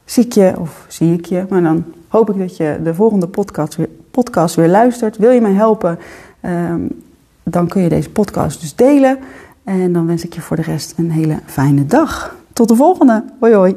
zie 0.04 0.24
ik 0.24 0.32
je, 0.32 0.52
of 0.58 0.84
zie 0.88 1.12
ik 1.12 1.24
je, 1.24 1.44
maar 1.48 1.62
dan 1.62 1.84
hoop 2.08 2.30
ik 2.30 2.38
dat 2.38 2.56
je 2.56 2.80
de 2.82 2.94
volgende 2.94 3.28
podcast 3.28 3.76
weer, 3.76 3.88
podcast 4.10 4.54
weer 4.54 4.68
luistert. 4.68 5.16
Wil 5.16 5.30
je 5.30 5.40
mij 5.40 5.52
helpen? 5.52 5.98
Um, 6.42 7.02
dan 7.42 7.68
kun 7.68 7.82
je 7.82 7.88
deze 7.88 8.10
podcast 8.10 8.60
dus 8.60 8.74
delen. 8.74 9.18
En 9.64 9.92
dan 9.92 10.06
wens 10.06 10.24
ik 10.24 10.34
je 10.34 10.40
voor 10.40 10.56
de 10.56 10.62
rest 10.62 10.94
een 10.96 11.10
hele 11.10 11.38
fijne 11.46 11.86
dag. 11.86 12.38
Tot 12.60 12.68
de 12.68 12.76
volgende. 12.76 13.24
Hoi 13.38 13.54
hoi. 13.54 13.76